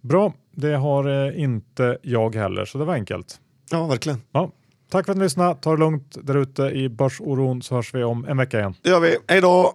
Bra, 0.00 0.32
det 0.50 0.76
har 0.76 1.26
eh, 1.26 1.42
inte 1.42 1.98
jag 2.02 2.34
heller, 2.34 2.64
så 2.64 2.78
det 2.78 2.84
var 2.84 2.94
enkelt. 2.94 3.40
Ja, 3.70 3.86
verkligen. 3.86 4.22
Ja, 4.32 4.50
tack 4.90 5.06
för 5.06 5.12
att 5.12 5.18
ni 5.18 5.24
lyssnade. 5.24 5.54
Ta 5.54 5.70
det 5.70 5.76
lugnt 5.76 6.16
där 6.22 6.36
ute 6.36 6.62
i 6.62 6.88
börsoron 6.88 7.62
så 7.62 7.74
hörs 7.74 7.94
vi 7.94 8.04
om 8.04 8.24
en 8.24 8.36
vecka 8.36 8.58
igen. 8.58 8.74
Det 8.82 8.90
gör 8.90 9.00
vi. 9.00 9.16
Hej 9.28 9.40
då! 9.40 9.72